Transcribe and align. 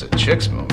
It's 0.00 0.14
a 0.14 0.16
chick's 0.16 0.48
movie. 0.48 0.68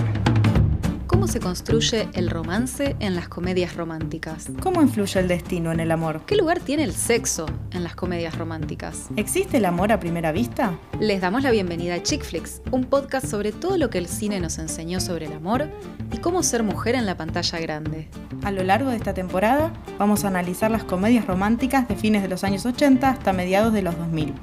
¿Cómo 1.08 1.26
se 1.26 1.40
construye 1.40 2.08
el 2.14 2.30
romance 2.30 2.96
en 3.00 3.16
las 3.16 3.28
comedias 3.28 3.76
románticas? 3.76 4.52
¿Cómo 4.62 4.84
influye 4.84 5.20
el 5.20 5.28
destino 5.28 5.71
en 5.71 5.80
el 5.80 5.90
amor? 5.90 6.21
¿Qué 6.28 6.36
lugar 6.36 6.59
tiene 6.59 6.84
el 6.84 6.94
sexo 6.94 7.48
en 7.72 7.84
las 7.84 7.96
comedias 7.96 8.38
románticas? 8.38 9.08
¿Existe 9.16 9.58
el 9.58 9.66
amor 9.66 9.91
a 9.91 10.00
primera 10.00 10.32
vista? 10.32 10.77
Les 11.00 11.22
damos 11.22 11.41
la 11.41 11.50
bienvenida 11.50 11.96
a 11.96 12.04
Chick 12.04 12.23
Flicks, 12.23 12.62
un 12.70 12.84
podcast 12.84 13.26
sobre 13.26 13.52
todo 13.52 13.80
lo 13.80 13.90
que 13.90 13.98
el 13.98 14.08
cine 14.08 14.40
nos 14.40 14.59
enseñó 14.59 15.00
sobre 15.00 15.26
el 15.26 15.34
amor 15.34 15.71
y 16.12 16.20
cómo 16.20 16.44
ser 16.44 16.62
mujer 16.62 16.94
en 16.94 17.07
la 17.07 17.18
pantalla 17.18 17.60
grande. 17.60 18.07
A 18.44 18.52
lo 18.52 18.64
largo 18.64 18.92
de 18.92 18.98
esta 18.98 19.16
temporada 19.16 19.73
vamos 19.98 20.23
a 20.23 20.28
analizar 20.28 20.70
las 20.70 20.84
comedias 20.84 21.26
románticas 21.26 21.88
de 21.88 21.96
fines 21.96 22.21
de 22.21 22.28
los 22.28 22.44
años 22.44 22.63
80 22.63 23.10
hasta 23.10 23.34
mediados 23.34 23.73
de 23.73 23.82
los 23.82 23.98
2000, 23.98 24.35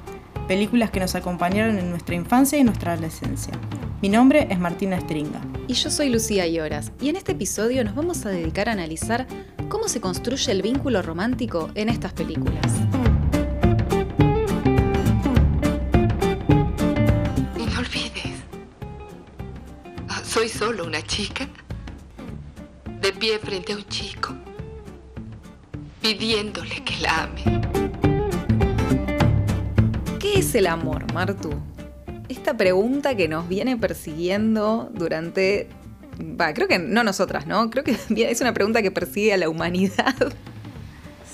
películas 0.49 0.91
que 0.91 0.99
nos 0.99 1.15
acompañaron 1.15 1.79
en 1.79 1.89
nuestra 1.89 2.15
infancia 2.15 2.59
y 2.59 2.65
nuestra 2.65 2.91
adolescencia. 2.91 3.53
Mi 4.03 4.09
nombre 4.09 4.47
es 4.49 4.59
Martina 4.59 4.99
Stringa. 4.99 5.39
Y 5.65 5.75
yo 5.75 5.89
soy 5.89 6.09
Lucía 6.09 6.45
Lloras, 6.45 6.91
y 6.99 7.07
en 7.07 7.15
este 7.15 7.31
episodio 7.31 7.85
nos 7.85 7.95
vamos 7.95 8.25
a 8.25 8.29
dedicar 8.31 8.67
a 8.67 8.73
analizar 8.73 9.25
cómo 9.69 9.87
se 9.87 10.01
construye 10.01 10.51
el 10.51 10.61
vínculo 10.61 11.01
romántico 11.01 11.71
en 11.73 11.87
estas 11.87 12.11
películas. 12.11 12.65
Y 17.57 17.65
no 17.65 17.79
olvides, 17.79 18.43
ah, 20.09 20.21
soy 20.25 20.49
solo 20.49 20.83
una 20.83 21.01
chica 21.03 21.47
de 22.99 23.13
pie 23.13 23.39
frente 23.39 23.71
a 23.71 23.77
un 23.77 23.85
chico, 23.85 24.35
pidiéndole 26.01 26.83
que 26.83 26.97
la 26.97 27.23
ame. 27.23 27.61
¿Qué 30.19 30.39
es 30.39 30.53
el 30.55 30.67
amor, 30.67 31.05
Martu? 31.13 31.53
Esta 32.29 32.55
pregunta 32.55 33.15
que 33.15 33.27
nos 33.27 33.47
viene 33.47 33.77
persiguiendo 33.77 34.89
durante... 34.93 35.69
Va, 36.39 36.53
creo 36.53 36.67
que 36.67 36.79
no 36.79 37.03
nosotras, 37.03 37.47
¿no? 37.47 37.69
Creo 37.69 37.83
que 37.83 37.97
es 38.29 38.41
una 38.41 38.53
pregunta 38.53 38.81
que 38.81 38.91
persigue 38.91 39.33
a 39.33 39.37
la 39.37 39.49
humanidad. 39.49 40.15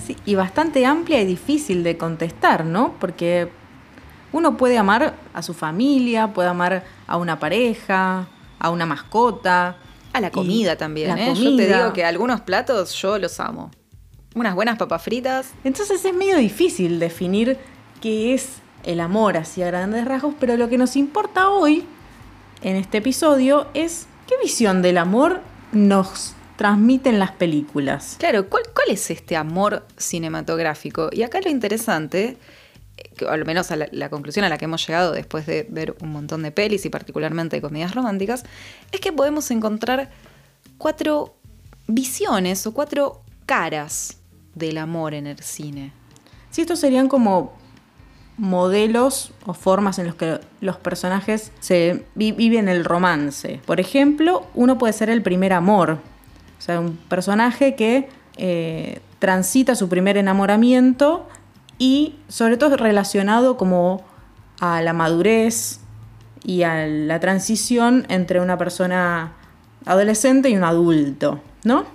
Sí, 0.06 0.16
y 0.26 0.36
bastante 0.36 0.86
amplia 0.86 1.22
y 1.22 1.26
difícil 1.26 1.84
de 1.84 1.98
contestar, 1.98 2.66
¿no? 2.66 2.96
Porque 3.00 3.50
uno 4.32 4.58
puede 4.58 4.78
amar 4.78 5.16
a 5.34 5.42
su 5.42 5.54
familia, 5.54 6.34
puede 6.34 6.50
amar 6.50 6.84
a 7.08 7.18
una 7.18 7.40
pareja, 7.40 8.28
a 8.60 8.70
una 8.70 8.86
mascota. 8.86 9.78
A 10.14 10.22
la 10.22 10.32
comida 10.32 10.76
también, 10.76 11.16
la 11.16 11.28
¿eh? 11.28 11.36
Yo 11.36 11.56
te 11.56 11.68
digo 11.68 11.94
que 11.94 12.04
algunos 12.04 12.42
platos 12.42 12.94
yo 12.94 13.20
los 13.20 13.40
amo. 13.40 13.72
Unas 14.36 14.56
buenas 14.56 14.78
papas 14.78 15.04
fritas. 15.04 15.54
Entonces 15.64 16.04
es 16.04 16.14
medio 16.14 16.38
difícil 16.38 17.00
definir 17.00 17.58
qué 18.02 18.34
es 18.34 18.58
el 18.84 19.00
amor 19.00 19.38
así 19.38 19.62
a 19.64 19.68
grandes 19.68 20.06
rasgos, 20.06 20.36
pero 20.40 20.58
lo 20.58 20.70
que 20.70 20.78
nos 20.78 20.96
importa 20.96 21.50
hoy 21.50 21.86
en 22.62 22.76
este 22.76 23.00
episodio 23.00 23.68
es 23.74 24.08
qué 24.28 24.36
visión 24.42 24.82
del 24.82 24.98
amor 24.98 25.42
nos 25.72 26.34
transmiten 26.58 27.20
las 27.20 27.32
películas. 27.32 28.16
Claro, 28.20 28.50
¿cuál, 28.50 28.64
cuál 28.74 28.90
es 28.90 29.10
este 29.10 29.38
amor 29.38 29.86
cinematográfico? 29.98 31.10
Y 31.12 31.24
acá 31.24 31.40
lo 31.42 31.50
interesante, 31.50 32.38
eh, 32.98 33.10
que 33.16 33.26
al 33.26 33.46
menos 33.46 33.72
a 33.72 33.78
la, 33.78 33.88
la 33.92 34.10
conclusión 34.10 34.44
a 34.44 34.50
la 34.50 34.58
que 34.58 34.66
hemos 34.66 34.86
llegado 34.86 35.14
después 35.14 35.46
de 35.46 35.66
ver 35.70 35.96
un 36.02 36.12
montón 36.12 36.44
de 36.44 36.52
pelis 36.52 36.86
y 36.86 36.90
particularmente 36.90 37.56
de 37.56 37.62
comedias 37.62 37.96
románticas, 37.96 38.44
es 38.92 39.00
que 39.00 39.14
podemos 39.14 39.50
encontrar 39.52 40.10
cuatro 40.78 41.36
visiones 41.88 42.68
o 42.68 42.74
cuatro 42.74 43.22
caras 43.46 44.18
del 44.54 44.78
amor 44.78 45.14
en 45.14 45.28
el 45.28 45.40
cine. 45.40 45.94
Si 46.52 46.62
estos 46.62 46.80
serían 46.80 47.08
como 47.08 47.59
modelos 48.40 49.32
o 49.46 49.54
formas 49.54 50.00
en 50.00 50.08
los 50.08 50.16
que 50.16 50.40
los 50.62 50.78
personajes 50.78 51.52
se 51.60 52.06
vi- 52.16 52.32
viven 52.32 52.70
el 52.70 52.86
romance. 52.86 53.60
Por 53.66 53.80
ejemplo, 53.82 54.48
uno 54.56 54.78
puede 54.78 54.94
ser 54.94 55.10
el 55.10 55.22
primer 55.22 55.52
amor, 55.54 56.00
o 56.58 56.62
sea, 56.62 56.80
un 56.80 56.96
personaje 56.96 57.76
que 57.76 58.08
eh, 58.38 59.02
transita 59.20 59.76
su 59.76 59.90
primer 59.90 60.16
enamoramiento 60.18 61.28
y 61.78 62.16
sobre 62.30 62.56
todo 62.56 62.78
relacionado 62.78 63.58
como 63.58 64.06
a 64.62 64.82
la 64.82 64.94
madurez 64.94 65.82
y 66.44 66.64
a 66.64 66.88
la 66.88 67.20
transición 67.20 68.06
entre 68.10 68.40
una 68.40 68.58
persona 68.58 69.34
adolescente 69.86 70.50
y 70.50 70.56
un 70.56 70.64
adulto, 70.64 71.42
¿no? 71.66 71.86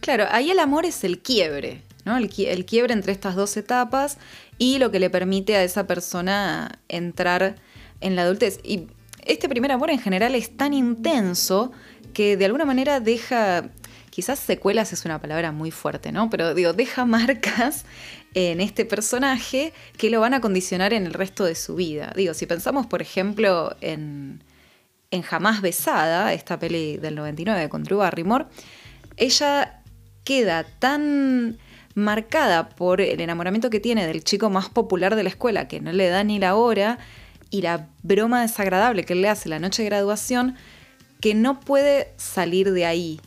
Claro, 0.00 0.24
ahí 0.30 0.50
el 0.50 0.58
amor 0.58 0.84
es 0.84 1.04
el 1.04 1.20
quiebre, 1.20 1.82
¿no? 2.04 2.16
El 2.16 2.28
quiebre 2.28 2.92
entre 2.92 3.12
estas 3.12 3.36
dos 3.36 3.56
etapas 3.56 4.18
y 4.58 4.78
lo 4.78 4.90
que 4.90 4.98
le 4.98 5.08
permite 5.08 5.56
a 5.56 5.62
esa 5.62 5.86
persona 5.86 6.80
entrar 6.88 7.56
en 8.00 8.16
la 8.16 8.22
adultez. 8.22 8.60
Y 8.64 8.88
este 9.24 9.48
primer 9.48 9.72
amor 9.72 9.90
en 9.90 10.00
general 10.00 10.34
es 10.34 10.56
tan 10.56 10.74
intenso 10.74 11.72
que 12.12 12.36
de 12.36 12.44
alguna 12.44 12.64
manera 12.64 13.00
deja, 13.00 13.70
quizás 14.10 14.38
secuelas 14.38 14.92
es 14.92 15.04
una 15.04 15.20
palabra 15.20 15.52
muy 15.52 15.70
fuerte, 15.70 16.12
¿no? 16.12 16.30
Pero 16.30 16.54
digo, 16.54 16.72
deja 16.72 17.04
marcas 17.04 17.84
en 18.34 18.60
este 18.60 18.84
personaje 18.84 19.72
que 19.96 20.10
lo 20.10 20.20
van 20.20 20.34
a 20.34 20.40
condicionar 20.40 20.92
en 20.92 21.06
el 21.06 21.14
resto 21.14 21.44
de 21.44 21.54
su 21.54 21.76
vida. 21.76 22.12
Digo, 22.16 22.34
si 22.34 22.46
pensamos, 22.46 22.86
por 22.86 23.02
ejemplo, 23.02 23.76
en, 23.80 24.42
en 25.10 25.22
Jamás 25.22 25.60
Besada, 25.60 26.32
esta 26.32 26.58
peli 26.58 26.96
del 26.96 27.14
99 27.14 27.68
con 27.68 27.84
Drew 27.84 27.98
Barrymore, 27.98 28.46
ella 29.16 29.82
queda 30.24 30.64
tan 30.64 31.58
marcada 31.98 32.70
por 32.70 33.00
el 33.00 33.20
enamoramiento 33.20 33.70
que 33.70 33.80
tiene 33.80 34.06
del 34.06 34.24
chico 34.24 34.50
más 34.50 34.68
popular 34.68 35.16
de 35.16 35.22
la 35.22 35.28
escuela, 35.28 35.68
que 35.68 35.80
no 35.80 35.92
le 35.92 36.08
da 36.08 36.24
ni 36.24 36.38
la 36.38 36.54
hora, 36.54 36.98
y 37.50 37.62
la 37.62 37.88
broma 38.02 38.42
desagradable 38.42 39.04
que 39.04 39.14
él 39.14 39.22
le 39.22 39.28
hace 39.28 39.48
la 39.48 39.58
noche 39.58 39.82
de 39.82 39.88
graduación, 39.88 40.56
que 41.20 41.34
no 41.34 41.60
puede 41.60 42.12
salir 42.16 42.72
de 42.72 42.86
ahí. 42.86 43.20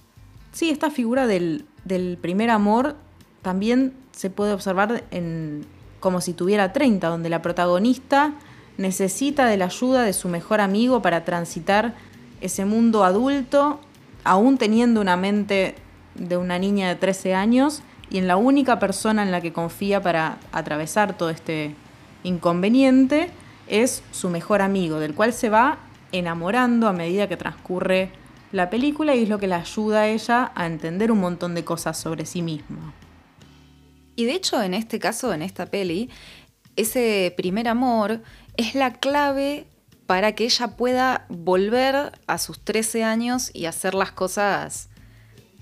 Sí, 0.52 0.70
esta 0.70 0.92
figura 0.92 1.28
del, 1.28 1.66
del 1.86 2.18
primer 2.22 2.50
amor 2.50 2.96
también 3.42 3.94
se 4.12 4.30
puede 4.30 4.54
observar 4.54 5.04
en 5.12 5.66
como 6.00 6.20
si 6.20 6.34
tuviera 6.34 6.74
30, 6.74 7.08
donde 7.08 7.30
la 7.30 7.42
protagonista 7.42 8.34
necesita 8.78 9.46
de 9.46 9.58
la 9.58 9.66
ayuda 9.66 10.04
de 10.04 10.14
su 10.14 10.28
mejor 10.28 10.60
amigo 10.60 11.02
para 11.02 11.24
transitar 11.24 11.94
ese 12.42 12.66
mundo 12.66 13.04
adulto, 13.04 13.80
aún 14.24 14.58
teniendo 14.58 15.00
una 15.00 15.16
mente 15.16 15.76
de 16.16 16.38
una 16.38 16.58
niña 16.60 16.90
de 16.90 16.96
13 16.96 17.36
años 17.36 17.84
y 18.12 18.18
en 18.18 18.28
la 18.28 18.36
única 18.36 18.78
persona 18.78 19.24
en 19.24 19.32
la 19.32 19.42
que 19.42 19.54
confía 19.54 20.02
para 20.02 20.38
atravesar 20.52 21.18
todo 21.18 21.30
este 21.30 21.74
inconveniente 22.24 23.30
es 23.68 24.04
su 24.12 24.30
mejor 24.30 24.62
amigo, 24.62 25.00
del 25.00 25.16
cual 25.16 25.32
se 25.32 25.50
va 25.50 25.80
enamorando 26.12 26.88
a 26.88 26.94
medida 26.94 27.30
que 27.30 27.38
transcurre 27.38 28.12
la 28.52 28.70
película 28.70 29.16
y 29.16 29.24
es 29.24 29.30
lo 29.30 29.40
que 29.40 29.48
le 29.48 29.56
ayuda 29.56 30.02
a 30.02 30.08
ella 30.08 30.52
a 30.56 30.66
entender 30.66 31.10
un 31.10 31.20
montón 31.20 31.56
de 31.56 31.64
cosas 31.64 31.98
sobre 31.98 32.26
sí 32.26 32.42
misma. 32.42 32.94
Y 34.18 34.26
de 34.26 34.34
hecho, 34.34 34.62
en 34.62 34.74
este 34.74 35.00
caso, 35.00 35.34
en 35.34 35.42
esta 35.42 35.68
peli, 35.68 36.10
ese 36.76 37.34
primer 37.38 37.70
amor 37.70 38.22
es 38.58 38.76
la 38.76 38.92
clave 38.92 39.68
para 40.06 40.34
que 40.34 40.44
ella 40.44 40.76
pueda 40.76 41.26
volver 41.30 42.12
a 42.28 42.38
sus 42.38 42.60
13 42.60 43.06
años 43.06 43.52
y 43.54 43.68
hacer 43.68 43.94
las 43.94 44.12
cosas 44.12 44.90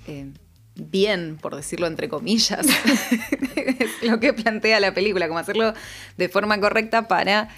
eh, 0.07 0.31
bien, 0.79 1.37
por 1.41 1.55
decirlo 1.55 1.87
entre 1.87 2.09
comillas. 2.09 2.65
es 3.55 4.03
lo 4.03 4.19
que 4.19 4.33
plantea 4.33 4.79
la 4.79 4.93
película, 4.93 5.27
como 5.27 5.39
hacerlo 5.39 5.73
de 6.17 6.29
forma 6.29 6.59
correcta 6.59 7.07
para 7.07 7.49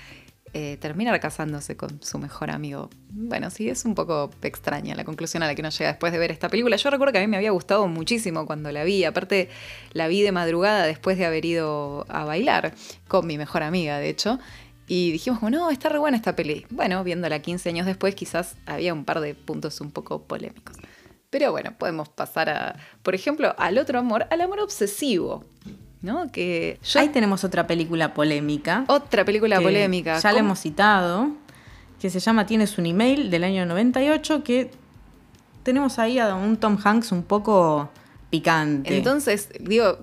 eh, 0.53 0.77
terminar 0.81 1.17
casándose 1.21 1.77
con 1.77 2.03
su 2.03 2.19
mejor 2.19 2.51
amigo. 2.51 2.89
Bueno, 3.09 3.49
sí, 3.49 3.69
es 3.69 3.85
un 3.85 3.95
poco 3.95 4.29
extraña 4.41 4.95
la 4.95 5.05
conclusión 5.05 5.43
a 5.43 5.47
la 5.47 5.55
que 5.55 5.61
nos 5.61 5.77
llega 5.77 5.91
después 5.91 6.11
de 6.11 6.19
ver 6.19 6.29
esta 6.29 6.49
película. 6.49 6.75
Yo 6.75 6.89
recuerdo 6.89 7.13
que 7.13 7.19
a 7.19 7.21
mí 7.21 7.27
me 7.27 7.37
había 7.37 7.51
gustado 7.51 7.87
muchísimo 7.87 8.45
cuando 8.45 8.69
la 8.73 8.83
vi. 8.83 9.05
Aparte, 9.05 9.49
la 9.93 10.09
vi 10.09 10.23
de 10.23 10.33
madrugada 10.33 10.85
después 10.85 11.17
de 11.17 11.25
haber 11.25 11.45
ido 11.45 12.05
a 12.09 12.25
bailar 12.25 12.73
con 13.07 13.27
mi 13.27 13.37
mejor 13.37 13.63
amiga, 13.63 13.97
de 13.99 14.09
hecho. 14.09 14.39
Y 14.89 15.13
dijimos, 15.13 15.39
como, 15.39 15.51
no, 15.51 15.69
está 15.69 15.87
re 15.87 15.99
buena 15.99 16.17
esta 16.17 16.35
peli. 16.35 16.65
Bueno, 16.69 17.01
viéndola 17.05 17.41
15 17.41 17.69
años 17.69 17.85
después, 17.85 18.13
quizás 18.13 18.57
había 18.65 18.93
un 18.93 19.05
par 19.05 19.21
de 19.21 19.35
puntos 19.35 19.79
un 19.79 19.91
poco 19.91 20.23
polémicos. 20.23 20.75
Pero 21.31 21.51
bueno, 21.51 21.73
podemos 21.77 22.07
pasar 22.09 22.49
a, 22.49 22.75
por 23.01 23.15
ejemplo, 23.15 23.55
al 23.57 23.79
otro 23.79 23.97
amor, 23.97 24.27
al 24.29 24.41
amor 24.41 24.59
obsesivo. 24.59 25.43
¿No? 26.03 26.31
Que 26.31 26.79
yo- 26.83 26.99
Ahí 26.99 27.09
tenemos 27.09 27.43
otra 27.43 27.65
película 27.67 28.13
polémica. 28.13 28.85
otra 28.87 29.23
película 29.25 29.59
polémica. 29.61 30.19
Ya 30.19 30.29
la 30.31 30.37
¿Cómo- 30.39 30.45
hemos 30.49 30.59
citado, 30.59 31.29
que 31.99 32.09
se 32.09 32.19
llama 32.19 32.45
Tienes 32.47 32.77
un 32.79 32.87
email 32.87 33.29
del 33.29 33.43
año 33.43 33.65
98, 33.67 34.43
que 34.43 34.71
tenemos 35.63 35.99
ahí 35.99 36.17
a 36.19 36.33
un 36.35 36.57
Tom 36.57 36.77
Hanks 36.83 37.11
un 37.11 37.21
poco 37.23 37.91
picante. 38.31 38.97
Entonces, 38.97 39.49
digo, 39.59 39.99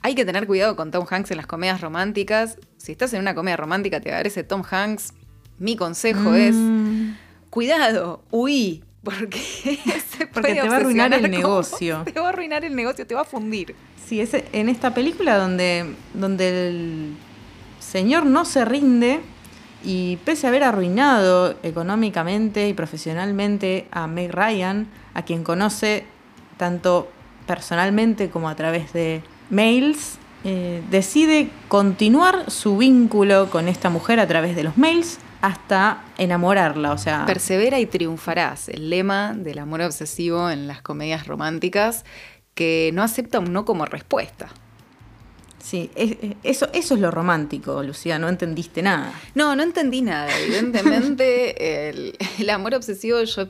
hay 0.00 0.14
que 0.14 0.24
tener 0.24 0.46
cuidado 0.46 0.74
con 0.74 0.90
Tom 0.90 1.04
Hanks 1.08 1.30
en 1.32 1.36
las 1.36 1.46
comedias 1.46 1.82
románticas. 1.82 2.56
Si 2.78 2.90
estás 2.92 3.12
en 3.12 3.20
una 3.20 3.34
comedia 3.34 3.58
romántica, 3.58 4.00
te 4.00 4.10
aparece 4.12 4.42
Tom 4.42 4.62
Hanks. 4.70 5.12
Mi 5.58 5.76
consejo 5.76 6.32
es, 6.34 6.54
Mm, 6.56 7.10
cuidado, 7.50 8.22
huí, 8.30 8.82
porque 9.02 9.38
se 10.10 10.26
Porque 10.32 10.54
te 10.54 10.68
va 10.68 10.74
a 10.74 10.78
arruinar 10.78 11.12
el 11.12 11.30
negocio. 11.30 12.02
Te 12.12 12.20
va 12.20 12.26
a 12.26 12.28
arruinar 12.30 12.64
el 12.64 12.74
negocio, 12.74 13.06
te 13.06 13.14
va 13.14 13.22
a 13.22 13.24
fundir. 13.24 13.74
Sí, 14.06 14.20
es 14.20 14.34
en 14.34 14.68
esta 14.68 14.92
película 14.94 15.36
donde, 15.36 15.94
donde 16.14 16.68
el 16.68 17.16
señor 17.78 18.26
no 18.26 18.44
se 18.44 18.64
rinde 18.64 19.20
Y 19.84 20.16
pese 20.24 20.46
a 20.46 20.50
haber 20.50 20.64
arruinado 20.64 21.56
económicamente 21.62 22.68
y 22.68 22.74
profesionalmente 22.74 23.86
a 23.90 24.06
Meg 24.06 24.32
Ryan, 24.32 24.88
a 25.14 25.22
quien 25.22 25.44
conoce 25.44 26.04
tanto 26.56 27.10
personalmente 27.46 28.30
como 28.30 28.48
a 28.48 28.54
través 28.56 28.92
de 28.92 29.22
mails, 29.48 30.18
eh, 30.44 30.82
decide 30.90 31.48
continuar 31.68 32.50
su 32.50 32.76
vínculo 32.76 33.50
con 33.50 33.68
esta 33.68 33.90
mujer 33.90 34.20
a 34.20 34.26
través 34.26 34.54
de 34.54 34.64
los 34.64 34.76
mails 34.76 35.18
hasta 35.40 36.04
enamorarla, 36.18 36.92
o 36.92 36.98
sea... 36.98 37.24
Persevera 37.26 37.80
y 37.80 37.86
triunfarás, 37.86 38.68
el 38.68 38.90
lema 38.90 39.34
del 39.34 39.58
amor 39.58 39.80
obsesivo 39.82 40.50
en 40.50 40.66
las 40.66 40.82
comedias 40.82 41.26
románticas 41.26 42.04
que 42.54 42.90
no 42.92 43.02
acepta 43.02 43.38
un 43.38 43.52
no 43.52 43.64
como 43.64 43.86
respuesta. 43.86 44.48
Sí, 45.62 45.90
eso, 46.42 46.68
eso 46.72 46.94
es 46.94 47.00
lo 47.00 47.10
romántico, 47.10 47.82
Lucía, 47.82 48.18
no 48.18 48.28
entendiste 48.28 48.82
nada. 48.82 49.12
No, 49.34 49.54
no 49.56 49.62
entendí 49.62 50.02
nada. 50.02 50.28
Evidentemente, 50.40 51.88
el, 52.38 52.50
amor 52.50 52.74
obsesivo 52.74 53.22
yo 53.22 53.48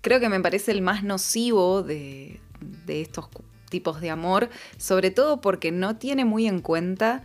creo 0.00 0.20
que 0.20 0.28
me 0.28 0.40
parece 0.40 0.70
el 0.70 0.82
más 0.82 1.02
nocivo 1.02 1.82
de, 1.82 2.40
de 2.86 3.02
estos 3.02 3.28
tipos 3.68 4.00
de 4.00 4.10
amor, 4.10 4.48
sobre 4.76 5.10
todo 5.10 5.40
porque 5.40 5.72
no 5.72 5.96
tiene 5.96 6.24
muy 6.24 6.46
en 6.46 6.60
cuenta 6.60 7.24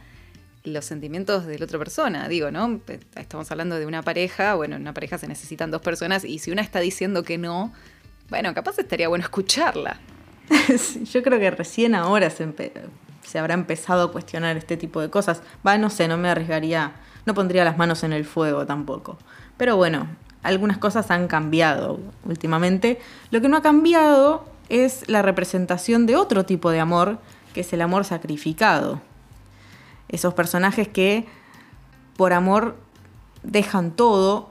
los 0.64 0.86
sentimientos 0.86 1.46
de 1.46 1.60
la 1.60 1.66
otra 1.66 1.78
persona. 1.78 2.28
Digo, 2.28 2.52
¿no? 2.52 2.80
Estamos 3.16 3.52
hablando 3.52 3.78
de 3.78 3.86
una 3.86 4.02
pareja, 4.02 4.56
bueno, 4.56 4.76
en 4.76 4.82
una 4.82 4.94
pareja 4.94 5.18
se 5.18 5.28
necesitan 5.28 5.72
dos 5.72 5.82
personas 5.82 6.24
y 6.24 6.40
si 6.40 6.52
una 6.52 6.62
está 6.62 6.80
diciendo 6.80 7.24
que 7.24 7.38
no, 7.38 7.74
bueno, 8.30 8.54
capaz 8.54 8.80
estaría 8.80 9.08
bueno 9.08 9.24
escucharla. 9.24 10.00
yo 11.12 11.24
creo 11.24 11.40
que 11.40 11.52
recién 11.52 11.96
ahora 11.96 12.30
se, 12.30 12.48
se, 13.24 13.40
habrá 13.40 13.54
empezado 13.54 14.04
a 14.04 14.12
cuestionar 14.12 14.58
este 14.58 14.78
tipo 14.78 15.02
de 15.02 15.10
cosas. 15.10 15.42
Va, 15.66 15.78
no 15.78 15.90
sé, 15.90 16.08
no 16.08 16.18
me 16.18 16.30
arriesgaría, 16.30 16.94
no 17.26 17.34
pondría 17.34 17.64
las 17.64 17.78
manos 17.78 18.04
en 18.04 18.14
el 18.14 18.26
fuego 18.26 18.66
tampoco. 18.66 19.18
Pero 19.58 19.78
bueno, 19.78 20.08
algunas 20.42 20.78
cosas 20.78 21.12
han 21.12 21.28
cambiado 21.28 22.00
últimamente. 22.26 23.00
Lo 23.32 23.42
que 23.42 23.50
no 23.50 23.58
ha 23.58 23.62
cambiado 23.62 24.46
es 24.70 25.08
la 25.10 25.22
representación 25.22 26.06
de 26.06 26.16
otro 26.16 26.46
tipo 26.46 26.72
de 26.72 26.80
amor, 26.80 27.20
que 27.54 27.62
es 27.62 27.74
el 27.74 27.82
amor 27.82 28.06
sacrificado. 28.06 29.02
Esos 30.10 30.34
personajes 30.34 30.88
que 30.88 31.26
por 32.18 32.34
amor 32.34 32.78
dejan 33.44 33.92
todo 33.92 34.50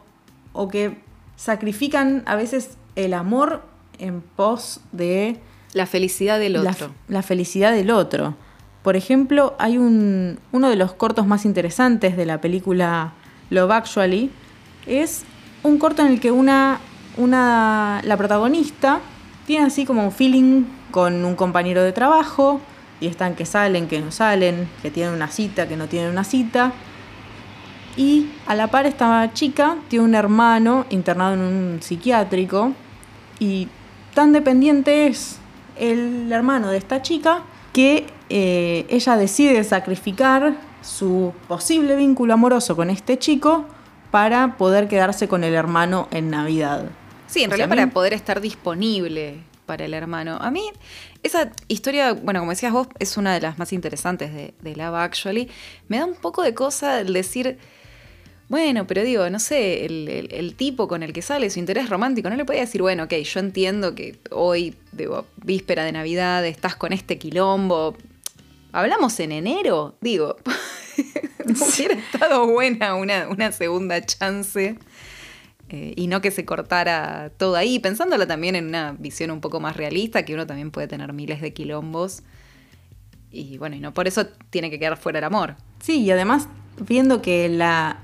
o 0.53 0.69
que 0.69 0.99
sacrifican 1.37 2.23
a 2.27 2.37
veces 2.37 2.77
el 2.97 3.15
amor 3.15 3.63
en 3.99 4.21
pos 4.21 4.81
de... 4.93 5.41
La 5.73 5.87
felicidad 5.87 6.39
del 6.39 6.57
otro. 6.57 6.91
La, 7.09 7.23
felicidad 7.23 7.73
del 7.73 7.91
otro. 7.91 8.35
Por 8.83 8.97
ejemplo, 8.97 9.55
hay 9.59 9.79
un, 9.79 10.39
uno 10.53 10.69
de 10.69 10.77
los 10.77 10.93
cortos 10.93 11.27
más 11.27 11.47
interesantes 11.47 12.17
de 12.17 12.27
la 12.27 12.41
película 12.41 13.13
Love 13.49 13.71
Actually. 13.71 14.31
Es 14.87 15.25
un 15.63 15.79
corto 15.79 16.03
en 16.03 16.09
el 16.09 16.21
que 16.21 16.31
una, 16.31 16.79
una, 17.17 18.03
la 18.05 18.17
protagonista 18.19 19.01
tiene 19.47 19.65
así 19.65 19.87
como 19.87 20.05
un 20.05 20.13
feeling 20.13 20.65
con 20.91 21.25
un 21.25 21.37
compañero 21.37 21.83
de 21.83 21.93
trabajo 21.93 22.61
y 23.03 23.09
están 23.09 23.35
que 23.35 23.45
salen, 23.45 23.89
que 23.89 24.01
no 24.01 24.13
salen, 24.13 24.69
que 24.81 24.91
tienen 24.91 25.13
una 25.13 25.27
cita, 25.27 25.67
que 25.67 25.77
no 25.77 25.89
tienen 25.89 26.11
una 26.11 26.23
cita. 26.23 26.73
Y 27.97 28.31
a 28.47 28.55
la 28.55 28.69
par 28.69 28.87
esta 28.87 29.33
chica 29.35 29.77
tiene 29.89 30.05
un 30.05 30.15
hermano 30.15 30.87
internado 30.89 31.35
en 31.35 31.41
un 31.41 31.79
psiquiátrico 31.83 32.73
y 33.41 33.69
tan 34.15 34.33
dependiente 34.33 35.09
es 35.09 35.39
el 35.77 36.31
hermano 36.31 36.69
de 36.69 36.79
esta 36.79 37.03
chica 37.03 37.43
que 37.73 38.07
eh, 38.31 38.87
ella 38.89 39.17
decide 39.17 39.65
sacrificar 39.65 40.55
su 40.81 41.33
posible 41.49 41.97
vínculo 41.97 42.35
amoroso 42.35 42.77
con 42.77 42.89
este 42.89 43.19
chico 43.19 43.67
para 44.13 44.57
poder 44.57 44.87
quedarse 44.87 45.27
con 45.27 45.43
el 45.43 45.55
hermano 45.55 46.07
en 46.13 46.31
Navidad. 46.31 46.85
Sí, 47.27 47.43
en 47.43 47.51
realidad 47.51 47.69
para 47.69 47.91
poder 47.91 48.13
estar 48.13 48.41
disponible 48.41 49.41
para 49.73 49.87
el 49.87 49.95
hermano. 49.95 50.37
A 50.39 50.51
mí, 50.51 50.71
esa 51.23 51.51
historia, 51.67 52.13
bueno, 52.13 52.41
como 52.41 52.51
decías 52.51 52.75
vos, 52.75 52.89
es 52.99 53.17
una 53.17 53.33
de 53.33 53.41
las 53.41 53.59
más 53.59 53.73
interesantes 53.73 54.35
de, 54.35 54.53
de 54.61 54.77
Love 54.77 54.97
Actually. 54.97 55.49
Me 55.89 55.97
da 55.97 56.05
un 56.05 56.15
poco 56.15 56.43
de 56.43 56.53
cosa 56.53 57.01
el 57.01 57.15
decir, 57.15 57.57
bueno, 58.51 58.87
pero 58.87 59.03
digo, 59.03 59.31
no 59.31 59.41
sé, 59.41 59.87
el, 59.87 60.55
tipo 60.59 60.89
con 60.89 61.03
el 61.03 61.15
que 61.15 61.23
sale, 61.23 61.49
su 61.49 61.59
interés 61.59 61.89
romántico, 61.89 62.29
no 62.29 62.37
le 62.37 62.45
podía 62.45 62.61
decir, 62.61 62.83
bueno, 62.83 63.05
ok, 63.05 63.15
yo 63.15 63.41
entiendo 63.41 63.95
que 63.95 64.19
hoy, 64.31 64.77
digo, 64.93 65.25
víspera 65.43 65.85
de 65.85 65.93
Navidad, 65.93 66.45
estás 66.45 66.77
con 66.77 66.93
este 66.93 67.17
quilombo. 67.17 67.97
¿Hablamos 68.73 69.19
en 69.21 69.33
enero? 69.33 69.97
Digo, 70.03 70.37
hubiera 71.47 71.95
estado 71.95 72.47
buena 72.47 72.95
una, 72.95 73.27
una 73.27 73.53
segunda 73.53 74.05
chance. 74.05 74.77
Eh, 75.73 75.95
y 75.97 76.07
no 76.07 76.21
que 76.21 76.31
se 76.31 76.45
cortara 76.45 77.31
todo 77.39 77.57
ahí, 77.57 77.79
pensándolo 77.79 78.27
también 78.27 78.57
en 78.57 78.67
una 78.67 78.93
visión 78.93 79.31
un 79.31 79.41
poco 79.41 79.59
más 79.59 79.75
realista, 79.75 80.23
que 80.23 80.35
uno 80.35 80.47
también 80.47 80.71
puede 80.71 80.87
tener 80.87 81.15
miles 81.15 81.41
de 81.41 81.55
quilombos. 81.55 82.23
Y 83.31 83.57
bueno, 83.57 83.77
y 83.77 83.81
no 83.81 83.95
por 83.95 84.07
eso 84.07 84.27
tiene 84.51 84.69
que 84.69 84.79
quedar 84.79 84.99
fuera 84.99 85.21
el 85.21 85.25
amor. 85.25 85.57
Sí, 85.81 86.03
y 86.03 86.11
además 86.11 86.47
viendo 86.79 87.23
que 87.23 87.49
la, 87.49 88.01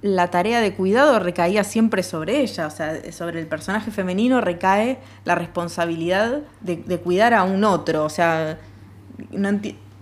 la 0.00 0.30
tarea 0.30 0.60
de 0.60 0.72
cuidado 0.72 1.18
recaía 1.18 1.64
siempre 1.64 2.04
sobre 2.04 2.40
ella, 2.40 2.68
o 2.68 2.70
sea, 2.70 3.12
sobre 3.12 3.40
el 3.40 3.48
personaje 3.48 3.90
femenino 3.90 4.40
recae 4.40 4.98
la 5.24 5.34
responsabilidad 5.34 6.42
de, 6.60 6.98
cuidar 7.00 7.34
a 7.34 7.42
un 7.42 7.64
otro, 7.64 8.04
o 8.04 8.10
sea, 8.10 8.60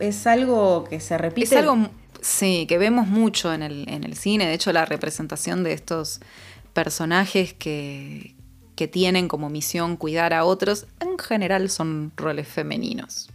es 0.00 0.26
algo 0.26 0.84
que 0.84 1.00
se 1.00 1.16
repite. 1.16 1.46
Es 1.46 1.52
algo, 1.54 1.88
sí, 2.20 2.66
que 2.68 2.76
vemos 2.76 3.06
mucho 3.06 3.54
en 3.54 3.62
el, 3.62 3.88
en 3.88 4.04
el 4.04 4.18
cine, 4.18 4.46
de 4.46 4.52
hecho 4.52 4.70
la 4.70 4.84
representación 4.84 5.64
de 5.64 5.72
estos 5.72 6.20
personajes 6.78 7.54
que, 7.54 8.36
tienen 8.92 9.26
como 9.26 9.50
misión 9.50 9.96
cuidar 9.96 10.32
a 10.32 10.44
otros, 10.44 10.86
en 11.00 11.18
general 11.18 11.68
son 11.70 12.12
roles 12.16 12.46
femeninos. 12.46 13.28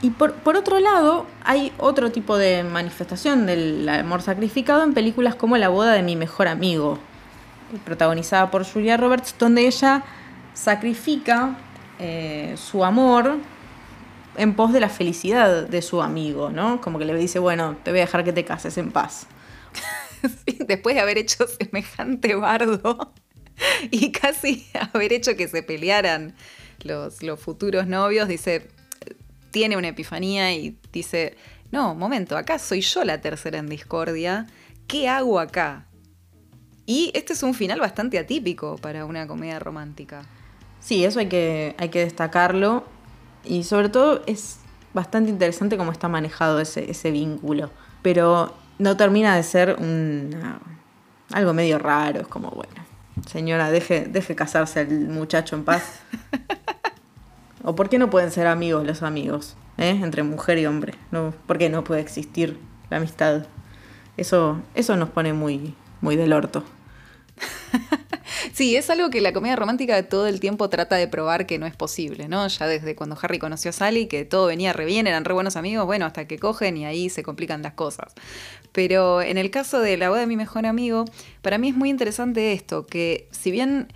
Y 0.00 0.08
por, 0.08 0.56
otro 0.56 0.80
lado, 0.80 1.26
hay 1.44 1.70
otro 1.76 2.10
tipo 2.10 2.38
de 2.38 2.64
manifestación 2.64 3.44
del 3.44 3.86
amor 3.86 4.22
sacrificado 4.22 4.82
en 4.82 4.94
películas 4.94 5.34
como 5.34 5.58
La 5.58 5.68
boda 5.68 5.92
de 5.92 6.02
mi 6.02 6.16
mejor 6.16 6.48
amigo, 6.48 6.98
protagonizada 7.84 8.50
por 8.50 8.64
Julia 8.64 8.96
Roberts, 8.96 9.34
donde 9.38 9.66
ella 9.66 10.02
sacrifica 10.54 11.58
eh, 11.98 12.54
su 12.56 12.86
amor 12.86 13.36
en 14.38 14.54
pos 14.54 14.72
de 14.72 14.80
la 14.80 14.88
felicidad 14.88 15.68
de 15.68 15.82
su 15.82 16.00
amigo, 16.00 16.48
¿no? 16.48 16.80
Como 16.80 16.98
que 16.98 17.04
le 17.04 17.14
dice, 17.14 17.38
bueno, 17.38 17.76
te 17.82 17.90
voy 17.90 18.00
a 18.00 18.04
dejar 18.04 18.24
que 18.24 18.32
te 18.32 18.46
cases 18.46 18.78
en 18.78 18.90
paz. 18.90 19.26
después 20.66 20.94
de 20.94 21.00
haber 21.00 21.18
hecho 21.18 21.46
semejante 21.46 22.34
bardo 22.34 23.12
y 23.90 24.12
casi 24.12 24.66
haber 24.92 25.12
hecho 25.12 25.36
que 25.36 25.48
se 25.48 25.62
pelearan 25.62 26.34
los, 26.84 27.20
futuros 27.40 27.86
novios, 27.86 28.28
dice, 28.28 28.68
tiene 29.50 29.76
una 29.76 29.88
epifanía 29.88 30.52
y 30.52 30.78
dice, 30.92 31.36
no, 31.70 31.94
momento, 31.94 32.36
acá 32.36 32.58
soy 32.58 32.80
yo 32.80 33.04
la 33.04 33.20
tercera 33.20 33.58
en 33.58 33.68
discordia, 33.68 34.46
¿qué 34.86 35.08
hago 35.08 35.38
acá? 35.38 35.86
Y 36.86 37.12
este 37.14 37.32
es 37.32 37.42
un 37.42 37.54
final 37.54 37.78
bastante 37.78 38.18
atípico 38.18 38.76
para 38.76 39.04
una 39.04 39.26
comedia 39.26 39.58
romántica. 39.58 40.22
Sí, 40.80 41.04
eso 41.04 41.20
hay 41.20 41.28
que, 41.28 41.76
hay 41.78 41.90
que 41.90 42.00
destacarlo. 42.00 42.84
Y 43.44 43.62
sobre 43.62 43.88
todo 43.88 44.22
es 44.26 44.58
bastante 44.92 45.30
interesante 45.30 45.76
cómo 45.76 45.92
está 45.92 46.08
manejado 46.08 46.60
ese, 46.60 46.90
ese 46.90 47.12
vínculo. 47.12 47.70
Pero 48.02 48.52
no 48.78 48.96
termina 48.96 49.36
de 49.36 49.42
ser 49.42 49.76
algo 51.32 51.52
medio 51.52 51.78
raro. 51.78 52.20
Es 52.20 52.26
como, 52.26 52.50
bueno, 52.50 52.74
señora, 53.26 53.70
deje, 53.70 54.06
deje 54.06 54.34
casarse 54.34 54.82
el 54.82 55.08
muchacho 55.08 55.56
en 55.56 55.64
paz. 55.64 56.00
¿O 57.64 57.74
por 57.74 57.88
qué 57.88 57.98
no 57.98 58.10
pueden 58.10 58.30
ser 58.30 58.46
amigos 58.46 58.84
los 58.86 59.02
amigos? 59.02 59.56
¿eh? 59.78 60.00
Entre 60.02 60.22
mujer 60.22 60.58
y 60.58 60.66
hombre. 60.66 60.94
No, 61.10 61.32
¿Por 61.46 61.58
qué 61.58 61.68
no 61.68 61.84
puede 61.84 62.00
existir 62.00 62.58
la 62.90 62.96
amistad? 62.96 63.46
Eso, 64.16 64.60
eso 64.74 64.96
nos 64.96 65.10
pone 65.10 65.32
muy, 65.32 65.74
muy 66.00 66.16
del 66.16 66.32
orto. 66.32 66.64
Sí, 68.52 68.76
es 68.76 68.90
algo 68.90 69.08
que 69.08 69.20
la 69.20 69.32
comedia 69.32 69.56
romántica 69.56 70.02
todo 70.08 70.26
el 70.26 70.40
tiempo 70.40 70.68
trata 70.68 70.96
de 70.96 71.08
probar 71.08 71.46
que 71.46 71.58
no 71.58 71.66
es 71.66 71.74
posible, 71.74 72.28
¿no? 72.28 72.46
Ya 72.46 72.66
desde 72.66 72.94
cuando 72.94 73.16
Harry 73.20 73.38
conoció 73.38 73.70
a 73.70 73.72
Sally, 73.72 74.06
que 74.06 74.24
todo 74.24 74.46
venía 74.46 74.72
re 74.72 74.84
bien, 74.84 75.06
eran 75.06 75.24
re 75.24 75.32
buenos 75.32 75.56
amigos, 75.56 75.86
bueno, 75.86 76.04
hasta 76.06 76.26
que 76.26 76.38
cogen 76.38 76.76
y 76.76 76.84
ahí 76.84 77.08
se 77.08 77.22
complican 77.22 77.62
las 77.62 77.74
cosas. 77.74 78.12
Pero 78.72 79.22
en 79.22 79.38
el 79.38 79.50
caso 79.50 79.80
de 79.80 79.96
la 79.96 80.08
boda 80.08 80.20
de 80.20 80.26
mi 80.26 80.36
mejor 80.36 80.66
amigo, 80.66 81.04
para 81.42 81.58
mí 81.58 81.68
es 81.68 81.76
muy 81.76 81.90
interesante 81.90 82.52
esto, 82.52 82.86
que 82.86 83.28
si 83.30 83.50
bien 83.50 83.88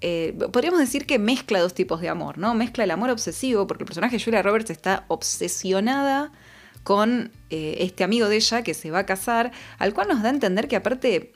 eh, 0.00 0.36
podríamos 0.52 0.80
decir 0.80 1.06
que 1.06 1.18
mezcla 1.18 1.60
dos 1.60 1.74
tipos 1.74 2.00
de 2.00 2.08
amor, 2.08 2.38
¿no? 2.38 2.54
Mezcla 2.54 2.84
el 2.84 2.90
amor 2.90 3.10
obsesivo, 3.10 3.66
porque 3.66 3.84
el 3.84 3.86
personaje 3.86 4.20
Julia 4.20 4.42
Roberts 4.42 4.70
está 4.70 5.04
obsesionada 5.08 6.32
con 6.82 7.32
eh, 7.50 7.78
este 7.80 8.04
amigo 8.04 8.28
de 8.28 8.36
ella 8.36 8.62
que 8.62 8.74
se 8.74 8.90
va 8.90 9.00
a 9.00 9.06
casar, 9.06 9.52
al 9.78 9.94
cual 9.94 10.08
nos 10.08 10.22
da 10.22 10.28
a 10.28 10.32
entender 10.32 10.68
que 10.68 10.76
aparte 10.76 11.32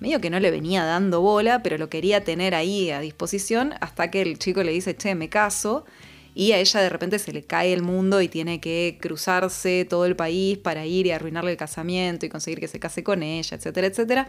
medio 0.00 0.20
que 0.20 0.30
no 0.30 0.40
le 0.40 0.50
venía 0.50 0.84
dando 0.84 1.20
bola, 1.20 1.62
pero 1.62 1.78
lo 1.78 1.88
quería 1.88 2.24
tener 2.24 2.54
ahí 2.54 2.90
a 2.90 3.00
disposición 3.00 3.74
hasta 3.80 4.10
que 4.10 4.22
el 4.22 4.38
chico 4.38 4.62
le 4.62 4.72
dice, 4.72 4.96
che, 4.96 5.14
me 5.14 5.28
caso. 5.28 5.84
Y 6.34 6.52
a 6.52 6.58
ella 6.58 6.80
de 6.80 6.88
repente 6.88 7.18
se 7.18 7.32
le 7.32 7.44
cae 7.44 7.72
el 7.72 7.82
mundo 7.82 8.20
y 8.20 8.28
tiene 8.28 8.60
que 8.60 8.98
cruzarse 9.00 9.86
todo 9.88 10.06
el 10.06 10.16
país 10.16 10.58
para 10.58 10.86
ir 10.86 11.06
y 11.06 11.10
arruinarle 11.10 11.52
el 11.52 11.56
casamiento 11.56 12.26
y 12.26 12.28
conseguir 12.28 12.60
que 12.60 12.68
se 12.68 12.78
case 12.78 13.02
con 13.02 13.22
ella, 13.22 13.56
etcétera, 13.56 13.86
etcétera. 13.86 14.28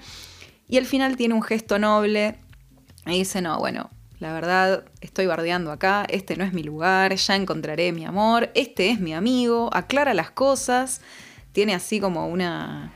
Y 0.67 0.77
al 0.77 0.85
final 0.85 1.17
tiene 1.17 1.33
un 1.33 1.43
gesto 1.43 1.79
noble 1.79 2.35
y 3.05 3.19
dice, 3.19 3.41
no, 3.41 3.59
bueno, 3.59 3.89
la 4.19 4.33
verdad 4.33 4.85
estoy 5.01 5.25
bardeando 5.25 5.71
acá, 5.71 6.05
este 6.09 6.37
no 6.37 6.43
es 6.43 6.53
mi 6.53 6.63
lugar, 6.63 7.15
ya 7.15 7.35
encontraré 7.35 7.91
mi 7.91 8.05
amor, 8.05 8.51
este 8.55 8.89
es 8.89 8.99
mi 8.99 9.13
amigo, 9.13 9.69
aclara 9.73 10.13
las 10.13 10.31
cosas, 10.31 11.01
tiene 11.51 11.73
así 11.73 11.99
como 11.99 12.27
una 12.27 12.93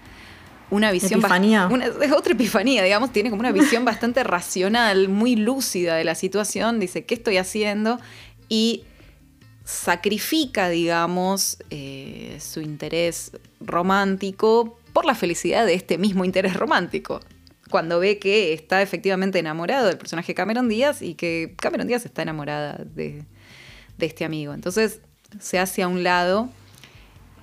una 0.69 0.91
visión 0.91 1.19
epifanía. 1.19 1.67
Una, 1.71 1.85
es 1.85 2.11
otra 2.11 2.33
epifanía, 2.33 2.83
digamos, 2.83 3.11
tiene 3.11 3.29
como 3.29 3.39
una 3.39 3.51
visión 3.51 3.85
bastante 3.85 4.23
racional, 4.23 5.09
muy 5.09 5.35
lúcida 5.35 5.95
de 5.95 6.03
la 6.03 6.15
situación, 6.15 6.79
dice, 6.79 7.05
¿qué 7.05 7.15
estoy 7.15 7.37
haciendo? 7.37 7.99
Y 8.49 8.83
sacrifica, 9.65 10.69
digamos, 10.69 11.57
eh, 11.71 12.37
su 12.39 12.61
interés 12.61 13.31
romántico 13.59 14.77
por 14.93 15.05
la 15.05 15.15
felicidad 15.15 15.65
de 15.65 15.73
este 15.73 15.97
mismo 15.97 16.23
interés 16.23 16.53
romántico. 16.53 17.19
Cuando 17.71 17.99
ve 17.99 18.19
que 18.19 18.53
está 18.53 18.83
efectivamente 18.83 19.39
enamorado 19.39 19.87
del 19.87 19.97
personaje 19.97 20.35
Cameron 20.35 20.69
Díaz 20.69 21.01
y 21.01 21.15
que 21.15 21.55
Cameron 21.57 21.87
Díaz 21.87 22.05
está 22.05 22.21
enamorada 22.21 22.85
de, 22.85 23.25
de 23.97 24.05
este 24.05 24.23
amigo. 24.23 24.53
Entonces 24.53 25.01
se 25.39 25.57
hace 25.57 25.81
a 25.81 25.87
un 25.87 26.03
lado. 26.03 26.47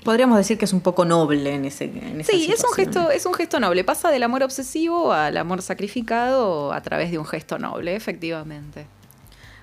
Podríamos 0.04 0.38
decir 0.38 0.58
que 0.58 0.64
es 0.64 0.72
un 0.72 0.80
poco 0.80 1.04
noble 1.04 1.54
en 1.54 1.64
ese 1.64 1.84
en 1.84 2.24
Sí, 2.24 2.50
es 2.52 2.62
un, 2.64 2.72
gesto, 2.72 3.10
es 3.10 3.26
un 3.26 3.34
gesto 3.34 3.58
noble. 3.58 3.82
Pasa 3.82 4.10
del 4.10 4.22
amor 4.22 4.44
obsesivo 4.44 5.12
al 5.12 5.36
amor 5.36 5.60
sacrificado 5.60 6.72
a 6.72 6.80
través 6.82 7.10
de 7.10 7.18
un 7.18 7.26
gesto 7.26 7.58
noble, 7.58 7.96
efectivamente. 7.96 8.86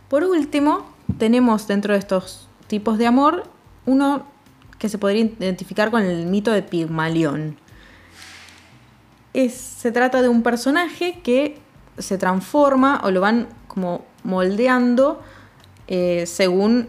Por 0.10 0.25
último, 0.25 0.94
tenemos 1.18 1.68
dentro 1.68 1.94
de 1.94 2.00
estos 2.00 2.49
tipos 2.70 2.98
de 2.98 3.08
amor 3.08 3.44
uno 3.86 4.26
que 4.78 4.88
se 4.88 4.98
podría 4.98 5.26
identificar 5.26 5.92
con 5.92 6.04
el 6.04 6.26
mito 6.28 6.52
de 6.52 6.62
Pigmalión. 6.62 7.58
Es, 9.34 9.54
se 9.54 9.92
trata 9.92 10.22
de 10.22 10.30
un 10.30 10.42
personaje 10.42 11.20
que 11.22 11.60
se 11.98 12.18
transforma 12.18 13.02
o 13.04 13.12
lo 13.12 13.20
van 13.20 13.50
como 13.68 14.06
moldeando 14.24 15.22
eh, 15.88 16.26
según 16.26 16.88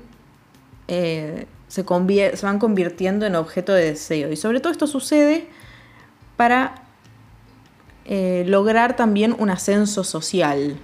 eh, 0.89 1.47
se, 1.69 1.85
se, 1.85 2.47
van 2.47 2.59
convirtiendo 2.59 3.27
en 3.27 3.35
objeto 3.35 3.73
de 3.73 3.87
deseo. 3.87 4.31
Y 4.31 4.37
sobre 4.37 4.61
todo 4.61 4.73
esto 4.73 4.87
sucede 4.87 5.49
para 6.37 6.75
eh, 8.05 8.45
lograr 8.47 8.97
también 8.97 9.35
un 9.39 9.51
ascenso 9.51 10.05
social. 10.05 10.79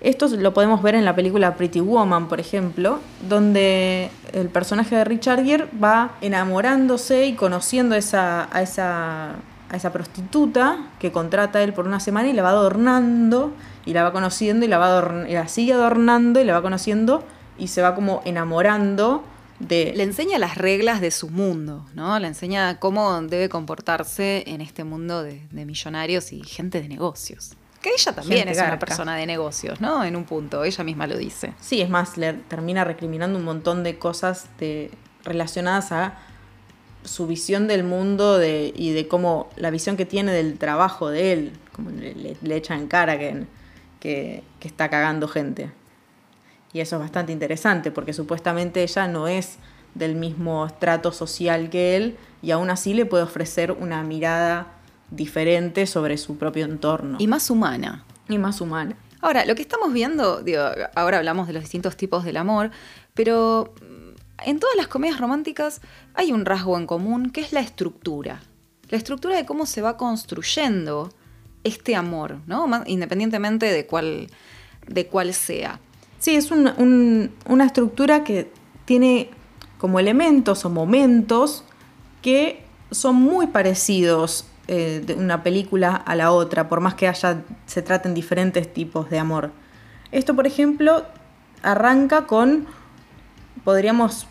Esto 0.00 0.28
lo 0.28 0.54
podemos 0.54 0.80
ver 0.80 0.94
en 0.94 1.04
la 1.04 1.16
película 1.16 1.56
Pretty 1.56 1.80
Woman, 1.80 2.28
por 2.28 2.38
ejemplo, 2.38 3.00
donde 3.28 4.10
el 4.32 4.48
personaje 4.48 4.94
de 4.94 5.04
Richard 5.04 5.44
Gere 5.44 5.66
va 5.82 6.12
enamorándose 6.20 7.26
y 7.26 7.34
conociendo 7.34 7.96
esa, 7.96 8.48
a 8.54 8.62
esa, 8.62 9.30
a 9.30 9.76
esa 9.76 9.92
prostituta 9.92 10.78
que 11.00 11.10
contrata 11.10 11.62
él 11.62 11.72
por 11.72 11.86
una 11.86 11.98
semana 11.98 12.28
y 12.28 12.32
la 12.32 12.42
va 12.42 12.50
adornando 12.50 13.52
y 13.84 13.92
la 13.92 14.04
va 14.04 14.12
conociendo 14.12 14.64
y 14.64 14.68
la, 14.68 14.78
va 14.78 15.26
y 15.28 15.32
la 15.32 15.48
sigue 15.48 15.72
adornando 15.72 16.40
y 16.40 16.44
la 16.44 16.52
va 16.52 16.62
conociendo 16.62 17.24
y 17.58 17.68
se 17.68 17.82
va 17.82 17.96
como 17.96 18.22
enamorando 18.24 19.24
de... 19.58 19.92
Le 19.96 20.04
enseña 20.04 20.38
las 20.38 20.56
reglas 20.56 21.00
de 21.00 21.10
su 21.10 21.28
mundo, 21.28 21.84
¿no? 21.94 22.16
Le 22.20 22.28
enseña 22.28 22.78
cómo 22.78 23.20
debe 23.22 23.48
comportarse 23.48 24.44
en 24.46 24.60
este 24.60 24.84
mundo 24.84 25.24
de, 25.24 25.44
de 25.50 25.64
millonarios 25.64 26.32
y 26.32 26.44
gente 26.44 26.80
de 26.80 26.88
negocios. 26.88 27.57
Que 27.82 27.90
ella 27.90 28.12
también 28.12 28.48
es 28.48 28.58
una 28.58 28.78
persona 28.78 29.14
de 29.16 29.26
negocios, 29.26 29.80
¿no? 29.80 30.04
En 30.04 30.16
un 30.16 30.24
punto, 30.24 30.64
ella 30.64 30.82
misma 30.82 31.06
lo 31.06 31.16
dice. 31.16 31.54
Sí, 31.60 31.80
es 31.80 31.88
más, 31.88 32.16
le 32.16 32.32
termina 32.32 32.84
recriminando 32.84 33.38
un 33.38 33.44
montón 33.44 33.84
de 33.84 33.98
cosas 33.98 34.46
de, 34.58 34.90
relacionadas 35.24 35.92
a 35.92 36.18
su 37.04 37.26
visión 37.26 37.68
del 37.68 37.84
mundo 37.84 38.36
de, 38.36 38.72
y 38.74 38.92
de 38.92 39.06
cómo 39.06 39.48
la 39.56 39.70
visión 39.70 39.96
que 39.96 40.06
tiene 40.06 40.32
del 40.32 40.58
trabajo 40.58 41.08
de 41.08 41.32
él, 41.32 41.52
como 41.72 41.90
le, 41.90 42.36
le, 42.40 42.56
echa 42.56 42.74
en 42.74 42.88
cara 42.88 43.18
que, 43.18 43.44
que, 44.00 44.42
que 44.58 44.68
está 44.68 44.90
cagando 44.90 45.28
gente. 45.28 45.70
Y 46.72 46.80
eso 46.80 46.96
es 46.96 47.00
bastante 47.00 47.32
interesante 47.32 47.92
porque 47.92 48.12
supuestamente 48.12 48.82
ella 48.82 49.06
no 49.06 49.28
es 49.28 49.58
del 49.94 50.16
mismo 50.16 50.66
estrato 50.66 51.12
social 51.12 51.70
que 51.70 51.96
él 51.96 52.16
y 52.42 52.50
aún 52.50 52.70
así 52.70 52.92
le 52.92 53.06
puede 53.06 53.22
ofrecer 53.22 53.72
una 53.72 54.02
mirada 54.02 54.77
diferente 55.10 55.86
sobre 55.86 56.18
su 56.18 56.36
propio 56.36 56.64
entorno. 56.64 57.16
Y 57.20 57.26
más 57.26 57.50
humana. 57.50 58.04
Y 58.28 58.38
más 58.38 58.60
humana. 58.60 58.96
Ahora, 59.20 59.44
lo 59.44 59.54
que 59.54 59.62
estamos 59.62 59.92
viendo, 59.92 60.42
digo, 60.42 60.62
ahora 60.94 61.18
hablamos 61.18 61.46
de 61.46 61.52
los 61.54 61.62
distintos 61.62 61.96
tipos 61.96 62.24
del 62.24 62.36
amor, 62.36 62.70
pero 63.14 63.74
en 64.44 64.60
todas 64.60 64.76
las 64.76 64.86
comedias 64.86 65.18
románticas 65.18 65.80
hay 66.14 66.32
un 66.32 66.44
rasgo 66.44 66.76
en 66.78 66.86
común 66.86 67.30
que 67.30 67.40
es 67.40 67.52
la 67.52 67.60
estructura. 67.60 68.40
La 68.88 68.96
estructura 68.96 69.36
de 69.36 69.44
cómo 69.44 69.66
se 69.66 69.82
va 69.82 69.96
construyendo 69.96 71.12
este 71.64 71.96
amor, 71.96 72.38
¿no? 72.46 72.68
Independientemente 72.86 73.66
de 73.66 73.86
cuál, 73.86 74.28
de 74.86 75.06
cuál 75.06 75.34
sea. 75.34 75.80
Sí, 76.18 76.36
es 76.36 76.50
un, 76.50 76.68
un, 76.78 77.34
una 77.46 77.64
estructura 77.64 78.24
que 78.24 78.50
tiene 78.84 79.30
como 79.78 80.00
elementos 80.00 80.64
o 80.64 80.70
momentos 80.70 81.64
que 82.22 82.64
son 82.90 83.16
muy 83.16 83.48
parecidos 83.48 84.46
eh, 84.68 85.02
de 85.04 85.14
una 85.14 85.42
película 85.42 85.96
a 85.96 86.14
la 86.14 86.30
otra, 86.30 86.68
por 86.68 86.80
más 86.80 86.94
que 86.94 87.08
haya, 87.08 87.42
se 87.66 87.82
traten 87.82 88.12
diferentes 88.14 88.72
tipos 88.72 89.08
de 89.08 89.18
amor. 89.18 89.50
Esto, 90.12 90.36
por 90.36 90.46
ejemplo, 90.46 91.06
arranca 91.62 92.26
con, 92.26 92.66
podríamos 93.64 94.26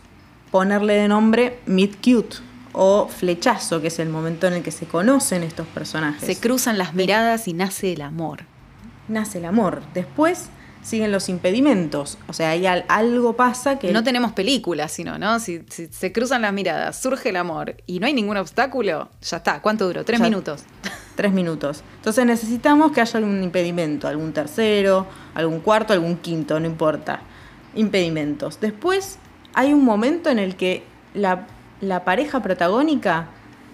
ponerle 0.51 0.93
de 0.93 1.07
nombre 1.07 1.59
Meet 1.65 1.95
Cute 2.03 2.37
o 2.73 3.07
Flechazo, 3.07 3.81
que 3.81 3.87
es 3.87 3.97
el 3.97 4.09
momento 4.09 4.47
en 4.47 4.53
el 4.53 4.63
que 4.63 4.71
se 4.71 4.85
conocen 4.85 5.41
estos 5.43 5.65
personajes. 5.67 6.23
Se 6.23 6.39
cruzan 6.39 6.77
las 6.77 6.93
miradas 6.93 7.47
y 7.47 7.53
nace 7.53 7.93
el 7.93 8.01
amor. 8.01 8.41
Nace 9.07 9.39
el 9.39 9.45
amor. 9.45 9.81
Después 9.93 10.49
siguen 10.87 11.11
los 11.11 11.27
impedimentos. 11.27 12.17
O 12.29 12.33
sea, 12.33 12.51
hay 12.51 12.65
algo 12.65 13.33
pasa 13.35 13.77
que... 13.77 13.91
No 13.91 14.05
tenemos 14.05 14.31
películas, 14.31 14.89
sino, 14.93 15.17
¿no? 15.17 15.37
Si, 15.41 15.61
se 15.67 16.13
cruzan 16.13 16.43
las 16.43 16.53
miradas, 16.53 16.97
surge 16.97 17.29
el 17.29 17.35
amor 17.35 17.75
y 17.85 17.99
no 17.99 18.07
hay 18.07 18.13
ningún 18.13 18.37
obstáculo, 18.37 19.09
ya 19.21 19.37
está. 19.37 19.61
¿Cuánto 19.61 19.85
duró? 19.85 20.05
Tres 20.05 20.21
minutos. 20.21 20.63
Tres 21.15 21.33
minutos. 21.33 21.83
Entonces 21.97 22.25
necesitamos 22.25 22.93
que 22.93 23.01
haya 23.01 23.17
algún 23.17 23.43
impedimento, 23.43 24.07
algún 24.07 24.31
tercero, 24.31 25.05
algún 25.33 25.59
cuarto, 25.59 25.91
algún 25.91 26.15
quinto, 26.19 26.57
no 26.57 26.67
importa. 26.67 27.19
Impedimentos. 27.75 28.61
Después 28.61 29.19
hay 29.53 29.73
un 29.73 29.83
momento 29.83 30.29
en 30.29 30.39
el 30.39 30.55
que 30.55 30.85
la, 31.13 31.47
la 31.81 32.05
pareja 32.05 32.41
protagónica 32.41 33.27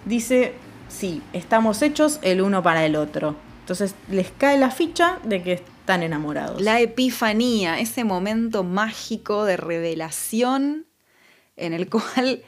dice, 0.04 0.54
sí, 0.88 1.22
estamos 1.32 1.80
hechos 1.80 2.18
el 2.22 2.40
uno 2.40 2.60
para 2.64 2.84
el 2.84 2.96
otro. 2.96 3.36
Entonces 3.60 3.94
les 4.10 4.32
cae 4.32 4.58
la 4.58 4.72
ficha 4.72 5.20
de 5.22 5.44
que 5.44 5.73
están 5.84 6.02
enamorados. 6.02 6.62
La 6.62 6.80
epifanía, 6.80 7.78
ese 7.78 8.04
momento 8.04 8.64
mágico 8.64 9.44
de 9.44 9.58
revelación 9.58 10.86
en 11.58 11.74
el 11.74 11.90
cual, 11.90 12.42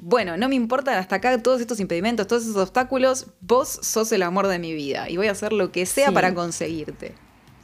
bueno, 0.00 0.36
no 0.36 0.48
me 0.48 0.54
importan 0.54 0.96
hasta 0.96 1.16
acá 1.16 1.36
todos 1.42 1.60
estos 1.60 1.80
impedimentos, 1.80 2.28
todos 2.28 2.44
esos 2.44 2.54
obstáculos, 2.54 3.26
vos 3.40 3.80
sos 3.82 4.12
el 4.12 4.22
amor 4.22 4.46
de 4.46 4.60
mi 4.60 4.72
vida 4.72 5.10
y 5.10 5.16
voy 5.16 5.26
a 5.26 5.32
hacer 5.32 5.52
lo 5.52 5.72
que 5.72 5.84
sea 5.84 6.12
para 6.12 6.32
conseguirte. 6.32 7.14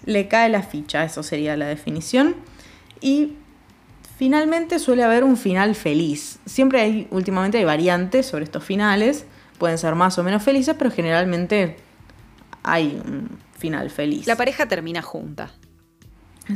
Le 0.07 0.27
cae 0.27 0.49
la 0.49 0.65
ficha, 0.65 1.05
eso 1.05 1.23
sería 1.23 1.57
la 1.57 1.67
definición. 1.67 2.35
Y 3.01 3.35
finalmente 4.19 4.81
suele 4.81 5.05
haber 5.05 5.23
un 5.23 5.37
final 5.37 5.77
feliz. 5.77 6.41
Siempre 6.47 6.81
hay, 6.81 7.07
últimamente 7.13 7.59
hay 7.59 7.65
variantes 7.65 8.27
sobre 8.27 8.43
estos 8.43 8.65
finales, 8.65 9.25
pueden 9.59 9.79
ser 9.79 9.95
más 9.95 10.19
o 10.19 10.25
menos 10.25 10.43
felices, 10.43 10.75
pero 10.77 10.91
generalmente 10.91 11.77
hay 12.65 13.01
un 13.05 13.46
final 13.57 13.91
feliz. 13.91 14.27
La 14.27 14.37
pareja 14.37 14.67
termina 14.67 15.03
junta. 15.03 15.51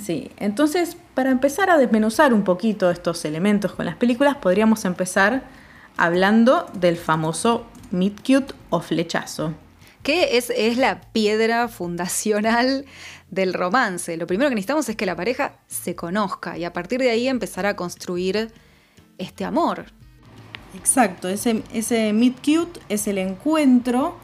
Sí, 0.01 0.31
entonces 0.37 0.97
para 1.15 1.31
empezar 1.31 1.69
a 1.69 1.77
desmenuzar 1.77 2.33
un 2.33 2.45
poquito 2.45 2.91
estos 2.91 3.25
elementos 3.25 3.73
con 3.73 3.87
las 3.87 3.97
películas, 3.97 4.37
podríamos 4.37 4.85
empezar 4.85 5.43
hablando 5.97 6.67
del 6.75 6.97
famoso 6.97 7.67
Meet 7.91 8.21
Cute 8.21 8.55
o 8.71 8.81
flechazo. 8.81 9.55
Que 10.03 10.39
es, 10.39 10.51
es 10.51 10.79
la 10.79 11.01
piedra 11.13 11.69
fundacional 11.69 12.87
del 13.31 13.53
romance. 13.53 14.17
Lo 14.17 14.27
primero 14.27 14.49
que 14.49 14.55
necesitamos 14.55 14.89
es 14.89 14.97
que 14.97 15.07
la 15.07 15.17
pareja 15.17 15.59
se 15.67 15.95
conozca 15.95 16.57
y 16.57 16.65
a 16.65 16.73
partir 16.73 17.01
de 17.01 17.11
ahí 17.11 17.29
empezar 17.29 17.67
a 17.67 17.77
construir 17.77 18.53
este 19.19 19.45
amor. 19.45 19.87
Exacto, 20.75 21.29
ese, 21.29 21.63
ese 21.75 22.13
Meet 22.13 22.37
Cute 22.37 22.81
es 22.89 23.09
el 23.09 23.19
encuentro 23.19 24.17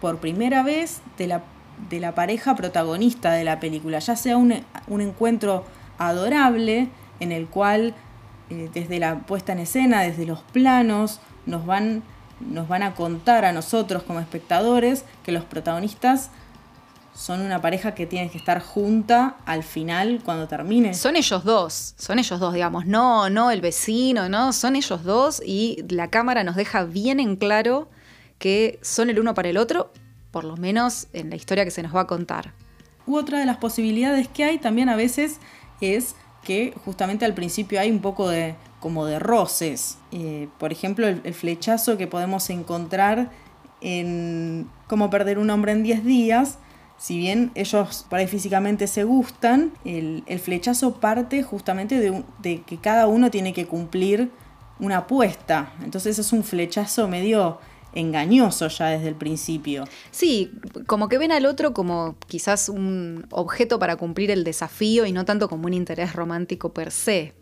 por 0.00 0.18
primera 0.18 0.62
vez 0.62 1.00
de 1.16 1.28
la 1.28 1.42
de 1.88 2.00
la 2.00 2.14
pareja 2.14 2.54
protagonista 2.54 3.32
de 3.32 3.44
la 3.44 3.60
película, 3.60 3.98
ya 3.98 4.16
sea 4.16 4.36
un, 4.36 4.64
encuentro 4.88 5.64
adorable 5.98 6.88
en 7.20 7.32
el 7.32 7.46
cual 7.46 7.94
eh, 8.50 8.70
desde 8.72 8.98
la 8.98 9.20
puesta 9.20 9.52
en 9.52 9.60
escena, 9.60 10.02
desde 10.02 10.26
los 10.26 10.40
planos, 10.40 11.20
nos 11.46 11.66
van, 11.66 12.02
nos 12.40 12.68
van 12.68 12.82
a 12.82 12.94
contar 12.94 13.44
a 13.44 13.52
nosotros 13.52 14.02
como 14.02 14.20
espectadores 14.20 15.04
que 15.22 15.32
los 15.32 15.44
protagonistas 15.44 16.30
son 17.14 17.42
una 17.42 17.60
pareja 17.60 17.94
que 17.94 18.06
tiene 18.06 18.30
que 18.30 18.38
estar 18.38 18.60
junta 18.60 19.36
al 19.44 19.62
final 19.62 20.20
cuando 20.24 20.48
termine. 20.48 20.94
Son 20.94 21.16
ellos 21.16 21.44
dos, 21.44 21.94
son 21.98 22.18
ellos 22.18 22.40
dos, 22.40 22.54
digamos, 22.54 22.86
no, 22.86 23.28
no 23.28 23.50
el 23.50 23.60
vecino, 23.60 24.28
no, 24.28 24.52
son 24.52 24.76
ellos 24.76 25.04
dos 25.04 25.42
y 25.44 25.84
la 25.88 26.08
cámara 26.08 26.42
nos 26.42 26.56
deja 26.56 26.84
bien 26.84 27.20
en 27.20 27.36
claro 27.36 27.90
que 28.38 28.78
son 28.82 29.10
el 29.10 29.20
uno 29.20 29.34
para 29.34 29.50
el 29.50 29.58
otro, 29.58 29.92
por 30.32 30.42
lo 30.44 30.56
menos 30.56 31.06
en 31.12 31.30
la 31.30 31.36
historia 31.36 31.64
que 31.64 31.70
se 31.70 31.82
nos 31.82 31.94
va 31.94 32.00
a 32.00 32.06
contar. 32.08 32.52
U 33.06 33.16
otra 33.16 33.38
de 33.38 33.46
las 33.46 33.58
posibilidades 33.58 34.26
que 34.26 34.44
hay 34.44 34.58
también 34.58 34.88
a 34.88 34.96
veces 34.96 35.38
es 35.80 36.16
que 36.42 36.74
justamente 36.84 37.24
al 37.24 37.34
principio 37.34 37.78
hay 37.78 37.90
un 37.90 38.00
poco 38.00 38.28
de 38.28 38.56
como 38.80 39.06
de 39.06 39.20
roces. 39.20 39.98
Eh, 40.10 40.48
por 40.58 40.72
ejemplo, 40.72 41.06
el, 41.06 41.20
el, 41.22 41.34
flechazo 41.34 41.96
que 41.96 42.08
podemos 42.08 42.50
encontrar 42.50 43.30
en 43.80 44.68
Cómo 44.86 45.08
perder 45.08 45.38
un 45.38 45.48
hombre 45.50 45.72
en 45.72 45.82
10 45.82 46.04
días, 46.04 46.58
si 46.98 47.16
bien 47.16 47.50
ellos 47.54 48.06
por 48.08 48.24
físicamente 48.28 48.86
se 48.86 49.04
gustan, 49.04 49.72
el, 49.84 50.22
flechazo 50.38 51.00
parte 51.00 51.42
justamente 51.42 51.98
de, 51.98 52.62
que 52.62 52.76
cada 52.76 53.06
uno 53.06 53.30
tiene 53.30 53.52
que 53.52 53.66
cumplir 53.66 54.30
una 54.78 54.98
apuesta. 54.98 55.72
Entonces 55.82 56.18
es 56.18 56.32
un 56.32 56.44
flechazo 56.44 57.08
medio 57.08 57.58
engañoso 57.94 58.68
ya 58.68 58.86
desde 58.86 59.08
el 59.08 59.14
principio. 59.14 59.84
Sí, 60.10 60.52
como 60.86 61.08
que 61.08 61.18
ven 61.18 61.32
al 61.32 61.46
otro 61.46 61.72
como 61.72 62.16
quizás 62.26 62.68
un 62.68 63.26
objeto 63.30 63.78
para 63.78 63.96
cumplir 63.96 64.30
el 64.30 64.44
desafío 64.44 65.06
y 65.06 65.12
no 65.12 65.24
tanto 65.24 65.48
como 65.48 65.66
un 65.66 65.74
interés 65.74 66.14
romántico 66.14 66.72
per 66.72 66.90
se. 66.90 67.34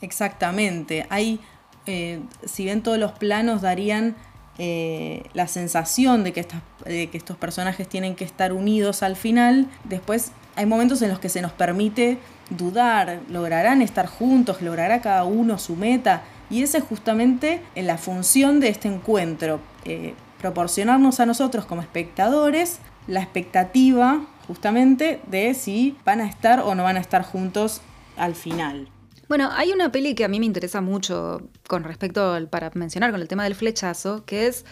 Exactamente. 0.00 1.06
Hay, 1.10 1.40
eh, 1.86 2.20
si 2.44 2.64
bien 2.64 2.82
todos 2.82 2.98
los 2.98 3.12
planos 3.12 3.62
darían 3.62 4.16
eh, 4.58 5.22
la 5.34 5.48
sensación 5.48 6.24
de 6.24 6.32
que, 6.32 6.46
que 6.84 7.10
estos 7.12 7.36
personajes 7.36 7.88
tienen 7.88 8.14
que 8.14 8.24
estar 8.24 8.52
unidos 8.52 9.02
al 9.02 9.16
final, 9.16 9.68
después 9.84 10.32
hay 10.56 10.66
momentos 10.66 11.02
en 11.02 11.10
los 11.10 11.18
que 11.18 11.28
se 11.28 11.42
nos 11.42 11.52
permite 11.52 12.18
dudar, 12.50 13.20
lograrán 13.28 13.82
estar 13.82 14.06
juntos, 14.06 14.62
logrará 14.62 15.00
cada 15.00 15.24
uno 15.24 15.58
su 15.58 15.76
meta, 15.76 16.22
y 16.50 16.62
esa 16.62 16.78
es 16.78 16.84
justamente 16.84 17.62
la 17.74 17.98
función 17.98 18.60
de 18.60 18.68
este 18.68 18.88
encuentro, 18.88 19.60
eh, 19.84 20.14
proporcionarnos 20.40 21.20
a 21.20 21.26
nosotros 21.26 21.66
como 21.66 21.82
espectadores 21.82 22.78
la 23.06 23.22
expectativa 23.22 24.26
justamente 24.46 25.20
de 25.26 25.54
si 25.54 25.96
van 26.04 26.20
a 26.20 26.26
estar 26.26 26.60
o 26.60 26.74
no 26.74 26.84
van 26.84 26.96
a 26.96 27.00
estar 27.00 27.24
juntos 27.24 27.80
al 28.16 28.34
final. 28.34 28.88
Bueno, 29.28 29.50
hay 29.52 29.72
una 29.72 29.90
peli 29.90 30.14
que 30.14 30.24
a 30.24 30.28
mí 30.28 30.38
me 30.38 30.46
interesa 30.46 30.80
mucho 30.80 31.42
con 31.66 31.82
respecto 31.82 32.32
al, 32.32 32.48
para 32.48 32.70
mencionar 32.74 33.10
con 33.10 33.20
el 33.20 33.26
tema 33.26 33.42
del 33.42 33.56
flechazo, 33.56 34.24
que 34.24 34.46
es 34.46 34.64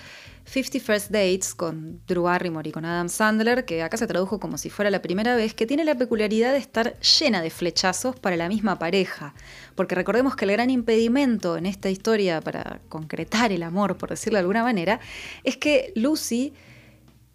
50 0.47 0.81
First 0.81 1.11
Dates 1.11 1.55
con 1.55 2.01
Drew 2.07 2.25
Barrymore 2.25 2.69
y 2.69 2.73
con 2.73 2.85
Adam 2.85 3.09
Sandler, 3.09 3.65
que 3.65 3.83
acá 3.83 3.97
se 3.97 4.07
tradujo 4.07 4.39
como 4.39 4.59
si 4.59 4.71
fuera 4.71 4.91
la 4.91 5.03
primera 5.03 5.35
vez, 5.37 5.55
que 5.55 5.67
tiene 5.67 5.85
la 5.85 5.97
peculiaridad 5.97 6.53
de 6.53 6.59
estar 6.59 6.99
llena 7.01 7.43
de 7.43 7.51
flechazos 7.51 8.17
para 8.17 8.37
la 8.37 8.49
misma 8.49 8.79
pareja. 8.79 9.35
Porque 9.75 9.95
recordemos 9.95 10.37
que 10.37 10.45
el 10.45 10.53
gran 10.53 10.71
impedimento 10.71 11.57
en 11.57 11.67
esta 11.67 11.91
historia 11.91 12.41
para 12.41 12.81
concretar 12.89 13.53
el 13.53 13.63
amor, 13.63 13.97
por 13.97 14.11
decirlo 14.11 14.37
de 14.37 14.41
alguna 14.41 14.63
manera, 14.63 15.01
es 15.45 15.57
que 15.57 15.93
Lucy 15.97 16.53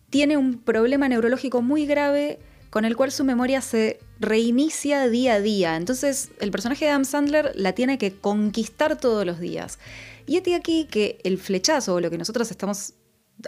tiene 0.09 0.37
un 0.37 0.59
problema 0.59 1.09
neurológico 1.09 1.61
muy 1.61 1.85
grave 1.85 2.39
con 2.69 2.85
el 2.85 2.95
cual 2.95 3.11
su 3.11 3.23
memoria 3.23 3.61
se 3.61 3.99
reinicia 4.19 5.07
día 5.07 5.33
a 5.35 5.39
día. 5.39 5.75
Entonces 5.75 6.29
el 6.39 6.51
personaje 6.51 6.85
de 6.85 6.91
Adam 6.91 7.05
Sandler 7.05 7.51
la 7.55 7.73
tiene 7.73 7.97
que 7.97 8.13
conquistar 8.13 8.97
todos 8.97 9.25
los 9.25 9.39
días. 9.39 9.79
Y 10.27 10.37
este 10.37 10.53
aquí 10.53 10.85
que 10.85 11.17
el 11.23 11.39
flechazo, 11.39 11.95
o 11.95 11.99
lo 11.99 12.11
que 12.11 12.17
nosotros 12.17 12.51
estamos 12.51 12.93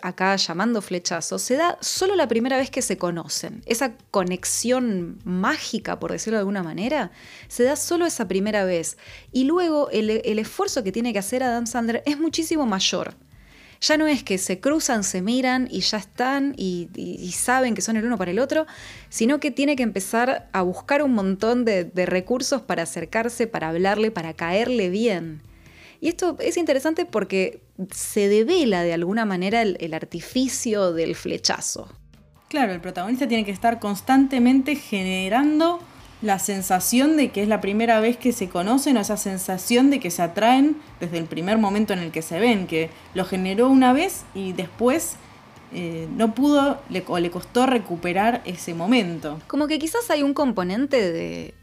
acá 0.01 0.36
llamando 0.36 0.81
flechazo, 0.81 1.39
se 1.39 1.55
da 1.55 1.77
solo 1.81 2.15
la 2.15 2.27
primera 2.27 2.57
vez 2.57 2.69
que 2.69 2.81
se 2.81 2.98
conocen. 2.98 3.62
Esa 3.65 3.93
conexión 4.12 5.19
mágica, 5.24 6.00
por 6.00 6.12
decirlo 6.12 6.38
de 6.38 6.41
alguna 6.41 6.63
manera, 6.63 7.12
se 7.48 7.63
da 7.63 7.75
solo 7.75 8.05
esa 8.05 8.27
primera 8.27 8.65
vez. 8.65 8.98
Y 9.31 9.43
luego 9.45 9.89
el, 9.89 10.10
el 10.10 10.39
esfuerzo 10.39 10.83
que 10.83 10.91
tiene 10.91 11.13
que 11.13 11.19
hacer 11.19 11.43
Adam 11.43 11.67
Sandler 11.67 12.03
es 12.05 12.19
muchísimo 12.19 12.65
mayor 12.65 13.15
ya 13.81 13.98
no 13.98 14.05
es 14.07 14.24
que 14.24 14.38
se 14.38 14.60
cruzan, 14.60 15.03
se 15.03 15.21
miran 15.21 15.67
y 15.69 15.81
ya 15.81 15.98
están 15.98 16.54
y, 16.56 16.88
saben 17.34 17.73
que 17.73 17.82
son 17.82 17.97
el 17.97 18.06
uno 18.06 18.17
para 18.17 18.32
el 18.32 18.39
otro, 18.39 18.67
sino 19.10 19.39
que 19.39 19.49
tiene 19.49 19.75
que 19.75 19.84
empezar 19.84 20.49
a 20.54 20.62
buscar 20.62 21.01
un 21.01 21.13
montón 21.13 21.65
de, 21.65 21.89
recursos 22.06 22.62
para 22.62 22.84
acercarse, 22.84 23.47
para 23.47 23.69
hablarle, 23.69 24.12
para 24.12 24.34
caerle 24.34 24.89
bien. 24.89 25.41
Y 26.01 26.09
esto 26.09 26.35
es 26.39 26.57
interesante 26.57 27.05
porque 27.05 27.61
se 27.91 28.27
devela 28.27 28.83
de 28.83 28.93
alguna 28.93 29.23
manera 29.23 29.61
el 29.61 29.93
artificio 29.93 30.91
del 30.91 31.15
flechazo. 31.15 31.87
Claro, 32.51 32.73
el 32.73 32.81
protagonista 32.81 33.29
tiene 33.29 33.45
que 33.45 33.51
estar 33.51 33.79
constantemente 33.79 34.75
generando 34.75 35.79
la 36.21 36.37
sensación 36.37 37.15
de 37.15 37.29
que 37.29 37.43
es 37.43 37.47
la 37.47 37.61
primera 37.61 38.01
vez 38.01 38.17
que 38.17 38.33
se 38.33 38.49
conocen 38.49 38.97
o 38.97 38.99
esa 38.99 39.15
sensación 39.15 39.89
de 39.89 40.01
que 40.01 40.11
se 40.11 40.21
atraen 40.21 40.75
desde 40.99 41.17
el 41.17 41.25
primer 41.25 41.57
momento 41.57 41.93
en 41.93 41.99
el 41.99 42.11
que 42.11 42.21
se 42.21 42.39
ven, 42.39 42.67
que 42.67 42.89
lo 43.13 43.23
generó 43.23 43.69
una 43.69 43.93
vez 43.93 44.23
y 44.35 44.51
después 44.51 45.15
eh, 45.73 46.09
no 46.17 46.35
pudo 46.35 46.81
o 47.07 47.19
le 47.19 47.31
costó 47.31 47.67
recuperar 47.67 48.41
ese 48.43 48.73
momento. 48.73 49.39
Como 49.47 49.67
que 49.67 49.79
quizás 49.79 50.11
hay 50.11 50.21
un 50.21 50.33
componente 50.33 51.11
de, 51.11 51.53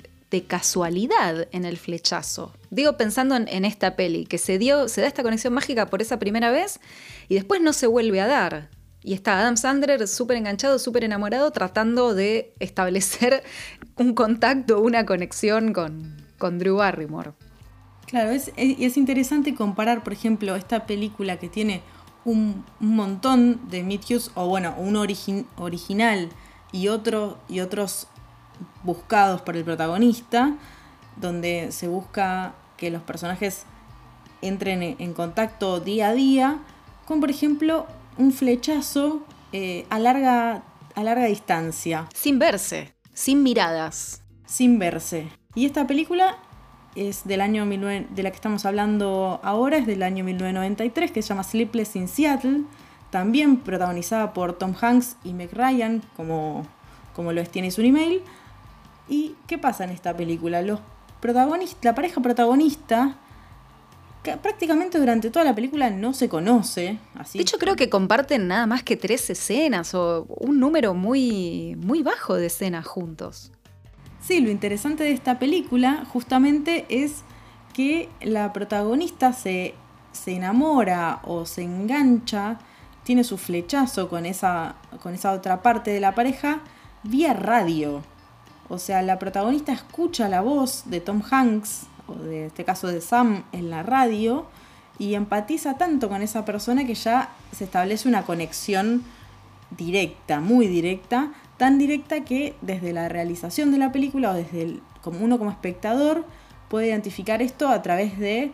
casualidad 0.47 1.49
en 1.53 1.64
el 1.64 1.79
flechazo. 1.79 2.53
Digo 2.71 2.97
pensando 2.97 3.37
en, 3.37 3.64
esta 3.64 3.97
peli, 3.97 4.27
que 4.27 4.38
se 4.38 4.59
dio, 4.59 4.88
se 4.88 5.01
da 5.01 5.07
esta 5.07 5.23
conexión 5.23 5.55
mágica 5.55 5.87
por 5.87 6.03
esa 6.03 6.19
primera 6.19 6.51
vez 6.51 6.81
y 7.29 7.35
después 7.35 7.61
no 7.61 7.73
se 7.73 7.87
vuelve 7.87 8.21
a 8.21 8.27
dar. 8.27 8.69
Y 9.03 9.14
está 9.14 9.38
Adam 9.38 9.57
Sandler 9.57 10.07
súper 10.07 10.37
enganchado, 10.37 10.79
súper 10.79 11.05
enamorado, 11.05 11.51
tratando 11.51 12.14
de 12.14 12.53
establecer 12.59 13.43
un 13.97 14.14
contacto, 14.14 14.81
una 14.81 15.07
conexión 15.07 15.73
con, 15.73 16.17
con 16.37 16.59
Drew 16.59 16.77
Barrymore. 16.77 17.33
Claro, 18.07 18.31
es, 18.31 18.53
es, 18.57 18.97
interesante 18.97 19.55
comparar, 19.55 20.03
por 20.03 20.14
ejemplo, 20.14 20.57
esta 20.57 20.87
película 20.87 21.38
que 21.38 21.49
tiene 21.49 21.83
un, 22.25 22.64
montón 22.81 23.69
de 23.69 23.83
meet 23.83 24.03
o 24.35 24.49
bueno, 24.49 24.75
un 24.79 24.97
original 24.97 26.31
y, 26.73 26.88
otro, 26.88 27.38
y 27.49 27.61
otros 27.61 28.09
buscados 28.83 29.42
por 29.42 29.57
el 29.57 29.64
protagonista, 29.64 30.55
donde 31.16 31.73
se 31.73 31.88
busca 31.88 32.55
que 32.77 32.90
los 32.90 33.03
personajes 33.03 33.64
entren 34.40 34.97
en 34.99 35.12
contacto 35.14 35.81
día 35.81 36.09
a 36.09 36.12
día, 36.12 36.59
con 37.07 37.21
por 37.21 37.31
ejemplo 37.31 37.87
un 38.16 38.33
flechazo 38.33 39.23
eh, 39.53 39.87
a, 39.90 39.99
larga, 39.99 40.62
a 40.94 41.03
larga 41.03 41.27
distancia. 41.27 42.09
Sin 42.14 42.38
verse, 42.38 42.94
sin 43.12 43.42
miradas. 43.42 44.23
Sin 44.47 44.79
verse. 44.79 45.29
Y 45.55 45.66
esta 45.66 45.87
película 45.87 46.38
es 46.94 47.25
del 47.25 47.40
año 47.40 47.66
de 47.66 48.23
la 48.23 48.31
que 48.31 48.37
estamos 48.37 48.66
hablando 48.66 49.40
ahora, 49.42 49.79
es 49.79 49.87
del 49.87 50.03
año 50.03 50.25
1993, 50.25 51.12
que 51.12 51.23
se 51.23 51.29
llama 51.29 51.44
Sleepless 51.44 51.97
in 51.97 52.09
Seattle, 52.09 52.62
también 53.11 53.59
protagonizada 53.59 54.33
por 54.33 54.55
Tom 54.55 54.75
Hanks 54.79 55.16
y 55.25 55.33
Meg 55.33 55.53
Ryan, 55.53 56.03
como, 56.16 56.66
como 57.14 57.33
lo 57.33 57.40
es 57.40 57.51
Tiene 57.51 57.71
su 57.71 57.83
email. 57.83 58.23
¿Y 59.09 59.35
qué 59.47 59.59
pasa 59.59 59.85
en 59.85 59.90
esta 59.90 60.16
película? 60.16 60.62
Los 60.62 60.81
protagonistas, 61.21 61.85
la 61.85 61.94
pareja 61.94 62.21
protagonista 62.21 63.18
prácticamente 64.37 64.99
durante 64.99 65.31
toda 65.31 65.44
la 65.44 65.55
película 65.55 65.90
no 65.90 66.12
se 66.12 66.29
conoce. 66.29 66.99
Así. 67.14 67.38
De 67.38 67.42
hecho, 67.42 67.59
creo 67.59 67.77
que 67.77 67.88
comparten 67.88 68.49
nada 68.49 68.66
más 68.66 68.83
que 68.83 68.97
tres 68.97 69.31
escenas 69.31 69.94
o 69.94 70.27
un 70.29 70.61
número 70.61 70.94
muy, 70.94 71.77
muy 71.79 72.03
bajo 72.03 72.35
de 72.35 72.47
escenas 72.47 72.87
juntos. 72.87 73.53
Sí, 74.21 74.40
lo 74.40 74.51
interesante 74.51 75.05
de 75.05 75.12
esta 75.12 75.38
película 75.38 76.05
justamente 76.12 76.85
es 76.88 77.23
que 77.73 78.09
la 78.21 78.53
protagonista 78.53 79.33
se, 79.33 79.75
se 80.12 80.33
enamora 80.33 81.21
o 81.25 81.47
se 81.47 81.62
engancha, 81.62 82.59
tiene 83.05 83.25
su 83.25 83.38
flechazo 83.38 84.09
con 84.09 84.27
esa, 84.27 84.75
con 85.03 85.14
esa 85.14 85.33
otra 85.33 85.62
parte 85.62 85.92
de 85.92 86.01
la 86.01 86.14
pareja 86.14 86.61
vía 87.05 87.33
radio. 87.33 88.03
O 88.69 88.79
sea, 88.79 89.03
la 89.03 89.19
protagonista 89.19 89.73
escucha 89.73 90.29
la 90.29 90.41
voz 90.41 90.85
de 90.87 91.01
Tom 91.01 91.23
Hanks 91.31 91.87
de 92.15 92.47
este 92.47 92.65
caso 92.65 92.89
de 92.89 93.01
Sam 93.01 93.45
en 93.53 93.71
la 93.71 93.83
radio, 93.83 94.47
y 94.99 95.15
empatiza 95.15 95.75
tanto 95.79 96.09
con 96.09 96.23
esa 96.23 96.45
persona 96.45 96.85
que 96.85 96.95
ya 96.95 97.31
se 97.53 97.65
establece 97.65 98.09
una 98.09 98.25
conexión 98.25 99.05
directa, 99.77 100.41
muy 100.41 100.67
directa, 100.67 101.33
tan 101.57 101.79
directa 101.79 102.25
que 102.25 102.57
desde 102.63 102.93
la 102.93 103.09
realización 103.09 103.71
de 103.71 103.79
la 103.79 103.93
película 103.93 104.31
o 104.31 104.35
desde 104.35 104.63
el, 104.63 104.83
como 105.03 105.25
uno 105.25 105.39
como 105.39 105.51
espectador 105.51 106.25
puede 106.69 106.89
identificar 106.89 107.43
esto 107.43 107.69
a 107.69 107.81
través 107.83 108.19
de 108.19 108.51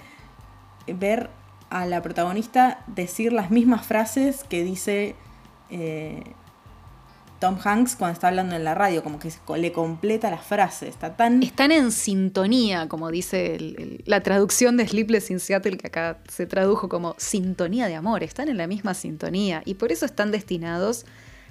ver 0.87 1.31
a 1.71 1.87
la 1.87 2.03
protagonista 2.03 2.85
decir 2.87 3.33
las 3.33 3.51
mismas 3.51 3.87
frases 3.87 4.45
que 4.45 4.65
dice 4.65 5.15
eh, 5.71 6.25
Tom 7.45 7.59
Hanks 7.63 7.97
cuando 7.97 8.15
está 8.15 8.29
hablando 8.29 8.57
en 8.57 8.65
la 8.65 8.75
radio, 8.75 9.03
como 9.03 9.19
que 9.19 9.31
le 9.59 9.71
completa 9.71 10.31
las 10.31 10.47
frases, 10.47 10.89
está 10.89 11.15
tan... 11.15 11.43
Están 11.43 11.73
en 11.73 11.93
sintonía, 11.93 12.89
como 12.89 13.11
dice 13.11 13.59
la 14.07 14.23
traducción 14.23 14.79
de 14.79 14.89
Sleepless 14.89 15.31
in 15.31 15.41
Seattle, 15.41 15.77
que 15.77 15.89
acá 15.89 16.21
se 16.27 16.47
tradujo 16.47 16.89
como 16.89 17.15
sintonía 17.19 17.87
de 17.87 17.97
amor, 17.97 18.23
están 18.23 18.49
en 18.49 18.57
la 18.57 18.67
misma 18.67 18.95
sintonía 18.95 19.61
y 19.67 19.75
por 19.75 19.93
eso 19.93 20.07
están 20.07 20.31
destinados 20.31 21.05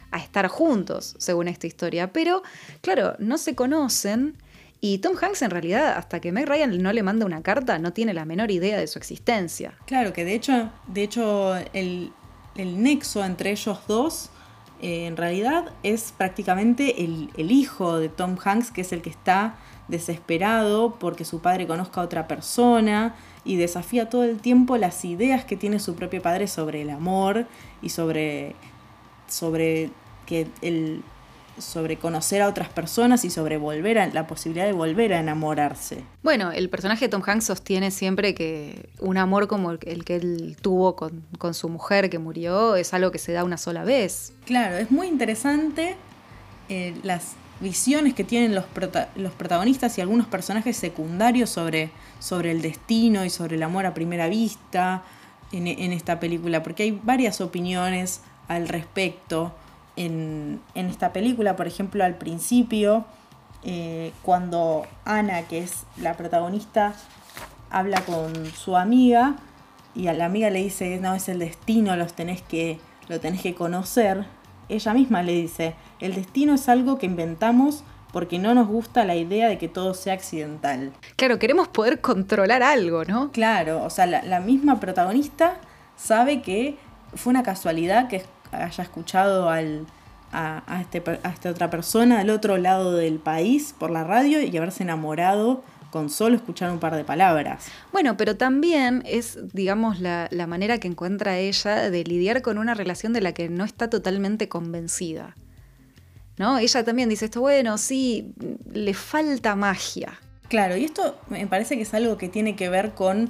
a 0.09 0.17
estar 0.17 0.47
juntos, 0.47 1.13
según 1.19 1.47
esta 1.47 1.67
historia. 1.67 2.11
Pero, 2.11 2.41
claro, 2.81 3.15
no 3.19 3.37
se 3.37 3.53
conocen. 3.53 4.35
Y 4.81 4.97
Tom 4.97 5.15
Hanks 5.21 5.43
en 5.43 5.51
realidad, 5.51 5.93
hasta 5.95 6.19
que 6.21 6.31
Meg 6.31 6.47
Ryan 6.47 6.81
no 6.81 6.91
le 6.91 7.03
manda 7.03 7.27
una 7.27 7.43
carta, 7.43 7.77
no 7.77 7.93
tiene 7.93 8.15
la 8.15 8.25
menor 8.25 8.49
idea 8.49 8.79
de 8.79 8.87
su 8.87 8.97
existencia. 8.97 9.75
Claro, 9.85 10.11
que 10.11 10.25
de 10.25 10.33
hecho, 10.33 10.71
de 10.87 11.03
hecho 11.03 11.55
el, 11.73 12.11
nexo 12.55 13.23
entre 13.23 13.51
ellos 13.51 13.77
dos 13.87 14.31
eh, 14.83 15.05
en 15.05 15.15
realidad 15.15 15.71
es 15.81 16.11
prácticamente 16.11 17.05
el, 17.05 17.29
el, 17.37 17.51
hijo 17.51 17.99
de 17.99 18.09
Tom 18.09 18.35
Hanks, 18.43 18.69
que 18.69 18.81
es 18.81 18.91
el 18.91 19.01
que 19.01 19.09
está 19.09 19.55
desesperado 19.87 20.95
porque 20.99 21.23
su 21.23 21.39
padre 21.39 21.67
conozca 21.67 22.01
a 22.01 22.03
otra 22.03 22.27
persona 22.27 23.15
y 23.45 23.55
desafía 23.55 24.09
todo 24.09 24.25
el 24.25 24.39
tiempo 24.39 24.75
las 24.75 25.05
ideas 25.05 25.45
que 25.45 25.55
tiene 25.55 25.79
su 25.79 25.95
propio 25.95 26.21
padre 26.21 26.47
sobre 26.49 26.81
el 26.81 26.89
amor 26.89 27.47
y 27.81 27.89
sobre, 27.89 28.55
sobre 29.29 29.89
que 30.25 30.47
el 30.61 31.01
sobre 31.57 31.97
conocer 31.97 32.41
a 32.41 32.47
otras 32.47 32.69
personas 32.69 33.25
y 33.25 33.29
sobre 33.29 33.57
volver 33.57 33.99
a, 33.99 34.07
la 34.07 34.27
posibilidad 34.27 34.65
de 34.65 34.73
volver 34.73 35.13
a 35.13 35.19
enamorarse. 35.19 36.03
Bueno, 36.23 36.51
el 36.51 36.69
personaje 36.69 37.05
de 37.05 37.09
Tom 37.09 37.21
Hanks 37.25 37.45
sostiene 37.45 37.91
siempre 37.91 38.33
que 38.33 38.89
un 38.99 39.17
amor 39.17 39.47
como 39.47 39.71
el, 39.71 39.79
que 39.79 40.15
él 40.15 40.57
tuvo 40.61 40.95
con, 40.95 41.23
su 41.53 41.69
mujer 41.69 42.09
que 42.09 42.19
murió 42.19 42.75
es 42.75 42.93
algo 42.93 43.11
que 43.11 43.19
se 43.19 43.31
da 43.33 43.43
una 43.43 43.57
sola 43.57 43.83
vez. 43.83 44.33
Claro, 44.45 44.77
es 44.77 44.89
muy 44.89 45.07
interesante 45.07 45.95
eh, 46.69 46.95
las 47.03 47.33
visiones 47.59 48.13
que 48.13 48.23
tienen 48.23 48.55
los, 48.55 48.65
los, 49.15 49.31
protagonistas 49.33 49.97
y 49.97 50.01
algunos 50.01 50.27
personajes 50.27 50.75
secundarios 50.75 51.49
sobre, 51.49 51.91
sobre 52.19 52.51
el 52.51 52.61
destino 52.61 53.23
y 53.25 53.29
sobre 53.29 53.55
el 53.55 53.63
amor 53.63 53.85
a 53.85 53.93
primera 53.93 54.27
vista 54.27 55.03
en, 55.51 55.67
en 55.67 55.93
esta 55.93 56.19
película, 56.19 56.63
porque 56.63 56.83
hay 56.83 56.99
varias 57.03 57.41
opiniones 57.41 58.21
al 58.47 58.67
respecto 58.67 59.53
en, 59.95 60.61
esta 60.75 61.13
película. 61.13 61.55
Por 61.55 61.67
ejemplo, 61.67 62.03
al 62.03 62.15
principio, 62.15 63.05
eh, 63.63 64.11
cuando 64.21 64.85
Ana, 65.05 65.43
que 65.43 65.59
es 65.59 65.83
la 65.97 66.15
protagonista, 66.15 66.93
habla 67.69 68.01
con 68.01 68.45
su 68.47 68.77
amiga 68.77 69.35
y 69.95 70.07
a 70.07 70.13
la 70.13 70.25
amiga 70.25 70.49
le 70.49 70.63
dice, 70.63 70.99
no, 70.99 71.13
es 71.13 71.29
el 71.29 71.39
destino, 71.39 71.95
los 71.95 72.13
tenés 72.13 72.41
que, 72.41 72.79
lo 73.07 73.19
tenés 73.19 73.41
que 73.41 73.55
conocer. 73.55 74.25
Ella 74.69 74.93
misma 74.93 75.23
le 75.23 75.33
dice, 75.33 75.75
el 75.99 76.15
destino 76.15 76.53
es 76.53 76.69
algo 76.69 76.97
que 76.97 77.05
inventamos 77.05 77.83
porque 78.13 78.37
no 78.37 78.53
nos 78.53 78.67
gusta 78.67 79.05
la 79.05 79.15
idea 79.15 79.49
de 79.49 79.57
que 79.57 79.67
todo 79.67 79.95
sea 79.95 80.13
accidental. 80.13 80.93
Claro, 81.15 81.39
queremos 81.39 81.67
poder 81.67 81.99
controlar 81.99 82.61
algo, 82.61 83.03
¿no? 83.05 83.31
Claro, 83.31 83.83
o 83.83 83.89
sea, 83.89 84.05
la, 84.05 84.39
misma 84.39 84.79
protagonista 84.79 85.55
sabe 85.97 86.43
que 86.43 86.77
fue 87.15 87.31
una 87.31 87.41
casualidad 87.41 88.07
que 88.07 88.23
haya 88.53 88.83
escuchado 88.83 89.49
al, 89.49 89.85
a, 90.31 90.81
este, 90.81 91.03
a 91.23 91.29
esta 91.29 91.49
otra 91.49 91.69
persona 91.69 92.19
al 92.19 92.29
otro 92.29 92.57
lado 92.57 92.93
del 92.93 93.19
país 93.19 93.73
por 93.77 93.91
la 93.91 94.03
radio 94.03 94.41
y 94.41 94.55
haberse 94.57 94.83
enamorado 94.83 95.63
con 95.91 96.09
solo 96.09 96.35
escuchar 96.35 96.71
un 96.71 96.79
par 96.79 96.95
de 96.95 97.03
palabras. 97.03 97.65
Bueno, 97.91 98.17
pero 98.17 98.35
también 98.35 99.03
es, 99.05 99.37
digamos, 99.53 99.99
la, 99.99 100.27
la, 100.31 100.47
manera 100.47 100.79
que 100.79 100.87
encuentra 100.87 101.37
ella 101.37 101.91
de 101.91 102.03
lidiar 102.03 102.41
con 102.41 102.57
una 102.57 102.73
relación 102.73 103.13
de 103.13 103.21
la 103.21 103.33
que 103.33 103.47
no 103.47 103.63
está 103.63 103.91
totalmente 103.91 104.49
convencida. 104.49 105.35
¿No? 106.37 106.57
Ella 106.57 106.83
también 106.83 107.09
dice 107.09 107.25
esto, 107.25 107.41
bueno, 107.41 107.77
sí, 107.77 108.33
le 108.71 108.95
falta 108.95 109.55
magia. 109.55 110.19
Claro, 110.47 110.75
y 110.75 110.85
esto 110.85 111.15
me 111.29 111.45
parece 111.45 111.75
que 111.75 111.83
es 111.83 111.93
algo 111.93 112.17
que 112.17 112.27
tiene 112.27 112.55
que 112.55 112.69
ver 112.69 112.95
con 112.95 113.29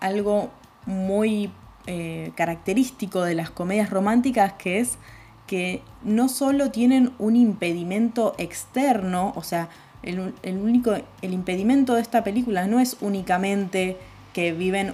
algo 0.00 0.50
muy 0.86 1.50
eh, 1.90 2.32
característico 2.34 3.22
de 3.22 3.34
las 3.34 3.48
comedias 3.48 3.88
románticas, 3.88 4.52
que 4.58 4.78
es 4.78 4.98
que 5.46 5.80
no 6.02 6.28
solo 6.28 6.70
tienen 6.70 7.12
un 7.18 7.34
impedimento 7.34 8.34
externo, 8.36 9.32
o 9.36 9.42
sea, 9.42 9.70
el, 10.02 10.34
único, 10.58 10.94
el 11.22 11.32
impedimento 11.32 11.94
de 11.94 12.02
esta 12.02 12.22
película 12.24 12.66
no 12.66 12.78
es 12.78 12.98
únicamente 13.00 13.96
que 14.34 14.52
viven 14.52 14.92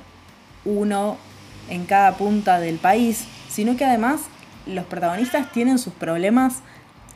uno 0.65 1.17
en 1.69 1.85
cada 1.85 2.13
punta 2.13 2.61
del 2.61 2.79
país, 2.79 3.25
sino 3.49 3.77
que 3.77 3.85
además 3.85 4.21
los 4.65 4.85
protagonistas 4.85 5.51
tienen 5.51 5.81
sus 5.81 5.95
problemas 5.95 6.61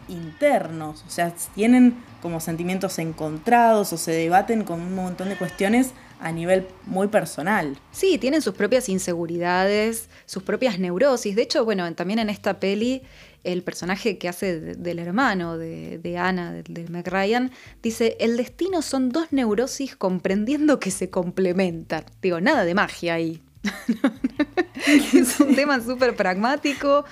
internos, 0.09 1.05
o 1.07 1.11
sea, 1.11 1.33
tienen 1.55 1.95
como 2.21 2.41
sentimientos 2.41 2.99
encontrados 2.99 3.93
o 3.93 3.97
se 3.97 4.11
debaten 4.11 4.65
con 4.65 4.81
un 4.81 4.97
montón 4.97 5.29
de 5.29 5.37
cuestiones 5.37 5.93
a 6.21 6.33
nivel 6.33 6.67
muy 6.87 7.09
personal. 7.09 7.79
Sí, 7.93 8.19
tienen 8.19 8.43
sus 8.43 8.55
propias 8.55 8.89
inseguridades, 8.89 10.09
sus 10.27 10.43
propias 10.43 10.79
neurosis. 10.79 11.37
De 11.37 11.43
hecho, 11.43 11.65
bueno, 11.65 11.93
también 11.95 12.19
en 12.19 12.31
esta 12.31 12.59
peli, 12.61 13.03
el 13.45 13.63
personaje 13.63 14.19
que 14.19 14.29
hace 14.29 14.61
del 14.61 14.99
hermano 14.99 15.59
de, 15.59 15.99
de 15.99 16.19
Ana, 16.19 16.53
de, 16.53 16.63
de 16.63 17.03
Ryan, 17.03 17.51
dice, 17.83 18.17
el 18.21 18.37
destino 18.37 18.83
son 18.83 19.11
dos 19.11 19.33
neurosis 19.33 19.97
comprendiendo 19.97 20.81
que 20.81 20.91
se 20.91 21.11
complementan. 21.11 22.05
Digo, 22.21 22.41
nada 22.41 22.65
de 22.65 22.75
magia 22.75 23.15
ahí. 23.15 23.41
es 25.15 25.41
un 25.41 25.55
tema 25.55 25.81
súper 25.81 26.17
pragmático. 26.17 27.05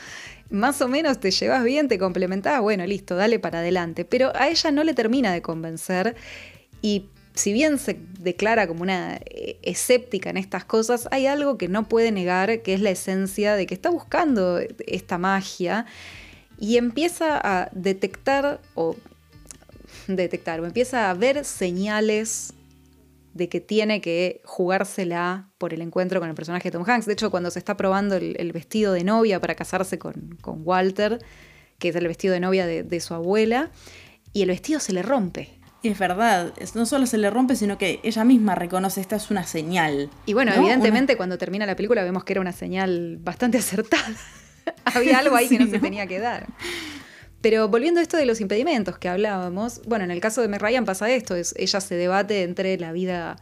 Más 0.51 0.81
o 0.81 0.88
menos 0.88 1.19
te 1.19 1.31
llevas 1.31 1.64
bien, 1.64 1.88
te 1.88 1.99
complementás, 1.99 2.61
bueno, 2.61 2.87
listo, 2.87 3.16
dale 3.16 3.38
para 3.38 3.61
adelante. 3.61 4.05
Pero 4.05 4.33
a 4.37 4.49
ella 4.49 4.71
no 4.71 4.85
le 4.85 4.95
termina 4.95 5.33
de 5.33 5.42
convencer 5.42 6.14
y 6.83 7.07
si 7.37 7.53
bien 7.53 7.79
se 7.79 7.99
declara 8.27 8.67
como 8.67 8.83
una 8.83 9.21
eh, 9.25 9.59
escéptica 9.62 10.31
en 10.31 10.37
estas 10.37 10.65
cosas, 10.65 11.09
hay 11.12 11.27
algo 11.27 11.57
que 11.57 11.69
no 11.69 11.89
puede 11.89 12.11
negar, 12.11 12.61
que 12.62 12.75
es 12.75 12.81
la 12.81 12.91
esencia 12.91 13.55
de 13.55 13.67
que 13.67 13.75
está 13.75 13.89
buscando 13.89 14.59
esta 14.87 15.17
magia 15.17 15.87
y 16.59 16.77
empieza 16.77 17.41
a 17.43 17.71
detectar 17.73 18.61
o 18.75 18.97
detectar 20.09 20.61
o 20.61 20.67
empieza 20.67 21.09
a 21.09 21.15
ver 21.15 21.45
señales 21.45 22.53
de 23.33 23.49
que 23.49 23.61
tiene 23.61 24.01
que 24.01 24.41
jugársela 24.45 25.49
por 25.59 25.73
el 25.73 25.83
encuentro 25.83 26.19
con 26.19 26.29
el 26.29 26.35
personaje 26.35 26.71
de 26.71 26.73
Tom 26.73 26.85
Hanks. 26.85 27.07
De 27.07 27.12
hecho, 27.12 27.31
cuando 27.31 27.51
se 27.51 27.61
está 27.61 27.77
probando 27.77 28.17
el, 28.17 28.53
vestido 28.53 28.93
de 28.93 29.05
novia 29.05 29.41
para 29.41 29.55
casarse 29.55 29.99
con, 29.99 30.39
Walter, 30.45 31.19
que 31.79 31.91
es 31.91 31.97
el 31.97 32.09
vestido 32.09 32.35
de 32.35 32.41
novia 32.41 32.67
de 32.67 33.01
su 33.01 33.15
abuela, 33.15 33.71
y 34.33 34.43
el 34.43 34.49
vestido 34.49 34.81
se 34.81 34.93
le 34.93 35.03
rompe 35.03 35.56
es 35.83 35.99
verdad, 35.99 36.53
no 36.75 36.87
solo 36.87 37.07
se 37.07 37.19
le 37.19 37.31
rompe, 37.31 37.57
sino 37.57 37.79
que 37.79 38.01
ella 38.03 38.25
misma 38.25 38.55
reconoce 38.55 39.01
esta 39.01 39.17
es 39.17 39.31
una 39.31 39.45
señal. 39.45 40.11
Y 40.27 40.33
bueno, 40.33 40.53
evidentemente 40.53 41.17
cuando 41.17 41.39
termina 41.39 41.67
la 41.67 41.77
película 41.77 42.03
vemos 42.03 42.25
que 42.25 42.33
era 42.33 42.41
una 42.41 42.53
señal 42.53 43.19
bastante 43.21 43.59
acertada. 43.59 44.05
Había 44.85 45.19
algo 45.19 45.37
ahí 45.37 45.49
que 45.49 45.59
no, 45.59 45.67
se 45.71 45.79
tenía 45.79 46.07
que 46.07 46.19
dar. 46.19 46.47
Pero 47.41 47.69
volviendo 47.69 48.01
a 48.01 48.03
esto 48.03 48.17
de 48.17 48.27
los 48.27 48.41
impedimentos 48.41 48.99
que 48.99 49.09
hablábamos, 49.09 49.83
bueno, 49.87 50.05
en 50.05 50.11
el 50.11 50.21
caso 50.21 50.41
de 50.41 50.49
Meg 50.49 50.61
Ryan 50.61 50.85
pasa 50.85 51.11
esto, 51.11 51.37
es, 51.37 51.55
ella 51.57 51.81
se 51.81 51.95
debate 51.95 52.43
entre 52.43 52.77
la 52.79 52.93
vida 52.93 53.37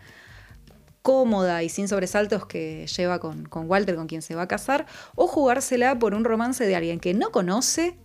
cómoda 1.01 1.63
y 1.63 1.69
sin 1.69 1.87
sobresaltos 1.87 2.47
que 2.47 2.87
lleva 2.87 3.19
con, 3.21 3.45
con 3.45 3.71
Walter, 3.71 3.95
con 3.95 4.07
quien 4.07 4.23
se 4.23 4.35
va 4.35 4.43
a 4.43 4.49
casar, 4.49 4.87
o 5.15 5.27
jugársela 5.27 5.99
por 5.99 6.15
un 6.15 6.25
romance 6.25 6.67
de 6.67 6.77
alguien 6.77 6.99
que 6.99 7.15
no 7.15 7.31
conoce 7.31 7.97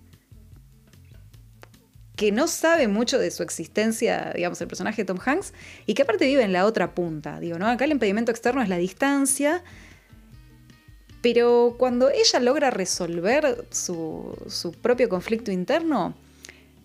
que 2.20 2.34
no 2.34 2.50
sabe 2.50 2.90
mucho 2.90 3.18
de 3.18 3.32
su 3.32 3.44
existencia, 3.44 4.34
digamos, 4.36 4.60
el 4.60 4.68
personaje 4.68 5.04
de 5.04 5.06
Tom 5.06 5.20
Hanks, 5.24 5.54
y 5.86 5.94
que 5.94 6.02
aparte 6.02 6.26
vive 6.26 6.44
en 6.44 6.52
la 6.52 6.66
otra 6.66 6.94
punta. 6.94 7.40
Digo, 7.40 7.58
¿no? 7.58 7.66
Acá 7.66 7.86
el 7.86 7.92
impedimento 7.92 8.30
externo 8.30 8.62
es 8.62 8.68
la 8.68 8.76
distancia, 8.76 9.64
pero 11.22 11.78
cuando 11.80 12.10
ella 12.10 12.42
logra 12.42 12.72
resolver 12.72 13.66
su, 13.72 14.36
propio 14.82 15.08
conflicto 15.08 15.50
interno, 15.50 16.14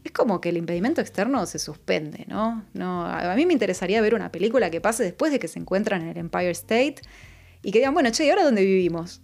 es 0.05 0.13
como 0.13 0.41
que 0.41 0.51
el 0.51 0.57
impedimento 0.57 1.01
externo 1.01 1.45
se 1.47 1.59
suspende, 1.59 2.27
¿no? 2.29 2.65
¿no? 2.73 3.05
A 3.05 3.35
mí 3.35 3.45
me 3.45 3.55
interesaría 3.55 4.01
ver 4.03 4.15
una 4.15 4.31
película 4.31 4.71
que 4.71 4.81
pase 4.81 5.03
después 5.03 5.33
de 5.33 5.41
que 5.41 5.49
se 5.49 5.59
encuentran 5.59 6.03
en 6.03 6.11
el 6.11 6.19
Empire 6.19 6.53
State 6.53 7.03
y 7.61 7.73
que 7.73 7.81
digan, 7.81 7.93
bueno, 7.93 8.09
che, 8.11 8.25
¿y 8.25 8.31
ahora 8.31 8.45
dónde 8.45 8.63
vivimos? 8.63 9.21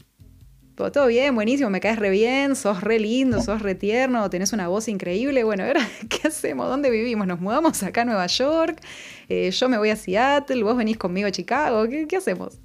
Todo 0.88 1.06
bien, 1.08 1.34
buenísimo, 1.34 1.68
me 1.68 1.80
caes 1.80 1.98
re 1.98 2.08
bien, 2.08 2.56
sos 2.56 2.80
re 2.80 2.98
lindo, 2.98 3.42
sos 3.42 3.60
re 3.60 3.74
tierno, 3.74 4.30
tenés 4.30 4.54
una 4.54 4.68
voz 4.68 4.88
increíble. 4.88 5.44
Bueno, 5.44 5.64
ahora, 5.64 5.86
¿qué 6.08 6.28
hacemos? 6.28 6.68
¿Dónde 6.68 6.88
vivimos? 6.88 7.26
¿Nos 7.26 7.40
mudamos 7.40 7.82
acá 7.82 8.02
a 8.02 8.04
Nueva 8.06 8.26
York? 8.26 8.80
Eh, 9.28 9.50
yo 9.50 9.68
me 9.68 9.76
voy 9.76 9.90
a 9.90 9.96
Seattle, 9.96 10.62
vos 10.62 10.76
venís 10.76 10.96
conmigo 10.96 11.28
a 11.28 11.30
Chicago, 11.30 11.86
¿qué, 11.86 12.16
hacemos? 12.16 12.58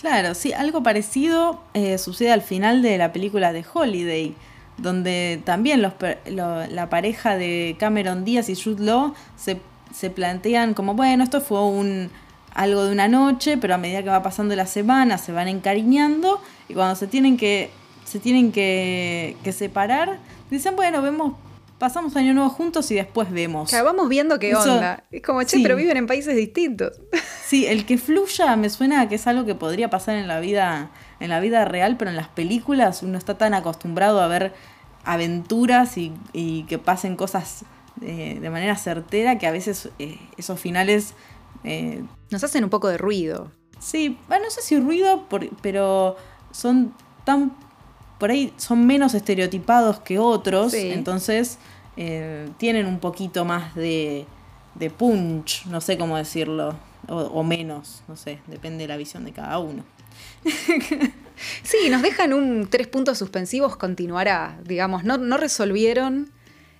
Claro, 0.00 0.34
sí, 0.34 0.52
algo 0.52 0.82
parecido 0.82 1.62
eh, 1.72 1.98
sucede 1.98 2.32
al 2.32 2.42
final 2.42 2.82
de 2.82 2.98
la 2.98 3.12
película 3.12 3.52
de 3.52 3.64
Holiday, 3.72 4.34
donde 4.76 5.40
también 5.44 5.80
la 5.82 6.88
pareja 6.90 7.36
de 7.36 7.76
Cameron 7.78 8.24
Díaz 8.24 8.48
y 8.48 8.56
Jude 8.56 8.84
Law 8.84 9.14
se, 9.36 9.60
se 9.94 10.10
plantean 10.10 10.74
como, 10.74 10.94
bueno, 10.94 11.22
esto 11.22 11.40
fue 11.40 11.64
un 11.64 12.10
algo 12.54 12.84
de 12.84 12.92
una 12.92 13.08
noche, 13.08 13.58
pero 13.58 13.74
a 13.74 13.78
medida 13.78 14.02
que 14.02 14.08
va 14.08 14.22
pasando 14.22 14.54
la 14.54 14.66
semana 14.66 15.18
se 15.18 15.32
van 15.32 15.48
encariñando 15.48 16.40
y 16.68 16.74
cuando 16.74 16.94
se 16.94 17.06
tienen 17.06 17.36
que, 17.36 17.70
se 18.04 18.20
tienen 18.20 18.52
que, 18.52 19.36
separar, 19.52 20.18
dicen, 20.50 20.76
bueno, 20.76 21.02
vemos, 21.02 21.34
pasamos 21.78 22.14
año 22.16 22.32
nuevo 22.32 22.48
juntos 22.50 22.90
y 22.92 22.94
después 22.94 23.30
vemos. 23.30 23.70
sea, 23.70 23.82
vamos 23.82 24.08
viendo 24.08 24.38
qué 24.38 24.54
onda. 24.54 25.02
Es 25.10 25.20
como, 25.22 25.42
che, 25.42 25.60
pero 25.62 25.74
viven 25.74 25.96
en 25.96 26.06
países 26.06 26.36
distintos. 26.36 27.00
Sí, 27.44 27.66
el 27.66 27.84
que 27.84 27.98
fluya 27.98 28.56
me 28.56 28.70
suena 28.70 29.02
a 29.02 29.08
que 29.08 29.16
es 29.16 29.26
algo 29.26 29.44
que 29.44 29.54
podría 29.54 29.90
pasar 29.90 30.16
en 30.16 30.28
la 30.28 30.40
vida, 30.40 30.90
en 31.20 31.28
la 31.28 31.40
vida 31.40 31.66
real, 31.66 31.98
pero 31.98 32.10
en 32.10 32.16
las 32.16 32.28
películas 32.28 33.02
uno 33.02 33.18
está 33.18 33.36
tan 33.36 33.52
acostumbrado 33.52 34.22
a 34.22 34.28
ver 34.28 34.54
aventuras 35.04 35.98
y, 35.98 36.14
y 36.32 36.62
que 36.62 36.78
pasen 36.78 37.16
cosas 37.16 37.66
eh, 38.02 38.38
de 38.40 38.50
manera 38.50 38.76
certera 38.76 39.38
que 39.38 39.46
a 39.46 39.52
veces 39.52 39.90
eh, 39.98 40.18
esos 40.36 40.58
finales... 40.58 41.14
Eh, 41.64 42.02
Nos 42.30 42.44
hacen 42.44 42.64
un 42.64 42.70
poco 42.70 42.88
de 42.88 42.98
ruido. 42.98 43.50
Sí, 43.78 44.18
bueno, 44.28 44.44
no 44.44 44.50
sé 44.50 44.62
si 44.62 44.78
ruido, 44.78 45.26
pero 45.62 46.16
son 46.52 46.94
tan... 47.24 47.56
Por 48.18 48.30
ahí 48.30 48.54
son 48.56 48.86
menos 48.86 49.14
estereotipados 49.14 50.00
que 50.00 50.18
otros, 50.18 50.72
entonces 50.72 51.58
tienen 51.96 52.86
un 52.86 52.98
poquito 52.98 53.44
más 53.44 53.74
de, 53.74 54.24
de 54.74 54.90
punch, 54.90 55.66
no 55.66 55.80
sé 55.80 55.98
cómo 55.98 56.16
decirlo, 56.16 56.76
o, 57.08 57.42
menos, 57.42 58.02
no 58.08 58.16
sé, 58.16 58.38
depende 58.46 58.84
de 58.84 58.88
la 58.88 58.96
visión 58.96 59.24
de 59.24 59.32
cada 59.32 59.58
uno. 59.58 59.84
sí, 61.62 61.90
nos 61.90 62.02
dejan 62.02 62.32
un 62.32 62.68
tres 62.70 62.86
puntos 62.86 63.18
suspensivos, 63.18 63.76
continuará, 63.76 64.58
digamos, 64.64 65.04
no, 65.04 65.18
no 65.18 65.36
resolvieron 65.36 66.30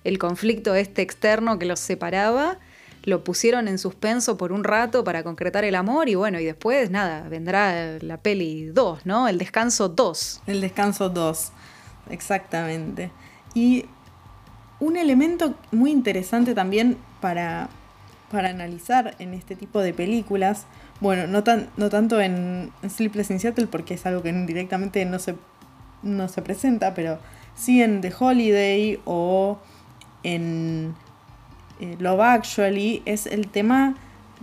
el 0.03 0.17
conflicto 0.17 0.75
este 0.75 1.01
externo 1.01 1.59
que 1.59 1.65
los 1.65 1.79
separaba, 1.79 2.59
lo 3.05 3.23
pusieron 3.23 3.67
en 3.67 3.77
suspenso 3.77 4.35
por 4.35 4.51
un 4.51 4.63
rato 4.63 5.03
para 5.03 5.23
concretar 5.23 5.63
el 5.63 5.75
amor 5.75 6.09
y 6.09 6.15
bueno, 6.15 6.39
y 6.39 6.45
después 6.45 6.89
nada, 6.89 7.29
vendrá 7.29 7.99
la 8.01 8.17
peli 8.17 8.65
2, 8.65 9.05
¿no? 9.05 9.27
El 9.27 9.37
descanso 9.37 9.89
2. 9.89 10.41
El 10.47 10.59
descanso 10.59 11.09
2, 11.09 11.51
exactamente. 12.09 13.11
Y 13.53 13.85
un 14.79 14.97
elemento 14.97 15.53
muy 15.71 15.91
interesante 15.91 16.55
también 16.55 16.97
para, 17.21 17.69
para 18.31 18.49
analizar 18.49 19.15
en 19.19 19.35
este 19.35 19.55
tipo 19.55 19.81
de 19.81 19.93
películas, 19.93 20.65
bueno, 20.99 21.27
no, 21.27 21.43
tan, 21.43 21.69
no 21.77 21.89
tanto 21.89 22.19
en 22.19 22.71
Sleepless 22.89 23.29
in 23.29 23.39
Seattle 23.39 23.67
porque 23.67 23.93
es 23.93 24.05
algo 24.07 24.23
que 24.23 24.33
directamente 24.33 25.05
no 25.05 25.19
se, 25.19 25.35
no 26.01 26.27
se 26.27 26.41
presenta, 26.41 26.95
pero 26.95 27.19
sí 27.55 27.83
en 27.83 28.01
The 28.01 28.11
Holiday 28.17 28.99
o 29.05 29.59
en 30.23 30.95
eh, 31.79 31.95
Love 31.99 32.21
Actually 32.21 33.01
es 33.05 33.25
el 33.25 33.47
tema 33.47 33.95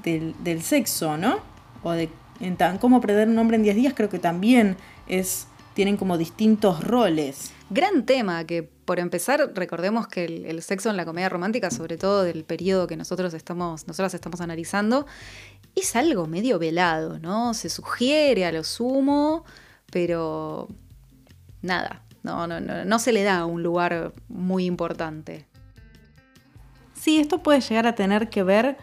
del, 0.03 0.63
sexo, 0.63 1.17
¿no? 1.17 1.41
O 1.83 1.93
de 1.93 2.09
en 2.41 2.57
cómo 2.79 3.01
perder 3.01 3.29
un 3.29 3.39
hombre 3.39 3.57
en 3.57 3.63
10 3.63 3.77
días, 3.77 3.95
creo 3.97 4.09
que 4.09 4.19
también 4.19 4.77
es 5.07 5.47
tienen 5.75 5.97
como 5.97 6.19
distintos 6.19 6.85
roles. 6.85 7.53
Gran 7.71 8.05
tema, 8.05 8.45
que 8.45 8.63
por 8.63 8.99
empezar, 8.99 9.53
recordemos 9.55 10.07
que 10.07 10.25
el, 10.25 10.63
sexo 10.63 10.91
en 10.91 10.97
la 10.97 11.05
comedia 11.05 11.29
romántica, 11.29 11.71
sobre 11.71 11.97
todo 11.97 12.25
del 12.25 12.45
periodo 12.45 12.87
que 12.87 12.97
nosotros 12.97 13.33
estamos, 13.33 13.87
nosotras 13.87 14.13
estamos 14.13 14.41
analizando, 14.41 15.07
es 15.75 15.97
algo 15.97 16.27
medio 16.27 16.59
velado, 16.59 17.19
¿no? 17.19 17.55
Se 17.55 17.71
sugiere 17.71 18.45
a 18.45 18.53
lo 18.53 18.65
sumo, 18.65 19.45
pero 19.91 20.69
nada, 21.63 22.03
no, 22.23 22.47
no, 22.47 22.61
no, 22.61 22.85
no 22.85 22.99
se 22.99 23.13
le 23.13 23.23
da 23.23 23.47
un 23.47 23.63
lugar 23.63 24.13
muy 24.29 24.67
importante. 24.67 25.47
Sí, 27.03 27.19
esto 27.19 27.39
puede 27.43 27.61
llegar 27.61 27.89
a 27.89 27.97
tener 27.97 28.31
que 28.31 28.45
ver 28.45 28.77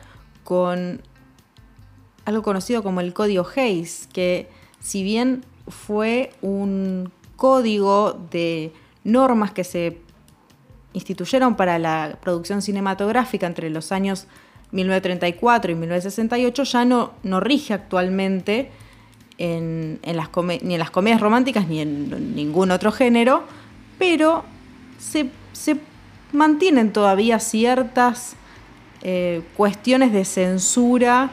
con 0.43 1.01
algo 2.25 2.43
conocido 2.43 2.83
como 2.83 2.99
el 2.99 3.13
código 3.13 3.47
Hayes, 3.55 4.09
que 4.11 4.49
si 4.81 5.03
bien 5.03 5.45
fue 5.69 6.33
un 6.41 7.13
código 7.37 8.19
de 8.29 8.73
normas 9.05 9.53
que 9.53 9.63
se 9.63 10.01
instituyeron 10.91 11.55
para 11.55 11.79
la 11.79 12.17
producción 12.21 12.61
cinematográfica 12.61 13.47
entre 13.47 13.69
los 13.69 13.93
años 13.93 14.27
1934 14.73 15.71
y 15.71 15.75
1968, 15.75 16.63
ya 16.63 16.83
no, 16.83 17.13
no 17.23 17.39
rige 17.39 17.73
actualmente 17.73 18.69
en, 19.37 19.97
las 20.03 20.27
ni 20.61 20.73
en 20.73 20.79
las 20.79 20.91
comedias 20.91 21.21
románticas 21.21 21.69
ni 21.69 21.79
en 21.79 22.35
ningún 22.35 22.71
otro 22.71 22.91
género, 22.91 23.45
pero 23.97 24.43
se, 24.97 25.29
se 25.53 25.77
mantienen 26.31 26.93
todavía 26.93 27.39
ciertas 27.39 28.35
eh, 29.01 29.41
cuestiones 29.55 30.11
de 30.11 30.25
censura, 30.25 31.29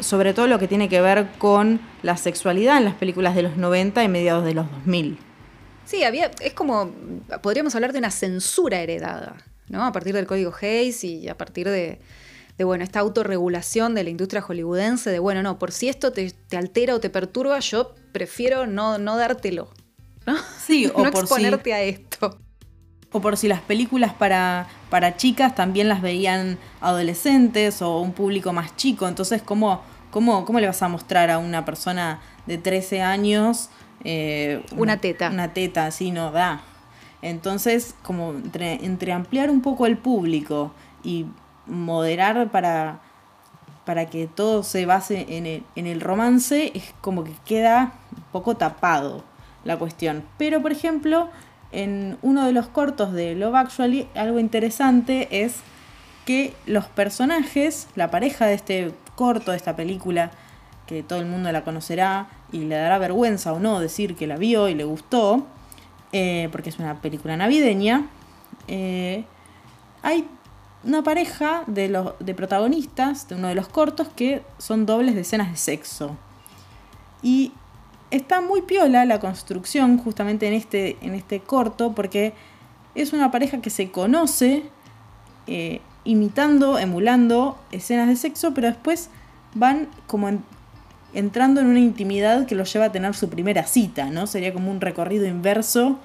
sobre 0.00 0.34
todo 0.34 0.46
lo 0.46 0.58
que 0.58 0.68
tiene 0.68 0.88
que 0.88 1.00
ver 1.00 1.28
con 1.38 1.80
la 2.02 2.16
sexualidad 2.16 2.78
en 2.78 2.84
las 2.84 2.94
películas 2.94 3.34
de 3.34 3.42
los 3.42 3.56
90 3.56 4.02
y 4.02 4.08
mediados 4.08 4.44
de 4.44 4.54
los 4.54 4.70
2000. 4.70 5.18
Sí, 5.84 6.04
había, 6.04 6.30
es 6.40 6.54
como, 6.54 6.90
podríamos 7.42 7.74
hablar 7.74 7.92
de 7.92 7.98
una 7.98 8.10
censura 8.10 8.80
heredada, 8.80 9.36
¿no? 9.68 9.84
A 9.84 9.92
partir 9.92 10.14
del 10.14 10.26
código 10.26 10.52
Hayes 10.60 11.04
y 11.04 11.28
a 11.28 11.36
partir 11.36 11.68
de, 11.68 12.00
bueno, 12.58 12.84
esta 12.84 13.00
autorregulación 13.00 13.94
de 13.94 14.04
la 14.04 14.10
industria 14.10 14.40
hollywoodense, 14.40 15.10
de, 15.10 15.18
bueno, 15.18 15.42
no, 15.42 15.58
por 15.58 15.72
si 15.72 15.88
esto 15.88 16.12
te, 16.12 16.32
altera 16.56 16.94
o 16.94 17.00
te 17.00 17.10
perturba, 17.10 17.58
yo 17.58 17.94
prefiero 18.12 18.66
no, 18.66 18.98
no 18.98 19.16
dártelo, 19.16 19.68
¿no? 20.26 20.36
Sí, 20.64 20.86
o 20.94 21.04
no 21.04 21.10
por 21.10 21.24
exponerte 21.24 21.74
a 21.74 21.82
esto 21.82 22.11
o 23.12 23.20
por 23.20 23.36
si 23.36 23.46
las 23.46 23.60
películas 23.60 24.14
para, 24.14 24.66
para 24.90 25.16
chicas 25.16 25.54
también 25.54 25.88
las 25.88 26.00
veían 26.00 26.58
adolescentes 26.80 27.82
o 27.82 28.00
un 28.00 28.12
público 28.12 28.52
más 28.52 28.74
chico. 28.76 29.06
Entonces, 29.06 29.42
¿cómo, 29.42 29.82
cómo, 30.10 30.44
cómo 30.44 30.60
le 30.60 30.66
vas 30.66 30.82
a 30.82 30.88
mostrar 30.88 31.30
a 31.30 31.38
una 31.38 31.64
persona 31.64 32.20
de 32.46 32.58
13 32.58 33.02
años 33.02 33.68
eh, 34.04 34.64
una, 34.76 34.96
teta? 34.96 35.28
Una 35.30 35.52
teta, 35.52 35.86
así 35.86 36.10
no 36.10 36.32
da. 36.32 36.62
Entonces, 37.20 37.94
como 38.02 38.32
entre, 38.32 39.12
ampliar 39.12 39.50
un 39.50 39.60
poco 39.60 39.86
el 39.86 39.96
público 39.98 40.72
y 41.04 41.26
moderar 41.66 42.50
para, 42.50 43.00
para 43.84 44.06
que 44.06 44.26
todo 44.26 44.62
se 44.64 44.86
base 44.86 45.26
en 45.28 45.46
el, 45.46 45.62
en 45.76 45.86
el 45.86 46.00
romance, 46.00 46.72
es 46.74 46.94
como 47.00 47.24
que 47.24 47.32
queda 47.44 47.92
un 48.16 48.24
poco 48.32 48.56
tapado 48.56 49.22
la 49.64 49.78
cuestión. 49.78 50.24
Pero, 50.38 50.62
por 50.62 50.72
ejemplo, 50.72 51.28
en 51.72 52.18
uno 52.22 52.44
de 52.44 52.52
los 52.52 52.68
cortos 52.68 53.12
de 53.12 53.34
Love 53.34 53.54
Actually, 53.54 54.08
algo 54.14 54.38
interesante 54.38 55.44
es 55.44 55.56
que 56.24 56.54
los 56.66 56.86
personajes, 56.86 57.88
la 57.96 58.10
pareja 58.10 58.46
de 58.46 58.54
este 58.54 58.92
corto, 59.16 59.50
de 59.50 59.56
esta 59.56 59.74
película, 59.74 60.30
que 60.86 61.02
todo 61.02 61.20
el 61.20 61.26
mundo 61.26 61.50
la 61.50 61.64
conocerá 61.64 62.28
y 62.52 62.58
le 62.58 62.76
dará 62.76 62.98
vergüenza 62.98 63.52
o 63.52 63.60
no 63.60 63.80
decir 63.80 64.14
que 64.14 64.26
la 64.26 64.36
vio 64.36 64.68
y 64.68 64.74
le 64.74 64.84
gustó, 64.84 65.46
eh, 66.12 66.48
porque 66.52 66.70
es 66.70 66.78
una 66.78 67.00
película 67.00 67.36
navideña, 67.36 68.06
eh, 68.68 69.24
hay 70.02 70.28
una 70.84 71.02
pareja 71.02 71.64
de, 71.66 71.88
los, 71.88 72.14
de 72.18 72.34
protagonistas 72.34 73.28
de 73.28 73.36
uno 73.36 73.48
de 73.48 73.54
los 73.54 73.68
cortos 73.68 74.08
que 74.08 74.42
son 74.58 74.84
dobles 74.84 75.14
de 75.14 75.22
escenas 75.22 75.50
de 75.50 75.56
sexo. 75.56 76.16
Y 77.22 77.52
está 78.12 78.42
muy 78.42 78.62
piola 78.62 79.04
la 79.04 79.18
construcción 79.18 79.98
justamente 79.98 80.46
en 80.46 80.52
este, 80.52 80.98
en 81.00 81.14
este 81.14 81.40
corto 81.40 81.94
porque 81.94 82.34
es 82.94 83.12
una 83.12 83.30
pareja 83.30 83.60
que 83.60 83.70
se 83.70 83.90
conoce 83.90 84.64
eh, 85.46 85.80
imitando, 86.04 86.78
emulando 86.78 87.58
escenas 87.72 88.08
de 88.08 88.16
sexo, 88.16 88.52
pero 88.54 88.68
después 88.68 89.08
van 89.54 89.88
como 90.06 90.30
entrando 91.14 91.60
en 91.62 91.68
una 91.68 91.80
intimidad 91.80 92.46
que 92.46 92.54
los 92.54 92.70
lleva 92.72 92.86
a 92.86 92.92
tener 92.92 93.14
su 93.14 93.30
primera 93.30 93.66
cita, 93.66 94.10
¿no? 94.10 94.26
Sería 94.26 94.52
como 94.52 94.70
un 94.70 94.80
recorrido 94.80 95.26
inverso 95.26 95.98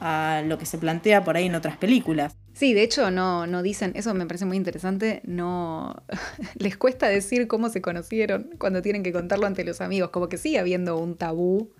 a 0.00 0.42
lo 0.44 0.58
que 0.58 0.66
se 0.66 0.78
plantea 0.78 1.24
por 1.24 1.36
ahí 1.36 1.46
en 1.46 1.54
otras 1.54 1.76
películas. 1.76 2.36
Sí, 2.54 2.72
de 2.72 2.84
hecho 2.84 3.10
no, 3.10 3.48
no 3.48 3.62
dicen, 3.64 3.92
eso 3.96 4.14
me 4.14 4.26
parece 4.26 4.44
muy 4.44 4.56
interesante, 4.56 5.20
no 5.24 6.04
les 6.56 6.76
cuesta 6.76 7.08
decir 7.08 7.48
cómo 7.48 7.68
se 7.68 7.82
conocieron 7.82 8.50
cuando 8.58 8.80
tienen 8.80 9.02
que 9.02 9.12
contarlo 9.12 9.46
ante 9.46 9.64
los 9.64 9.80
amigos, 9.80 10.10
como 10.10 10.28
que 10.28 10.38
sigue 10.38 10.60
habiendo 10.60 10.96
un 10.96 11.16
tabú 11.16 11.72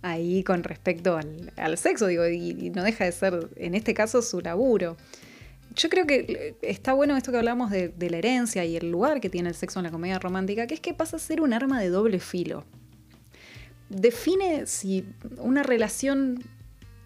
ahí 0.00 0.42
con 0.42 0.64
respecto 0.64 1.18
al, 1.18 1.78
sexo, 1.78 2.06
digo, 2.06 2.26
y, 2.26 2.70
no 2.70 2.82
deja 2.82 3.04
de 3.04 3.12
ser, 3.12 3.50
en 3.56 3.74
este 3.74 3.92
caso, 3.92 4.22
su 4.22 4.40
laburo. 4.40 4.96
Yo 5.76 5.88
creo 5.90 6.06
que 6.06 6.56
está 6.62 6.94
bueno 6.94 7.16
esto 7.16 7.30
que 7.30 7.38
hablamos 7.38 7.70
de 7.70 8.10
la 8.10 8.16
herencia 8.16 8.64
y 8.64 8.76
el 8.76 8.90
lugar 8.90 9.20
que 9.20 9.30
tiene 9.30 9.50
el 9.50 9.54
sexo 9.54 9.80
en 9.80 9.84
la 9.84 9.90
comedia 9.90 10.18
romántica, 10.18 10.66
que 10.66 10.74
es 10.74 10.80
que 10.80 10.92
pasa 10.92 11.16
a 11.16 11.20
ser 11.20 11.40
un 11.40 11.52
arma 11.52 11.80
de 11.80 11.88
doble 11.88 12.18
filo. 12.18 12.64
Define 13.88 14.66
si 14.66 15.04
una 15.38 15.62
relación 15.62 16.42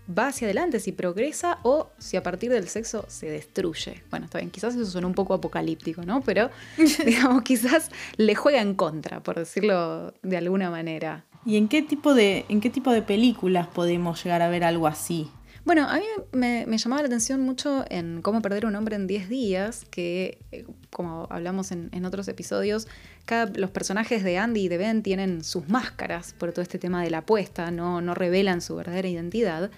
va 0.07 0.29
hacia 0.29 0.47
adelante, 0.47 0.81
si 0.81 0.93
progresa 0.93 1.59
o 1.63 1.91
si 1.99 2.17
a 2.17 2.23
partir 2.23 2.51
del 2.51 2.69
sexo 2.69 3.05
se 3.09 3.31
destruye. 3.31 4.03
Bueno, 4.11 4.27
está 4.27 4.39
bien, 4.39 4.51
quizás 4.51 4.75
eso 4.75 4.87
suena 4.87 5.07
un 5.07 5.15
poco 5.15 5.35
apocalíptico, 5.35 6.03
¿no? 6.05 6.21
Pero, 6.23 6.51
digamos, 7.05 7.43
quizás 7.43 7.91
le 8.17 8.35
juega 8.35 8.61
en 8.61 8.75
contra, 8.75 9.23
por 9.23 9.37
decirlo 9.37 10.15
de 10.23 10.37
alguna 10.37 10.71
manera. 10.71 11.25
¿Y 11.45 11.57
en 11.57 11.69
qué 11.69 11.83
tipo 11.83 12.15
de, 12.15 12.45
en 12.49 12.61
qué 12.61 12.71
tipo 12.71 12.91
de 12.91 13.03
películas 13.03 13.69
podemos 13.69 14.23
llegar 14.23 14.43
a 14.43 14.49
ver 14.49 14.65
algo 14.65 14.87
así? 14.87 15.31
Bueno, 15.67 15.89
a 15.89 15.97
mí 15.97 16.05
me, 16.31 16.65
llamaba 16.79 17.03
la 17.03 17.09
atención 17.09 17.41
mucho 17.41 17.85
en 17.91 18.23
Cómo 18.23 18.41
perder 18.41 18.67
un 18.67 18.77
hombre 18.77 18.95
en 18.95 19.09
10 19.09 19.29
días, 19.29 19.85
que 19.91 20.39
eh, 20.53 20.65
como 20.91 21.27
hablamos 21.29 21.73
en, 21.73 22.05
otros 22.05 22.29
episodios, 22.29 22.87
cada, 23.25 23.47
los 23.47 23.71
personajes 23.71 24.23
de 24.23 24.39
Andy 24.39 24.61
y 24.61 24.69
de 24.69 24.79
Ben 24.79 25.03
tienen 25.03 25.43
sus 25.43 25.69
máscaras 25.69 26.35
por 26.35 26.53
todo 26.53 26.63
este 26.63 26.79
tema 26.79 27.03
de 27.03 27.11
la 27.11 27.19
apuesta, 27.19 27.73
no, 27.73 28.01
no 28.01 28.15
revelan 28.15 28.61
su 28.61 28.77
verdadera 28.77 29.09
identidad. 29.09 29.73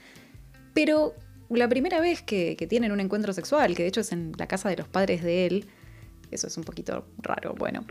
Pero 0.78 1.16
la 1.50 1.68
primera 1.68 2.00
vez 2.00 2.22
que, 2.22 2.54
tienen 2.68 2.92
un 2.92 3.00
encuentro 3.00 3.32
sexual, 3.32 3.74
que 3.74 3.82
de 3.82 3.88
hecho 3.88 4.00
es 4.00 4.12
en 4.12 4.30
la 4.38 4.46
casa 4.46 4.68
de 4.68 4.76
los 4.76 4.86
padres 4.86 5.24
de 5.24 5.44
él, 5.44 5.66
eso 6.30 6.46
es 6.46 6.56
un 6.56 6.62
poquito 6.62 7.04
raro, 7.18 7.56
bueno. 7.58 7.84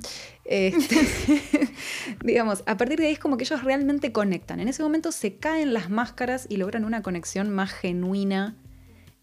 Este, 0.46 0.96
digamos, 2.24 2.64
a 2.66 2.78
partir 2.78 2.98
de 2.98 3.08
ahí 3.08 3.12
es 3.12 3.20
como 3.20 3.36
que 3.36 3.44
ellos 3.44 3.62
realmente 3.66 4.14
conectan. 4.14 4.62
En 4.62 4.70
ese 4.70 4.84
momento 4.84 5.12
se 5.12 5.36
caen 5.36 5.74
las 5.74 5.90
máscaras 5.90 6.46
y 6.48 6.56
logran 6.56 6.86
una 6.86 7.02
conexión 7.02 7.50
más 7.50 7.74
genuina 7.74 8.56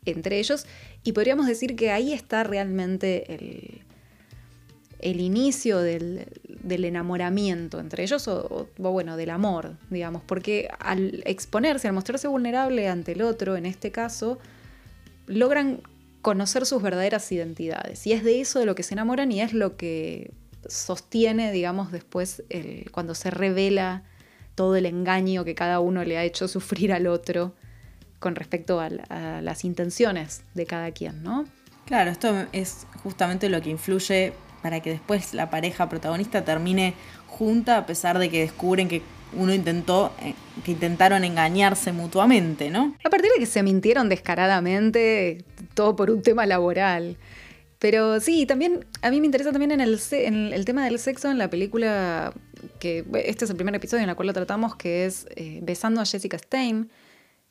entre 0.05 0.41
ellos 0.41 0.67
y 1.03 1.13
podríamos 1.13 1.47
decir 1.47 1.75
que 1.75 1.91
ahí 1.91 2.13
está 2.13 2.45
realmente 2.45 3.33
el, 3.33 3.81
el 5.05 5.21
inicio 5.21 5.79
del, 5.79 6.27
enamoramiento 6.67 7.79
entre 7.79 8.03
ellos 8.03 8.27
o, 8.27 8.69
bueno, 8.79 9.17
del 9.17 9.31
amor, 9.31 9.77
digamos, 9.91 10.23
porque 10.27 10.69
al 10.81 11.23
exponerse, 11.27 11.89
al 11.89 11.95
mostrarse 11.95 12.27
vulnerable 12.27 12.89
ante 12.89 13.13
el 13.13 13.23
otro, 13.23 13.57
en 13.57 13.67
este 13.67 13.93
caso, 13.93 14.39
logran 15.27 15.83
conocer 16.23 16.65
sus 16.65 16.83
verdaderas 16.83 17.31
identidades. 17.31 18.07
Y 18.07 18.15
es 18.15 18.25
de 18.25 18.41
eso 18.41 18.59
de 18.59 18.67
lo 18.67 18.75
que 18.75 18.83
se 18.83 18.95
enamoran 18.95 19.31
y 19.31 19.43
es 19.43 19.53
lo 19.53 19.77
que 19.77 20.33
sostiene, 20.67 21.53
digamos, 21.53 21.93
después 21.93 22.43
cuando 22.91 23.15
se 23.15 23.31
revela 23.31 24.05
todo 24.55 24.75
el 24.77 24.87
engaño 24.87 25.45
que 25.45 25.55
cada 25.55 25.81
uno 25.81 26.03
le 26.03 26.17
ha 26.17 26.25
hecho 26.25 26.49
sufrir 26.49 26.95
al 26.95 27.07
otro 27.07 27.55
con 28.21 28.37
respecto 28.37 28.81
a, 28.81 28.89
las 28.89 29.67
intenciones 29.67 30.45
de 30.55 30.65
cada 30.65 30.93
quien, 30.93 31.23
¿no? 31.23 31.45
Claro, 31.85 32.11
esto 32.11 32.47
es 32.53 32.87
justamente 33.03 33.51
lo 33.51 33.61
que 33.61 33.69
influye 33.69 34.33
para 34.65 34.81
que 34.81 34.93
después 34.93 35.35
la 35.35 35.51
pareja 35.51 35.91
protagonista 35.91 36.43
termine 36.43 36.95
junta 37.27 37.77
a 37.77 37.85
pesar 37.85 38.19
de 38.19 38.31
que 38.31 38.41
descubren 38.41 38.89
que 38.89 39.03
uno 39.35 39.53
intentó, 39.53 40.11
eh, 40.23 40.33
que 40.65 40.73
intentaron 40.73 41.23
engañarse 41.23 41.93
mutuamente, 41.93 42.71
¿no? 42.71 42.97
A 43.05 43.11
partir 43.11 43.31
de 43.31 43.41
que 43.41 43.45
se 43.45 43.63
mintieron 43.63 44.09
descaradamente, 44.09 45.45
todo 45.75 45.97
por 45.97 46.11
un 46.11 46.23
tema 46.23 46.47
laboral. 46.47 47.19
Pero 47.79 48.21
sí, 48.21 48.47
también 48.47 48.87
a 49.03 49.11
mí 49.11 49.21
me 49.21 49.27
interesa 49.27 49.53
también 49.53 49.71
en 49.71 49.83
el, 49.83 50.65
tema 50.65 50.87
del 50.87 50.99
sexo 50.99 51.31
en 51.31 51.37
la 51.37 51.51
película, 51.51 52.33
que 52.79 53.05
este 53.23 53.45
es 53.45 53.51
el 53.51 53.57
primer 53.57 53.75
episodio 53.75 54.03
en 54.03 54.09
el 54.09 54.17
cual 54.17 54.29
lo 54.29 54.33
tratamos, 54.33 54.77
que 54.77 55.05
es 55.05 55.27
eh, 55.37 55.61
Besando 55.63 56.01
a 56.01 56.07
Jessica 56.07 56.39
Stein, 56.39 56.89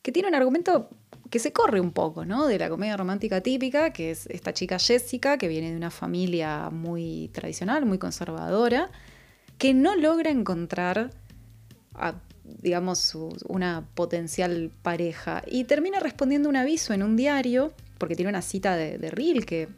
que 0.02 0.10
tiene 0.10 0.28
un 0.30 0.34
argumento 0.34 0.88
que 1.34 1.40
se 1.40 1.52
corre 1.52 1.80
un 1.80 1.90
poco, 1.90 2.24
¿no? 2.24 2.46
De 2.46 2.60
la 2.60 2.68
comedia 2.68 2.96
romántica 2.96 3.40
típica, 3.40 3.92
que 3.92 4.12
es 4.12 4.26
esta 4.26 4.54
chica 4.54 4.78
Jessica, 4.78 5.36
que 5.36 5.48
viene 5.48 5.72
de 5.72 5.76
una 5.76 5.90
familia 5.90 6.70
muy 6.70 7.28
tradicional, 7.34 7.84
muy 7.86 7.98
conservadora, 7.98 8.88
que 9.58 9.74
no 9.74 9.96
logra 9.96 10.30
encontrar 10.30 11.10
digamos, 12.44 13.16
una 13.48 13.84
potencial 13.96 14.70
pareja. 14.82 15.42
Y 15.48 15.64
termina 15.64 15.98
respondiendo 15.98 16.48
un 16.48 16.54
aviso 16.54 16.92
en 16.92 17.02
un 17.02 17.16
diario, 17.16 17.72
porque 17.98 18.14
tiene 18.14 18.28
una 18.28 18.40
cita 18.40 18.76
de, 18.76 18.96
de 18.98 19.10
Rilke, 19.10 19.68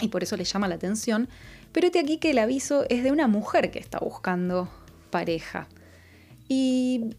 y 0.00 0.06
por 0.06 0.22
eso 0.22 0.36
le 0.36 0.44
llama 0.44 0.68
la 0.68 0.76
atención. 0.76 1.28
Pero 1.72 1.88
este 1.88 1.98
aquí 1.98 2.18
que 2.18 2.30
el 2.30 2.38
aviso 2.38 2.84
es 2.88 3.02
de 3.02 3.10
una 3.10 3.26
mujer 3.26 3.72
que 3.72 3.80
está 3.80 3.98
buscando 3.98 4.68
pareja. 5.10 5.66
Y 6.46 7.16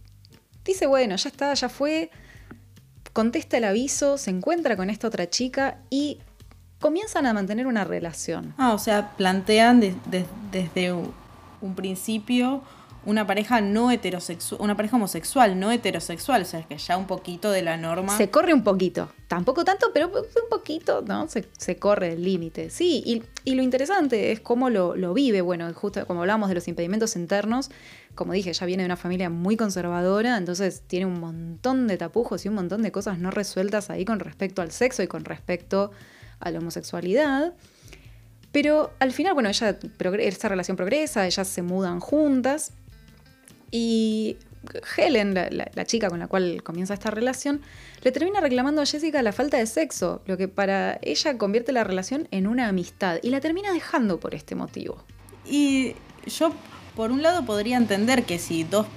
dice, 0.64 0.88
bueno, 0.88 1.18
ya 1.18 1.30
está, 1.30 1.54
ya 1.56 1.68
fue. 1.68 2.10
Contesta 3.16 3.56
el 3.56 3.64
aviso, 3.64 4.18
se 4.18 4.30
encuentra 4.30 4.76
con 4.76 4.90
esta 4.90 5.08
otra 5.08 5.30
chica 5.30 5.78
y 5.90 6.18
comienzan 6.82 7.26
a 7.26 7.34
mantener 7.34 7.66
una 7.66 7.86
relación. 7.86 8.54
Ah, 8.58 8.74
o 8.74 8.78
sea, 8.78 9.12
plantean 9.16 9.80
desde 10.52 10.92
un 10.92 11.76
principio 11.76 12.62
una 13.06 13.28
pareja 13.28 13.62
no 13.62 13.92
heterosexual, 13.92 14.62
una 14.62 14.76
pareja 14.76 14.96
homosexual, 14.96 15.60
no 15.60 15.72
heterosexual, 15.72 16.42
o 16.42 16.46
sea, 16.46 16.64
que 16.64 16.78
ya 16.78 16.98
un 16.98 17.08
poquito 17.08 17.52
de 17.52 17.62
la 17.62 17.78
norma. 17.78 18.16
Se 18.18 18.30
corre 18.30 18.54
un 18.54 18.64
poquito, 18.64 19.12
tampoco 19.28 19.64
tanto, 19.64 19.92
pero 19.94 20.08
un 20.08 20.50
poquito, 20.50 21.02
¿no? 21.02 21.28
Se, 21.28 21.78
corre 21.78 22.14
el 22.14 22.24
límite. 22.24 22.70
Sí, 22.70 23.04
y, 23.46 23.56
lo 23.56 23.62
interesante 23.62 24.32
es 24.32 24.40
cómo 24.40 24.70
lo, 24.70 24.96
lo, 24.96 25.14
vive, 25.14 25.42
bueno, 25.42 25.72
justo 25.74 26.06
como 26.08 26.22
hablábamos 26.22 26.50
de 26.50 26.56
los 26.56 26.68
impedimentos 26.68 27.16
internos, 27.16 27.70
como 28.16 28.34
dije, 28.34 28.52
ya 28.54 28.66
viene 28.66 28.84
de 28.84 28.88
una 28.88 28.98
familia 28.98 29.30
muy 29.30 29.56
conservadora, 29.58 30.38
entonces 30.38 30.82
tiene 30.88 31.06
un 31.06 31.20
montón 31.20 31.88
de 31.88 31.98
tapujos 31.98 32.46
y 32.46 32.50
un 32.50 32.56
montón 32.56 32.82
de 32.82 32.92
cosas 32.92 33.20
no 33.20 33.30
resueltas 33.30 33.90
ahí 33.90 34.06
con 34.06 34.20
respecto 34.20 34.62
al 34.62 34.72
sexo 34.72 35.04
y 35.04 35.08
con 35.08 35.26
respecto 35.26 35.92
a 36.40 36.50
la 36.50 36.60
homosexualidad. 36.60 37.54
Pero 38.52 38.94
al 39.00 39.12
final, 39.12 39.34
bueno, 39.34 39.50
ella, 39.50 39.78
esa 40.20 40.48
relación 40.48 40.78
progresa, 40.78 41.28
ellas 41.28 41.48
se 41.48 41.62
mudan 41.62 42.00
juntas 42.00 42.72
y 43.72 44.38
Helen, 44.98 45.34
la, 45.34 45.86
chica 45.86 46.10
con 46.10 46.20
la 46.20 46.28
cual 46.28 46.64
comienza 46.64 46.94
esta 46.94 47.12
relación, 47.12 47.62
le 48.04 48.12
termina 48.12 48.40
reclamando 48.40 48.82
a 48.82 48.86
Jessica 48.86 49.22
la 49.22 49.32
falta 49.32 49.58
de 49.58 49.66
sexo, 49.66 50.22
lo 50.26 50.38
que 50.38 50.48
para 50.48 51.00
ella 51.02 51.38
convierte 51.38 51.72
la 51.72 51.84
relación 51.84 52.28
en 52.32 52.48
una 52.48 52.68
amistad 52.68 53.18
y 53.22 53.30
la 53.30 53.40
termina 53.42 53.72
dejando 53.72 54.20
por 54.20 54.36
este 54.36 54.56
motivo. 54.56 55.04
Y 55.46 55.96
yo, 56.26 56.54
por 56.96 57.12
un 57.12 57.22
lado, 57.22 57.46
podría 57.46 57.78
entender 57.78 58.24
que 58.24 58.40
si 58.40 58.64
dos, 58.64 58.88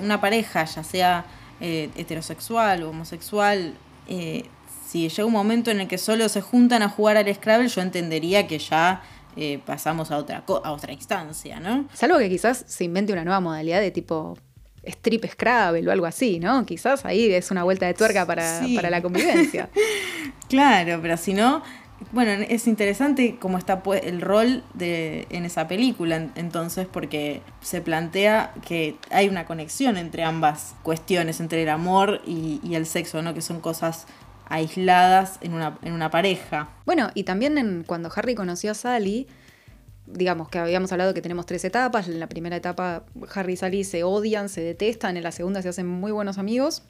una 0.00 0.20
pareja, 0.20 0.64
ya 0.64 0.82
sea 0.82 1.26
eh, 1.60 1.90
heterosexual 1.96 2.82
o 2.82 2.90
homosexual, 2.90 3.74
eh, 4.08 4.44
si 4.86 5.08
llega 5.08 5.24
un 5.24 5.32
momento 5.32 5.70
en 5.70 5.80
el 5.80 5.88
que 5.88 5.98
solo 5.98 6.28
se 6.28 6.40
juntan 6.40 6.82
a 6.82 6.88
jugar 6.88 7.16
al 7.16 7.32
Scrabble, 7.32 7.68
yo 7.68 7.80
entendería 7.80 8.46
que 8.46 8.58
ya 8.58 9.02
eh, 9.36 9.60
pasamos 9.64 10.10
a 10.10 10.16
otra, 10.16 10.44
a 10.46 10.72
otra 10.72 10.92
instancia, 10.92 11.60
¿no? 11.60 11.86
Salvo 11.92 12.18
que 12.18 12.28
quizás 12.28 12.64
se 12.66 12.84
invente 12.84 13.12
una 13.12 13.24
nueva 13.24 13.40
modalidad 13.40 13.80
de 13.80 13.90
tipo 13.90 14.36
strip 14.82 15.26
Scrabble 15.26 15.86
o 15.88 15.92
algo 15.92 16.06
así, 16.06 16.40
¿no? 16.40 16.64
Quizás 16.64 17.04
ahí 17.04 17.32
es 17.32 17.50
una 17.50 17.64
vuelta 17.64 17.86
de 17.86 17.94
tuerca 17.94 18.26
para, 18.26 18.90
la 18.90 19.02
convivencia. 19.02 19.68
claro, 20.48 20.98
pero 21.02 21.16
si 21.16 21.34
no, 21.34 21.62
bueno, 22.12 22.32
es 22.48 22.66
interesante 22.66 23.36
cómo 23.38 23.58
está 23.58 23.82
el 24.02 24.20
rol 24.20 24.64
de, 24.74 25.26
en 25.30 25.44
esa 25.44 25.68
película, 25.68 26.28
entonces, 26.34 26.86
porque 26.90 27.42
se 27.60 27.82
plantea 27.82 28.54
que 28.66 28.96
hay 29.10 29.28
una 29.28 29.44
conexión 29.44 29.96
entre 29.96 30.24
ambas 30.24 30.74
cuestiones, 30.82 31.40
entre 31.40 31.62
el 31.62 31.68
amor 31.68 32.22
y, 32.26 32.60
y 32.64 32.74
el 32.74 32.86
sexo, 32.86 33.22
¿no? 33.22 33.34
Que 33.34 33.42
son 33.42 33.60
cosas 33.60 34.06
aisladas 34.50 35.38
en 35.40 35.54
una, 35.54 35.78
en 35.82 35.94
una 35.94 36.10
pareja. 36.10 36.68
Bueno, 36.84 37.10
y 37.14 37.22
también 37.24 37.84
cuando 37.86 38.10
Harry 38.14 38.34
conoció 38.34 38.72
a 38.72 38.74
Sally, 38.74 39.26
digamos 40.06 40.48
que 40.48 40.58
habíamos 40.58 40.92
hablado 40.92 41.14
que 41.14 41.22
tenemos 41.22 41.46
tres 41.46 41.64
etapas. 41.64 42.08
En 42.08 42.20
la 42.20 42.28
primera 42.28 42.56
etapa 42.56 43.04
Harry 43.34 43.54
y 43.54 43.56
Sally 43.56 43.84
se 43.84 44.02
odian, 44.04 44.48
se 44.48 44.60
detestan, 44.60 45.16
en 45.16 45.22
la 45.22 45.32
segunda 45.32 45.62
se 45.62 45.68
hacen 45.68 45.86
muy 45.86 46.12
buenos 46.12 46.36
amigos 46.36 46.82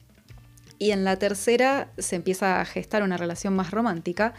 y 0.78 0.92
en 0.92 1.04
la 1.04 1.16
tercera 1.16 1.90
se 1.98 2.16
empieza 2.16 2.60
a 2.60 2.64
gestar 2.64 3.02
una 3.02 3.18
relación 3.18 3.54
más 3.54 3.70
romántica. 3.70 4.32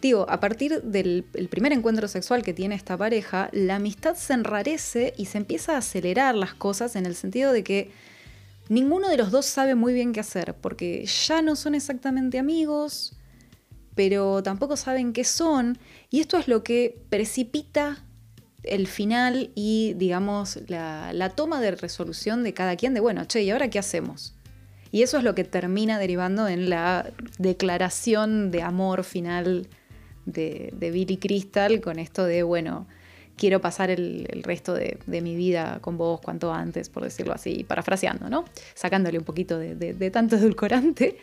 Digo, 0.00 0.26
a 0.28 0.40
partir 0.40 0.82
del 0.82 1.24
primer 1.50 1.72
encuentro 1.72 2.08
sexual 2.08 2.42
que 2.42 2.52
tiene 2.52 2.74
esta 2.74 2.96
pareja, 2.96 3.48
la 3.52 3.76
amistad 3.76 4.14
se 4.16 4.32
enrarece 4.32 5.14
y 5.16 5.26
se 5.26 5.38
empieza 5.38 5.74
a 5.74 5.78
acelerar 5.78 6.34
las 6.34 6.54
cosas 6.54 6.96
en 6.96 7.06
el 7.06 7.14
sentido 7.14 7.52
de 7.52 7.62
que 7.62 7.90
ninguno 8.68 9.08
de 9.08 9.16
los 9.16 9.30
dos 9.30 9.46
sabe 9.46 9.74
muy 9.74 9.92
bien 9.92 10.12
qué 10.12 10.20
hacer, 10.20 10.54
porque 10.54 11.04
ya 11.06 11.42
no 11.42 11.56
son 11.56 11.74
exactamente 11.74 12.38
amigos, 12.38 13.16
pero 13.94 14.42
tampoco 14.42 14.76
saben 14.76 15.12
qué 15.12 15.24
son, 15.24 15.78
y 16.10 16.20
esto 16.20 16.38
es 16.38 16.48
lo 16.48 16.62
que 16.62 17.02
precipita 17.08 18.04
el 18.62 18.86
final 18.86 19.50
y, 19.54 19.94
digamos, 19.96 20.58
la, 20.68 21.32
toma 21.34 21.60
de 21.60 21.72
resolución 21.72 22.44
de 22.44 22.54
cada 22.54 22.76
quien 22.76 22.94
de, 22.94 23.00
bueno, 23.00 23.24
che, 23.24 23.42
¿y 23.42 23.50
ahora 23.50 23.70
qué 23.70 23.78
hacemos? 23.78 24.34
Y 24.90 25.02
eso 25.02 25.18
es 25.18 25.24
lo 25.24 25.34
que 25.34 25.44
termina 25.44 25.98
derivando 25.98 26.48
en 26.48 26.70
la 26.70 27.10
declaración 27.38 28.50
de 28.50 28.62
amor 28.62 29.04
final 29.04 29.68
de, 30.26 30.70
de 30.74 30.90
Billy 30.90 31.18
Crystal 31.18 31.80
con 31.80 31.98
esto 31.98 32.24
de, 32.24 32.42
bueno, 32.42 32.86
quiero 33.38 33.60
pasar 33.60 33.90
el, 33.90 34.26
resto 34.42 34.74
de, 34.74 34.98
mi 35.06 35.34
vida 35.36 35.78
con 35.80 35.96
vos 35.96 36.20
cuanto 36.20 36.52
antes, 36.52 36.90
por 36.90 37.04
decirlo 37.04 37.32
así, 37.32 37.64
parafraseando, 37.64 38.28
¿no? 38.28 38.44
Sacándole 38.74 39.18
un 39.18 39.24
poquito 39.24 39.58
de, 39.58 40.10
tanto 40.10 40.36
edulcorante. 40.36 41.18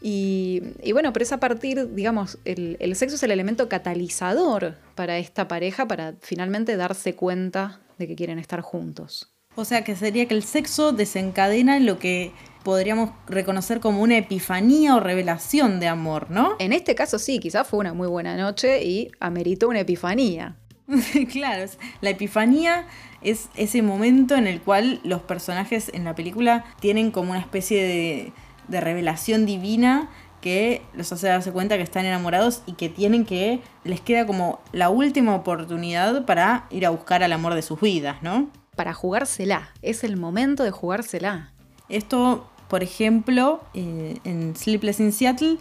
Y, 0.00 0.60
bueno, 0.92 1.12
pero 1.12 1.22
es 1.22 1.32
a 1.32 1.38
partir, 1.38 1.94
digamos, 1.94 2.38
el, 2.44 2.76
el, 2.80 2.96
sexo 2.96 3.14
es 3.14 3.22
el 3.22 3.30
elemento 3.30 3.68
catalizador 3.68 4.74
para 4.96 5.18
esta 5.18 5.46
pareja 5.46 5.86
para 5.86 6.14
finalmente 6.20 6.76
darse 6.76 7.14
cuenta 7.14 7.80
de 7.98 8.08
que 8.08 8.16
quieren 8.16 8.40
estar 8.40 8.62
juntos. 8.62 9.32
O 9.54 9.64
sea 9.64 9.84
que 9.84 9.94
sería 9.94 10.26
que 10.26 10.34
el 10.34 10.42
sexo 10.42 10.92
desencadena 10.92 11.78
lo 11.78 11.98
que 11.98 12.32
podríamos 12.62 13.10
reconocer 13.26 13.80
como 13.80 14.02
una 14.02 14.16
epifanía 14.16 14.96
o 14.96 15.00
revelación 15.00 15.80
de 15.80 15.88
amor, 15.88 16.30
¿no? 16.30 16.54
En 16.58 16.72
este 16.72 16.94
caso 16.94 17.18
sí, 17.18 17.38
quizás 17.38 17.66
fue 17.66 17.80
una 17.80 17.92
muy 17.92 18.08
buena 18.08 18.36
noche 18.36 18.82
y 18.84 19.10
ameritó 19.20 19.68
una 19.68 19.80
epifanía. 19.80 20.56
claro, 21.32 21.70
la 22.00 22.10
epifanía 22.10 22.86
es 23.22 23.48
ese 23.56 23.82
momento 23.82 24.34
en 24.34 24.46
el 24.46 24.60
cual 24.60 25.00
los 25.04 25.22
personajes 25.22 25.90
en 25.94 26.04
la 26.04 26.14
película 26.14 26.64
tienen 26.80 27.10
como 27.10 27.30
una 27.30 27.40
especie 27.40 27.84
de, 27.84 28.32
revelación 28.80 29.44
divina 29.44 30.08
que 30.40 30.80
los 30.94 31.12
hace 31.12 31.28
darse 31.28 31.52
cuenta 31.52 31.76
que 31.76 31.82
están 31.82 32.06
enamorados 32.06 32.62
y 32.66 32.72
que 32.72 32.88
tienen 32.88 33.26
que, 33.26 33.60
les 33.84 34.00
queda 34.00 34.26
como 34.26 34.60
la 34.72 34.88
última 34.88 35.34
oportunidad 35.34 36.24
para 36.24 36.66
ir 36.70 36.86
a 36.86 36.90
buscar 36.90 37.22
al 37.22 37.32
amor 37.32 37.54
de 37.54 37.60
sus 37.60 37.80
vidas, 37.80 38.22
¿no? 38.22 38.48
Para 38.74 38.94
jugársela, 38.94 39.68
es 39.82 40.04
el 40.04 40.16
momento 40.16 40.64
de 40.64 40.70
jugársela. 40.70 41.52
Esto, 41.90 42.50
por 42.68 42.82
ejemplo, 42.82 43.62
eh, 43.74 44.18
en 44.24 44.56
Sleepless 44.56 45.00
in 45.00 45.12
Seattle, 45.12 45.58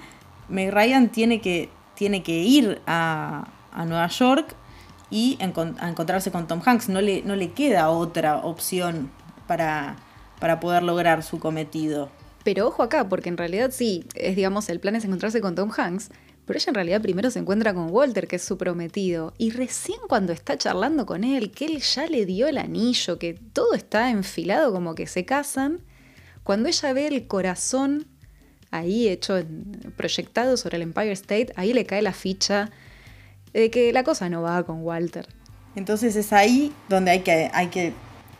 Meg 0.47 0.73
Ryan 0.73 1.09
tiene 1.09 1.41
que, 1.41 1.69
tiene 1.95 2.23
que 2.23 2.39
ir 2.39 2.81
a, 2.87 3.49
a 3.73 3.85
Nueva 3.85 4.07
York 4.07 4.55
y 5.11 5.37
encontrarse 5.39 6.31
con 6.31 6.47
Tom 6.47 6.61
Hanks. 6.65 6.89
No 6.89 7.01
le, 7.01 7.21
no 7.21 7.35
le 7.35 7.51
queda 7.51 7.89
otra 7.89 8.37
opción 8.37 9.11
para, 9.45 9.97
para 10.39 10.59
poder 10.59 10.81
lograr 10.81 11.21
su 11.21 11.39
cometido. 11.39 12.09
Pero 12.43 12.67
ojo 12.67 12.81
acá, 12.81 13.07
porque 13.07 13.29
en 13.29 13.37
realidad 13.37 13.69
sí, 13.71 14.05
es 14.15 14.35
digamos, 14.35 14.69
el 14.69 14.79
plan 14.79 14.95
es 14.95 15.05
encontrarse 15.05 15.41
con 15.41 15.53
Tom 15.53 15.71
Hanks, 15.75 16.09
pero 16.45 16.57
ella 16.57 16.69
en 16.69 16.75
realidad 16.75 17.01
primero 17.01 17.29
se 17.29 17.39
encuentra 17.39 17.73
con 17.73 17.91
Walter, 17.91 18.27
que 18.27 18.37
es 18.37 18.43
su 18.43 18.57
prometido, 18.57 19.33
y 19.37 19.51
recién 19.51 19.99
cuando 20.07 20.33
está 20.33 20.57
charlando 20.57 21.05
con 21.05 21.23
él, 21.23 21.51
que 21.51 21.65
él 21.65 21.79
ya 21.81 22.07
le 22.07 22.25
dio 22.25 22.47
el 22.47 22.57
anillo, 22.57 23.19
que 23.19 23.35
todo 23.35 23.73
está 23.73 24.09
enfilado 24.09 24.73
como 24.73 24.95
que 24.95 25.05
se 25.05 25.23
casan, 25.23 25.81
cuando 26.43 26.67
ella 26.69 26.93
ve 26.93 27.07
el 27.07 27.27
corazón 27.27 28.07
ahí 28.71 29.07
hecho, 29.07 29.39
proyectado 29.95 30.57
sobre 30.57 30.77
el 30.77 30.83
Empire 30.83 31.11
State, 31.11 31.53
ahí 31.55 31.73
le 31.73 31.85
cae 31.85 32.01
la 32.01 32.13
ficha 32.13 32.71
de 33.53 33.69
que 33.69 33.91
la 33.93 34.03
cosa 34.03 34.29
no 34.29 34.41
va 34.41 34.63
con 34.63 34.83
Walter. 34.83 35.27
Entonces 35.75 36.15
es 36.15 36.33
ahí 36.33 36.73
donde 36.89 37.11
hay 37.11 37.19
que, 37.21 37.49
hay 37.53 37.67
que, 37.67 37.93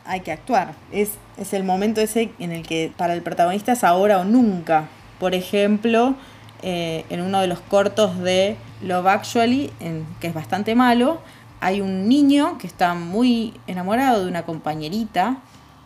hay 0.06 0.22
que 0.22 0.32
actuar. 0.32 0.76
Es, 0.92 1.12
es 1.38 1.54
el 1.54 1.64
momento 1.64 2.02
ese 2.02 2.32
en 2.40 2.52
el 2.52 2.66
que 2.66 2.92
para 2.98 3.14
el 3.14 3.22
protagonista 3.22 3.72
es 3.72 3.84
ahora 3.84 4.20
o 4.20 4.26
nunca. 4.26 4.90
Por 5.20 5.34
ejemplo, 5.34 6.16
eh, 6.62 7.06
en 7.10 7.22
uno 7.22 7.40
de 7.42 7.48
los 7.48 7.60
cortos 7.60 8.20
de 8.20 8.58
Love 8.82 9.08
Actually, 9.08 9.72
en, 9.80 10.06
que 10.20 10.28
es 10.28 10.34
bastante 10.34 10.76
malo, 10.76 11.22
hay 11.60 11.80
un 11.80 12.08
niño 12.08 12.58
que 12.58 12.68
está 12.68 12.94
muy 12.94 13.54
enamorado 13.68 14.24
de 14.24 14.30
una 14.30 14.44
compañerita 14.44 15.38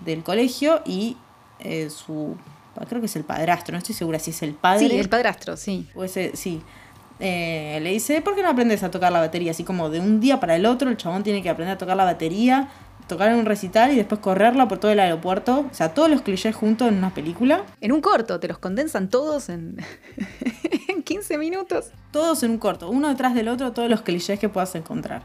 del 0.03 0.23
colegio 0.23 0.81
y 0.85 1.17
eh, 1.59 1.89
su 1.89 2.35
creo 2.87 2.99
que 2.99 3.05
es 3.05 3.15
el 3.15 3.23
padrastro, 3.23 3.71
no 3.71 3.77
estoy 3.77 3.95
segura 3.95 4.19
si 4.19 4.31
es 4.31 4.41
el 4.43 4.53
padre. 4.53 4.89
Sí, 4.89 4.97
el 4.97 5.07
padrastro, 5.07 5.55
sí. 5.55 5.87
O 5.95 6.03
ese, 6.03 6.35
sí. 6.35 6.61
Eh, 7.19 7.79
le 7.81 7.91
dice, 7.91 8.21
¿por 8.21 8.35
qué 8.35 8.43
no 8.43 8.49
aprendes 8.49 8.83
a 8.83 8.91
tocar 8.91 9.11
la 9.11 9.19
batería? 9.19 9.51
Así 9.51 9.63
como 9.63 9.89
de 9.89 9.99
un 9.99 10.19
día 10.19 10.39
para 10.39 10.55
el 10.55 10.65
otro, 10.65 10.89
el 10.89 10.97
chabón 10.97 11.23
tiene 11.23 11.41
que 11.41 11.49
aprender 11.49 11.75
a 11.75 11.77
tocar 11.77 11.95
la 11.95 12.03
batería, 12.03 12.69
tocar 13.07 13.31
en 13.31 13.39
un 13.39 13.45
recital 13.45 13.93
y 13.93 13.95
después 13.95 14.19
correrla 14.19 14.67
por 14.67 14.79
todo 14.79 14.91
el 14.91 14.99
aeropuerto. 14.99 15.65
O 15.71 15.73
sea, 15.73 15.93
todos 15.93 16.09
los 16.09 16.21
clichés 16.21 16.55
juntos 16.55 16.87
en 16.89 16.95
una 16.95 17.13
película. 17.13 17.63
En 17.81 17.91
un 17.91 18.01
corto, 18.01 18.39
te 18.39 18.47
los 18.47 18.57
condensan 18.57 19.09
todos 19.09 19.49
en, 19.49 19.77
en 20.89 21.03
15 21.03 21.37
minutos. 21.37 21.91
Todos 22.11 22.43
en 22.43 22.51
un 22.51 22.57
corto, 22.57 22.89
uno 22.89 23.09
detrás 23.09 23.33
del 23.33 23.47
otro, 23.47 23.71
todos 23.71 23.89
los 23.89 24.01
clichés 24.01 24.39
que 24.39 24.49
puedas 24.49 24.75
encontrar. 24.75 25.23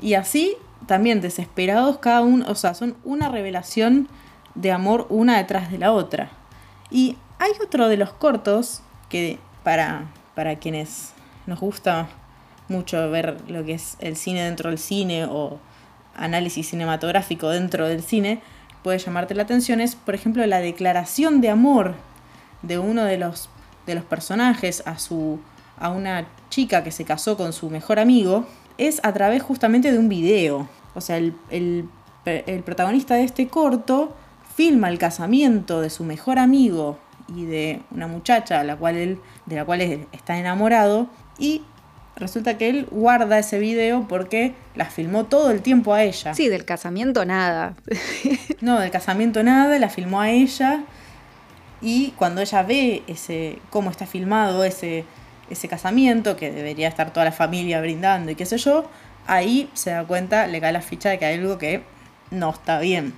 Y 0.00 0.14
así, 0.14 0.56
también 0.86 1.20
desesperados 1.20 1.98
cada 1.98 2.20
uno, 2.20 2.46
o 2.48 2.54
sea, 2.54 2.74
son 2.74 2.96
una 3.04 3.28
revelación 3.28 4.08
de 4.54 4.72
amor 4.72 5.06
una 5.08 5.38
detrás 5.38 5.70
de 5.70 5.78
la 5.78 5.92
otra. 5.92 6.30
Y 6.90 7.16
hay 7.38 7.52
otro 7.62 7.88
de 7.88 7.96
los 7.96 8.12
cortos 8.12 8.82
que 9.08 9.38
para, 9.62 10.06
para 10.38 10.54
quienes 10.60 11.10
nos 11.48 11.58
gusta 11.58 12.08
mucho 12.68 13.10
ver 13.10 13.38
lo 13.48 13.64
que 13.64 13.72
es 13.72 13.96
el 13.98 14.14
cine 14.14 14.44
dentro 14.44 14.70
del 14.70 14.78
cine 14.78 15.24
o 15.24 15.58
análisis 16.14 16.68
cinematográfico 16.68 17.48
dentro 17.48 17.88
del 17.88 18.04
cine, 18.04 18.40
puede 18.84 18.98
llamarte 18.98 19.34
la 19.34 19.42
atención 19.42 19.80
es, 19.80 19.96
por 19.96 20.14
ejemplo, 20.14 20.46
la 20.46 20.60
declaración 20.60 21.40
de 21.40 21.50
amor 21.50 21.96
de 22.62 22.78
uno 22.78 23.02
de 23.02 23.18
los, 23.18 23.50
de 23.84 23.96
los 23.96 24.04
personajes 24.04 24.84
a, 24.86 25.00
su, 25.00 25.40
a 25.76 25.88
una 25.90 26.28
chica 26.50 26.84
que 26.84 26.92
se 26.92 27.04
casó 27.04 27.36
con 27.36 27.52
su 27.52 27.68
mejor 27.68 27.98
amigo, 27.98 28.46
es 28.76 29.00
a 29.02 29.12
través 29.12 29.42
justamente 29.42 29.90
de 29.90 29.98
un 29.98 30.08
video. 30.08 30.68
O 30.94 31.00
sea, 31.00 31.16
el, 31.16 31.34
el 31.50 32.62
protagonista 32.64 33.16
de 33.16 33.24
este 33.24 33.48
corto 33.48 34.14
filma 34.54 34.88
el 34.88 35.00
casamiento 35.00 35.80
de 35.80 35.90
su 35.90 36.04
mejor 36.04 36.38
amigo 36.38 36.96
y 37.28 37.44
de 37.44 37.82
una 37.90 38.06
muchacha 38.06 38.64
la 38.64 38.76
cual 38.76 38.96
él, 38.96 39.18
de 39.46 39.56
la 39.56 39.64
cual 39.64 39.80
está 40.12 40.38
enamorado 40.38 41.08
y 41.38 41.62
resulta 42.16 42.58
que 42.58 42.68
él 42.68 42.86
guarda 42.90 43.38
ese 43.38 43.58
video 43.58 44.06
porque 44.08 44.54
la 44.74 44.86
filmó 44.86 45.26
todo 45.26 45.50
el 45.50 45.62
tiempo 45.62 45.94
a 45.94 46.02
ella. 46.02 46.34
Sí, 46.34 46.48
del 46.48 46.64
casamiento 46.64 47.24
nada. 47.24 47.76
no, 48.60 48.80
del 48.80 48.90
casamiento 48.90 49.42
nada, 49.42 49.78
la 49.78 49.88
filmó 49.88 50.20
a 50.20 50.30
ella 50.30 50.84
y 51.80 52.12
cuando 52.12 52.40
ella 52.40 52.62
ve 52.62 53.02
ese 53.06 53.58
cómo 53.70 53.90
está 53.90 54.06
filmado 54.06 54.64
ese 54.64 55.04
ese 55.50 55.68
casamiento 55.68 56.36
que 56.36 56.50
debería 56.50 56.88
estar 56.88 57.12
toda 57.12 57.24
la 57.24 57.32
familia 57.32 57.80
brindando 57.80 58.30
y 58.30 58.34
qué 58.34 58.46
sé 58.46 58.58
yo, 58.58 58.84
ahí 59.26 59.70
se 59.74 59.90
da 59.90 60.04
cuenta, 60.04 60.46
le 60.46 60.60
cae 60.60 60.72
la 60.72 60.82
ficha 60.82 61.10
de 61.10 61.18
que 61.18 61.24
hay 61.24 61.38
algo 61.38 61.58
que 61.58 61.82
no 62.30 62.50
está 62.50 62.80
bien. 62.80 63.14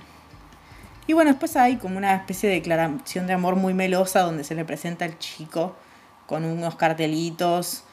Y 1.11 1.13
bueno, 1.13 1.31
después 1.31 1.57
hay 1.57 1.75
como 1.75 1.97
una 1.97 2.15
especie 2.15 2.47
de 2.47 2.55
declaración 2.55 3.27
de 3.27 3.33
amor 3.33 3.57
muy 3.57 3.73
melosa 3.73 4.21
donde 4.21 4.45
se 4.45 4.55
le 4.55 4.63
presenta 4.63 5.03
al 5.03 5.19
chico 5.19 5.75
con 6.25 6.45
unos 6.45 6.77
cartelitos, 6.77 7.83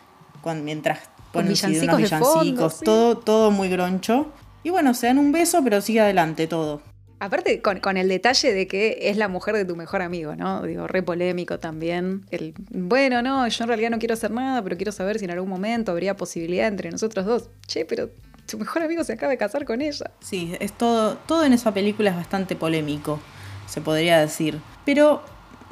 con, 0.41 0.65
mientras 0.65 1.01
ponen 1.33 1.53
unos 1.83 1.97
villancicos, 1.97 2.79
todo, 2.79 3.19
todo 3.19 3.51
muy 3.51 3.71
groncho. 3.71 4.31
Y 4.63 4.71
bueno, 4.71 4.95
se 4.95 5.09
dan 5.09 5.19
un 5.19 5.33
beso, 5.33 5.65
pero 5.65 5.81
sigue 5.81 5.99
adelante 5.99 6.47
todo. 6.47 6.81
Aparte, 7.19 7.61
con, 7.61 7.97
el 7.97 8.09
detalle 8.09 8.53
de 8.53 8.69
que 8.69 8.97
es 9.11 9.17
la 9.17 9.27
mujer 9.27 9.57
de 9.57 9.65
tu 9.65 9.75
mejor 9.75 10.01
amigo, 10.01 10.37
¿no? 10.37 10.63
Digo, 10.63 10.87
re 10.87 11.03
polémico 11.03 11.59
también. 11.59 12.25
El, 12.31 12.55
bueno, 12.71 13.21
no, 13.21 13.49
yo 13.49 13.65
en 13.65 13.69
realidad 13.69 13.91
no 13.91 13.99
quiero 13.99 14.15
hacer 14.15 14.31
nada, 14.31 14.63
pero 14.63 14.77
quiero 14.77 14.93
saber 14.93 15.19
si 15.19 15.25
en 15.25 15.33
algún 15.33 15.51
momento 15.51 15.91
habría 15.91 16.17
posibilidad 16.17 16.69
entre 16.69 16.93
nosotros 16.93 17.27
dos. 17.27 17.51
Che, 17.67 17.85
pero 17.85 18.11
su 18.49 18.59
mejor 18.59 18.83
amigo 18.83 19.05
se 19.05 19.13
acaba 19.13 19.31
de 19.31 19.39
casar 19.39 19.65
con 19.65 19.83
ella. 19.83 20.11
Sí, 20.21 20.57
es 20.59 20.73
todo, 20.73 21.17
todo 21.17 21.45
en 21.45 21.53
esa 21.53 21.73
película 21.73 22.11
es 22.11 22.17
bastante 22.17 22.57
polémico, 22.57 23.21
se 23.67 23.81
podría 23.81 24.19
decir. 24.19 24.61
Pero 24.85 25.23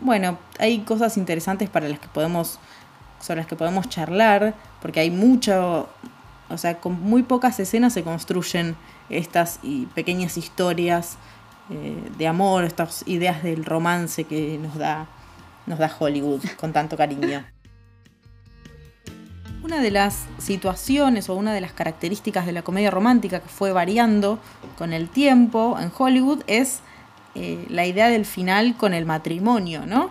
bueno, 0.01 0.39
hay 0.59 0.81
cosas 0.81 1.17
interesantes 1.17 1.71
para 1.71 1.89
las 1.89 1.99
que 1.99 2.09
podemos, 2.09 2.59
sobre 3.21 3.39
las 3.39 3.47
que 3.47 3.57
podemos 3.57 3.89
charlar, 3.89 4.55
porque 4.83 5.01
hay 5.01 5.11
mucho, 5.11 5.89
o 6.51 6.59
sea, 6.59 6.79
con 6.79 7.01
muy 7.01 7.23
pocas 7.23 7.59
escenas 7.59 7.95
se 7.95 8.03
construyen 8.03 8.77
estas 9.09 9.61
pequeñas 9.95 10.37
historias 10.37 11.17
eh, 11.71 11.97
de 12.19 12.27
amor, 12.27 12.65
estas 12.65 13.05
ideas 13.07 13.43
del 13.43 13.65
romance 13.65 14.25
que 14.25 14.59
nos 14.59 14.77
da, 14.77 15.07
nos 15.65 15.79
da 15.79 15.91
Hollywood 15.99 16.43
con 16.57 16.73
tanto 16.73 16.97
cariño. 16.97 17.45
Una 19.67 19.83
de 19.83 19.91
las 19.91 20.27
situaciones 20.39 21.29
o 21.29 21.35
una 21.35 21.53
de 21.53 21.61
las 21.61 21.73
características 21.73 22.47
de 22.47 22.53
la 22.53 22.63
comedia 22.63 22.89
romántica 22.89 23.41
que 23.41 23.49
fue 23.49 23.73
variando 23.73 24.39
con 24.79 24.93
el 24.93 25.09
tiempo 25.09 25.77
en 25.81 25.91
Hollywood 25.99 26.45
es 26.47 26.83
eh, 27.35 27.67
la 27.69 27.85
idea 27.85 28.09
del 28.09 28.27
final 28.27 28.77
con 28.77 28.95
el 28.95 29.07
matrimonio, 29.07 29.85
¿no? 29.85 30.11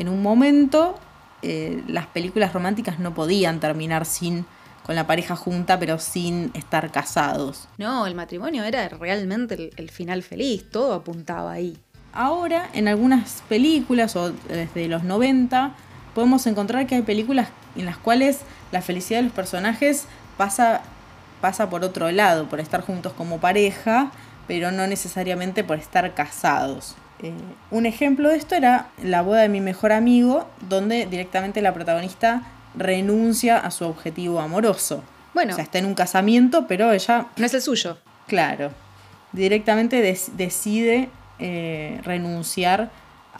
En 0.00 0.08
un 0.08 0.22
momento 0.22 0.98
eh, 1.42 1.84
las 1.86 2.08
películas 2.08 2.52
románticas 2.52 2.98
no 2.98 3.14
podían 3.14 3.60
terminar 3.60 4.06
sin 4.06 4.44
con 4.84 4.96
la 4.96 5.06
pareja 5.06 5.36
junta, 5.36 5.78
pero 5.78 6.00
sin 6.00 6.50
estar 6.54 6.90
casados. 6.90 7.68
No, 7.78 8.08
el 8.08 8.16
matrimonio 8.16 8.64
era 8.64 8.88
realmente 8.88 9.54
el, 9.54 9.70
el 9.76 9.90
final 9.90 10.24
feliz, 10.24 10.68
todo 10.68 10.94
apuntaba 10.94 11.52
ahí. 11.52 11.78
Ahora, 12.12 12.70
en 12.72 12.88
algunas 12.88 13.44
películas, 13.48 14.16
o 14.16 14.32
desde 14.48 14.88
los 14.88 15.04
90, 15.04 15.76
podemos 16.12 16.44
encontrar 16.48 16.88
que 16.88 16.96
hay 16.96 17.02
películas 17.02 17.50
en 17.76 17.84
las 17.84 17.98
cuales 17.98 18.40
la 18.72 18.82
felicidad 18.82 19.20
de 19.20 19.24
los 19.24 19.32
personajes 19.32 20.06
pasa, 20.36 20.82
pasa 21.40 21.70
por 21.70 21.84
otro 21.84 22.10
lado, 22.10 22.48
por 22.48 22.60
estar 22.60 22.82
juntos 22.82 23.12
como 23.12 23.38
pareja, 23.38 24.10
pero 24.46 24.70
no 24.70 24.86
necesariamente 24.86 25.64
por 25.64 25.78
estar 25.78 26.14
casados. 26.14 26.94
Eh, 27.22 27.32
un 27.70 27.86
ejemplo 27.86 28.28
de 28.28 28.36
esto 28.36 28.54
era 28.54 28.88
la 29.02 29.22
boda 29.22 29.42
de 29.42 29.48
mi 29.48 29.60
mejor 29.60 29.92
amigo, 29.92 30.48
donde 30.68 31.06
directamente 31.06 31.62
la 31.62 31.72
protagonista 31.72 32.42
renuncia 32.76 33.58
a 33.58 33.70
su 33.70 33.86
objetivo 33.86 34.40
amoroso. 34.40 35.02
Bueno. 35.34 35.52
O 35.52 35.54
sea, 35.54 35.64
está 35.64 35.78
en 35.78 35.86
un 35.86 35.94
casamiento, 35.94 36.66
pero 36.66 36.92
ella... 36.92 37.26
No 37.36 37.46
es 37.46 37.54
el 37.54 37.62
suyo. 37.62 37.98
Claro. 38.26 38.70
Directamente 39.32 40.00
decide 40.00 41.08
eh, 41.38 42.00
renunciar 42.04 42.90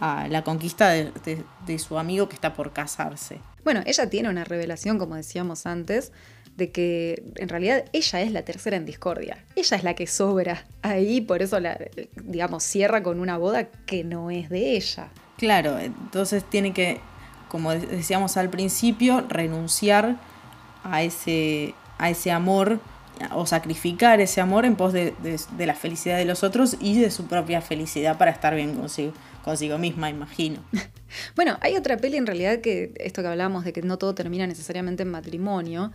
a 0.00 0.28
la 0.28 0.42
conquista 0.42 0.90
de, 0.90 1.78
su 1.78 1.98
amigo 1.98 2.28
que 2.28 2.34
está 2.34 2.54
por 2.54 2.72
casarse. 2.72 3.40
Bueno, 3.66 3.82
ella 3.84 4.08
tiene 4.08 4.28
una 4.28 4.44
revelación, 4.44 4.96
como 4.96 5.16
decíamos 5.16 5.66
antes, 5.66 6.12
de 6.56 6.70
que 6.70 7.24
en 7.34 7.48
realidad 7.48 7.84
ella 7.92 8.20
es 8.20 8.30
la 8.30 8.42
tercera 8.42 8.76
en 8.76 8.86
discordia. 8.86 9.44
Ella 9.56 9.76
es 9.76 9.82
la 9.82 9.94
que 9.94 10.06
sobra 10.06 10.64
ahí, 10.82 11.20
por 11.20 11.42
eso 11.42 11.58
la, 11.58 11.76
digamos, 12.14 12.62
cierra 12.62 13.02
con 13.02 13.18
una 13.18 13.38
boda 13.38 13.64
que 13.64 14.04
no 14.04 14.30
es 14.30 14.50
de 14.50 14.76
ella. 14.76 15.08
Claro, 15.36 15.80
entonces 15.80 16.44
tiene 16.44 16.72
que, 16.72 17.00
como 17.48 17.72
decíamos 17.72 18.36
al 18.36 18.50
principio, 18.50 19.26
renunciar 19.28 20.14
a 20.84 21.02
ese, 21.02 21.74
a 21.98 22.08
ese 22.08 22.30
amor 22.30 22.78
o 23.32 23.46
sacrificar 23.46 24.20
ese 24.20 24.40
amor 24.40 24.64
en 24.64 24.76
pos 24.76 24.92
de, 24.92 25.12
la 25.58 25.74
felicidad 25.74 26.18
de 26.18 26.24
los 26.24 26.44
otros 26.44 26.76
y 26.80 27.00
de 27.00 27.10
su 27.10 27.26
propia 27.26 27.60
felicidad 27.60 28.18
para 28.18 28.30
estar 28.30 28.54
bien 28.54 28.74
consigo, 28.76 29.12
consigo 29.46 29.78
misma, 29.78 30.10
imagino. 30.10 30.60
bueno, 31.36 31.56
hay 31.60 31.76
otra 31.76 31.96
peli 31.96 32.16
en 32.16 32.26
realidad 32.26 32.60
que 32.60 32.92
esto 32.96 33.22
que 33.22 33.28
hablábamos 33.28 33.64
de 33.64 33.72
que 33.72 33.80
no 33.80 33.96
todo 33.96 34.12
termina 34.12 34.44
necesariamente 34.44 35.04
en 35.04 35.10
matrimonio, 35.10 35.92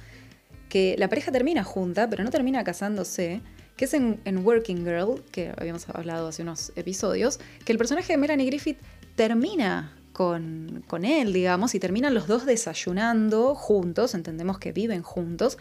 que 0.70 0.96
la 0.98 1.10
pareja 1.10 1.34
termina 1.34 1.66
junta, 1.66 2.10
pero 2.10 2.24
no 2.24 2.30
termina 2.30 2.64
casándose, 2.64 3.42
que 3.76 3.86
es 3.86 3.94
en, 3.94 4.22
Working 4.46 4.86
Girl, 4.86 5.22
que 5.32 5.52
habíamos 5.58 5.90
hablado 5.90 6.30
hace 6.30 6.44
unos 6.44 6.72
episodios, 6.78 7.42
que 7.66 7.74
el 7.74 7.78
personaje 7.78 8.14
de 8.14 8.18
Melanie 8.18 8.46
Griffith 8.46 8.78
termina 9.18 9.98
con, 10.14 10.86
con 10.88 11.04
él, 11.04 11.34
digamos, 11.34 11.76
y 11.76 11.80
terminan 11.82 12.14
los 12.14 12.28
dos 12.28 12.46
desayunando 12.46 13.54
juntos, 13.54 14.16
entendemos 14.16 14.60
que 14.60 14.72
viven 14.72 15.02
juntos, 15.02 15.58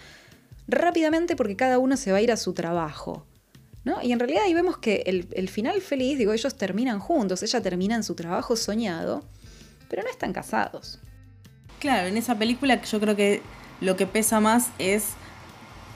rápidamente 0.69 1.35
porque 1.35 1.57
cada 1.57 1.81
uno 1.81 1.97
se 1.97 2.13
va 2.13 2.19
a 2.19 2.21
ir 2.21 2.31
a 2.31 2.37
su 2.37 2.53
trabajo. 2.53 3.27
¿No? 3.85 4.03
Y 4.03 4.13
en 4.13 4.19
realidad 4.19 4.43
ahí 4.45 4.55
vemos 4.55 4.79
que 4.79 5.03
el, 5.07 5.49
final 5.49 5.81
feliz, 5.81 6.19
digo, 6.19 6.33
ellos 6.33 6.57
terminan 6.57 6.99
juntos, 7.01 7.43
ella 7.43 7.61
termina 7.61 7.95
en 7.95 8.05
su 8.05 8.15
trabajo 8.15 8.57
soñado 8.57 9.25
pero 9.91 10.03
no 10.05 10.09
están 10.09 10.33
casados. 10.33 10.99
Claro, 11.81 12.07
en 12.07 12.17
esa 12.17 12.39
película 12.39 12.81
yo 12.81 13.01
creo 13.01 13.17
que 13.17 13.43
lo 13.81 13.97
que 13.97 14.07
pesa 14.07 14.41
más 14.41 14.71
es 14.79 15.09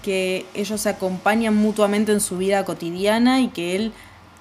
que 0.02 0.44
ellos 0.52 0.82
se 0.82 0.90
acompañan 0.90 1.56
mutuamente 1.56 2.12
en 2.12 2.20
su 2.20 2.36
vida 2.36 2.64
cotidiana 2.64 3.40
y 3.40 3.48
que 3.48 3.76
él 3.76 3.92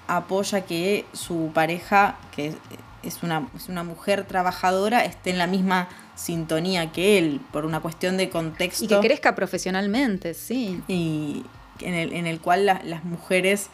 apoya 0.07 0.61
que 0.61 1.05
su 1.13 1.51
pareja, 1.53 2.17
que 2.35 2.53
es 3.03 3.23
una, 3.23 3.47
es 3.55 3.69
una 3.69 3.83
mujer 3.83 4.25
trabajadora, 4.25 5.05
esté 5.05 5.29
en 5.29 5.37
la 5.37 5.47
misma 5.47 5.87
sintonía 6.15 6.91
que 6.91 7.17
él, 7.17 7.39
por 7.51 7.65
una 7.65 7.79
cuestión 7.79 8.17
de 8.17 8.29
contexto. 8.29 8.83
Y 8.83 8.87
que 8.87 8.99
crezca 8.99 9.35
profesionalmente, 9.35 10.33
sí. 10.33 10.81
Y 10.87 11.43
en 11.83 11.93
el, 11.93 12.13
en 12.13 12.27
el 12.27 12.39
cual 12.39 12.65
las 12.65 13.03
mujeres 13.03 13.69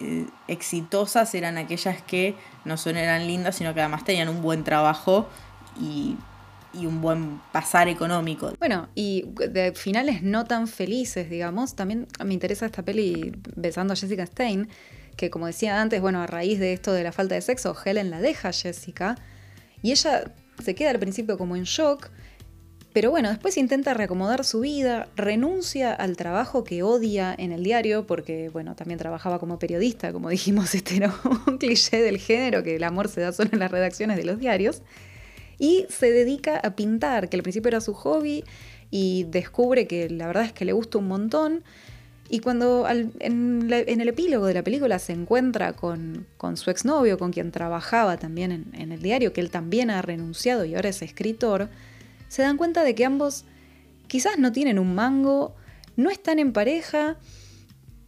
eh, 0.00 0.26
exitosas 0.48 1.34
eran 1.34 1.58
aquellas 1.58 2.02
que 2.02 2.34
no 2.64 2.76
solo 2.76 2.98
eran 2.98 3.26
lindas, 3.26 3.56
sino 3.56 3.74
que 3.74 3.80
además 3.80 4.04
tenían 4.04 4.28
un 4.28 4.42
buen 4.42 4.64
trabajo 4.64 5.28
y, 5.80 6.16
y 6.72 6.86
un 6.86 7.00
buen 7.00 7.40
pasar 7.52 7.88
económico. 7.88 8.52
Bueno, 8.58 8.88
y 8.94 9.26
de 9.50 9.72
finales 9.72 10.22
no 10.22 10.44
tan 10.44 10.66
felices, 10.66 11.28
digamos, 11.28 11.76
también 11.76 12.06
me 12.24 12.32
interesa 12.32 12.66
esta 12.66 12.82
peli 12.82 13.32
besando 13.56 13.92
a 13.92 13.96
Jessica 13.96 14.26
Stein, 14.26 14.68
que 15.16 15.30
como 15.30 15.46
decía 15.46 15.80
antes, 15.80 16.00
bueno, 16.00 16.22
a 16.22 16.26
raíz 16.26 16.58
de 16.58 16.72
esto 16.72 16.92
de 16.92 17.04
la 17.04 17.12
falta 17.12 17.34
de 17.34 17.42
sexo, 17.42 17.76
Helen 17.84 18.10
la 18.10 18.20
deja 18.20 18.48
a 18.48 18.52
Jessica 18.52 19.16
y 19.82 19.90
ella 19.90 20.32
se 20.62 20.74
queda 20.74 20.90
al 20.90 20.98
principio 20.98 21.36
como 21.36 21.56
en 21.56 21.64
shock, 21.64 22.10
pero 22.92 23.10
bueno, 23.10 23.30
después 23.30 23.56
intenta 23.56 23.94
reacomodar 23.94 24.44
su 24.44 24.60
vida, 24.60 25.08
renuncia 25.16 25.94
al 25.94 26.16
trabajo 26.16 26.62
que 26.62 26.82
odia 26.82 27.34
en 27.36 27.50
el 27.52 27.62
diario, 27.62 28.06
porque 28.06 28.50
bueno, 28.50 28.76
también 28.76 28.98
trabajaba 28.98 29.38
como 29.38 29.58
periodista, 29.58 30.12
como 30.12 30.28
dijimos, 30.28 30.74
este 30.74 30.96
era 30.96 31.14
un 31.46 31.58
cliché 31.58 32.02
del 32.02 32.18
género, 32.18 32.62
que 32.62 32.76
el 32.76 32.84
amor 32.84 33.08
se 33.08 33.22
da 33.22 33.32
solo 33.32 33.50
en 33.52 33.60
las 33.60 33.70
redacciones 33.70 34.16
de 34.16 34.24
los 34.24 34.38
diarios, 34.38 34.82
y 35.58 35.86
se 35.88 36.10
dedica 36.10 36.58
a 36.58 36.76
pintar, 36.76 37.28
que 37.28 37.36
al 37.36 37.42
principio 37.42 37.68
era 37.68 37.80
su 37.80 37.94
hobby, 37.94 38.44
y 38.90 39.24
descubre 39.24 39.86
que 39.86 40.10
la 40.10 40.26
verdad 40.26 40.44
es 40.44 40.52
que 40.52 40.66
le 40.66 40.72
gusta 40.72 40.98
un 40.98 41.08
montón, 41.08 41.64
y 42.28 42.40
cuando 42.40 42.86
en, 42.88 43.70
el 43.70 44.08
epílogo 44.08 44.46
de 44.46 44.54
la 44.54 44.62
película 44.62 44.98
se 44.98 45.12
encuentra 45.12 45.74
con, 45.74 46.26
su 46.54 46.70
exnovio, 46.70 47.18
con 47.18 47.30
quien 47.30 47.52
trabajaba 47.52 48.16
también 48.16 48.52
en, 48.52 48.66
en, 48.72 48.92
el 48.92 49.02
diario, 49.02 49.32
que 49.32 49.40
él 49.40 49.50
también 49.50 49.90
ha 49.90 50.00
renunciado 50.00 50.64
y 50.64 50.74
ahora 50.74 50.88
es 50.88 51.02
escritor, 51.02 51.68
se 52.32 52.40
dan 52.40 52.56
cuenta 52.56 52.82
de 52.82 52.94
que 52.94 53.04
ambos 53.04 53.44
quizás 54.06 54.38
no 54.38 54.52
tienen 54.52 54.78
un 54.78 54.94
mango, 54.94 55.54
no 55.96 56.08
están 56.08 56.38
en 56.38 56.54
pareja, 56.54 57.18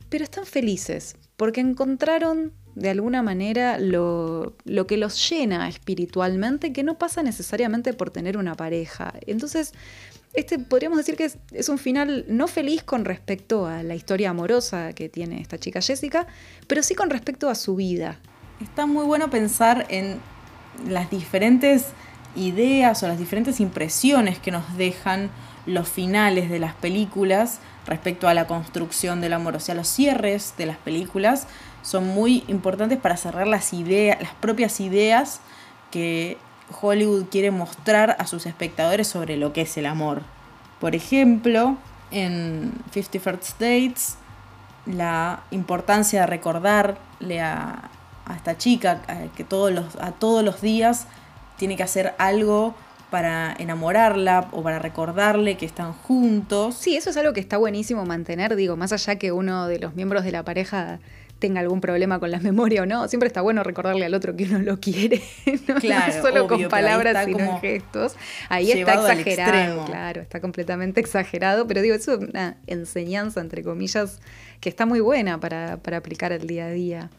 pero 0.09 0.25
están 0.25 0.47
felices, 0.47 1.17
porque 1.37 1.61
encontraron 1.61 2.55
de 2.75 2.89
alguna 2.89 3.23
manera 3.23 3.79
lo, 3.79 4.57
lo, 4.65 4.87
que 4.87 4.97
los 4.97 5.29
llena 5.29 5.69
espiritualmente, 5.69 6.73
que 6.73 6.83
no 6.83 6.97
pasa 6.97 7.23
necesariamente 7.23 7.93
por 7.93 8.09
tener 8.09 8.39
una 8.39 8.55
pareja. 8.55 9.13
Entonces, 9.27 9.75
este 10.33 10.59
podríamos 10.59 10.97
decir 10.97 11.17
que 11.17 11.31
es, 11.53 11.69
un 11.69 11.77
final 11.77 12.25
no 12.27 12.49
feliz 12.49 12.83
con 12.83 13.05
respecto 13.05 13.67
a 13.67 13.83
la 13.83 13.95
historia 13.95 14.31
amorosa 14.31 14.95
que 14.95 15.11
tiene 15.11 15.43
esta 15.43 15.59
chica 15.59 15.83
Jessica, 15.83 16.27
pero 16.67 16.83
sí 16.83 16.95
con 16.95 17.11
respecto 17.11 17.51
a 17.51 17.55
su 17.55 17.77
vida. 17.77 18.19
Está 18.63 18.87
muy 18.87 19.05
bueno 19.05 19.29
pensar 19.29 19.85
en 19.91 20.19
las 20.89 21.11
diferentes 21.11 21.89
ideas 22.37 23.03
o 23.03 23.09
las 23.09 23.19
diferentes 23.19 23.61
impresiones 23.61 24.39
que 24.39 24.51
nos 24.51 24.77
dejan 24.77 25.31
los 25.67 25.89
finales 25.89 26.51
de 26.51 26.59
las 26.59 26.75
películas 26.75 27.61
respecto 27.87 28.29
a 28.29 28.35
la 28.35 28.47
construcción 28.47 29.21
del 29.21 29.33
amor. 29.33 29.57
O 29.57 29.61
sea, 29.61 29.75
los 29.75 29.89
cierres 29.89 30.55
de 30.57 30.67
las 30.67 30.77
películas 30.77 31.47
son 31.83 32.09
muy 32.09 32.45
importantes 32.49 32.99
para 32.99 33.17
cerrar 33.17 33.47
las 33.47 33.73
ideas, 33.73 34.21
las 34.21 34.35
propias 34.35 34.81
ideas 34.81 35.41
que 35.91 36.39
Hollywood 36.81 37.27
quiere 37.31 37.51
mostrar 37.51 38.17
a 38.19 38.27
sus 38.27 38.47
espectadores 38.47 39.07
sobre 39.07 39.37
lo 39.37 39.53
que 39.53 39.63
es 39.63 39.77
el 39.77 39.87
amor. 39.87 40.23
Por 40.81 40.95
ejemplo, 40.95 41.77
en 42.11 42.73
Fifty 42.91 43.19
First 43.19 43.61
Dates, 43.61 44.17
la 44.87 45.43
importancia 45.51 46.21
de 46.21 46.27
recordarle 46.27 47.41
a, 47.41 47.91
esta 48.35 48.57
chica 48.57 49.03
que 49.37 49.45
todos 49.45 49.71
los, 49.71 49.97
a 49.97 50.13
todos 50.13 50.43
los 50.43 50.63
días 50.63 51.07
tiene 51.65 51.79
que 51.79 51.83
hacer 51.83 52.13
algo 52.19 52.75
para 53.09 53.57
enamorarla 53.59 54.49
o 54.53 54.63
para 54.63 54.79
recordarle 54.79 55.57
que 55.57 55.65
están 55.65 55.95
juntos. 55.95 56.75
Sí, 56.75 56.95
eso 56.95 57.09
es 57.09 57.17
algo 57.17 57.33
que 57.33 57.41
está 57.41 57.57
buenísimo 57.57 58.05
mantener, 58.05 58.55
digo, 58.55 58.77
más 58.77 58.93
allá 58.93 59.17
que 59.17 59.33
uno 59.33 59.67
de 59.67 59.79
los 59.79 59.95
miembros 59.95 60.25
de 60.25 60.33
la 60.33 60.43
pareja 60.43 61.01
tenga 61.39 61.61
algún 61.61 61.81
problema 61.81 62.19
con 62.19 62.31
la 62.31 62.39
memoria 62.51 62.83
o 62.83 62.87
no, 62.87 63.09
siempre 63.09 63.29
está 63.29 63.41
bueno 63.41 63.63
recordarle 63.63 64.05
al 64.05 64.13
otro 64.13 64.37
que 64.37 64.45
uno 64.45 64.59
lo 64.59 64.79
quiere, 64.79 65.23
no, 65.67 65.77
claro, 65.77 66.21
solo 66.21 66.47
con 66.47 66.69
palabras, 66.69 67.25
sino 67.25 67.39
en 67.39 67.61
gestos. 67.61 68.15
Ahí 68.51 68.71
está 68.71 68.93
exagerado, 68.93 69.87
claro, 69.87 70.21
está 70.21 70.43
completamente 70.43 71.01
exagerado, 71.01 71.67
pero 71.67 71.81
digo, 71.81 71.95
eso 71.95 72.13
es 72.13 72.29
una 72.29 72.59
enseñanza, 72.67 73.41
entre 73.41 73.63
comillas, 73.63 74.21
que 74.61 74.69
está 74.69 74.85
muy 74.85 75.01
buena 75.01 75.41
para, 75.41 75.79
para 75.79 75.97
aplicar 75.97 76.31
al 76.31 76.47
día 76.47 76.67
a 76.67 76.71
día. 76.71 77.11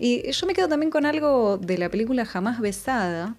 Y 0.00 0.28
yo 0.32 0.46
me 0.46 0.54
quedo 0.54 0.66
también 0.66 0.90
con 0.90 1.06
algo 1.06 1.58
de 1.58 1.76
la 1.76 1.88
película 1.88 2.24
Jamás 2.24 2.58
Besada, 2.58 3.36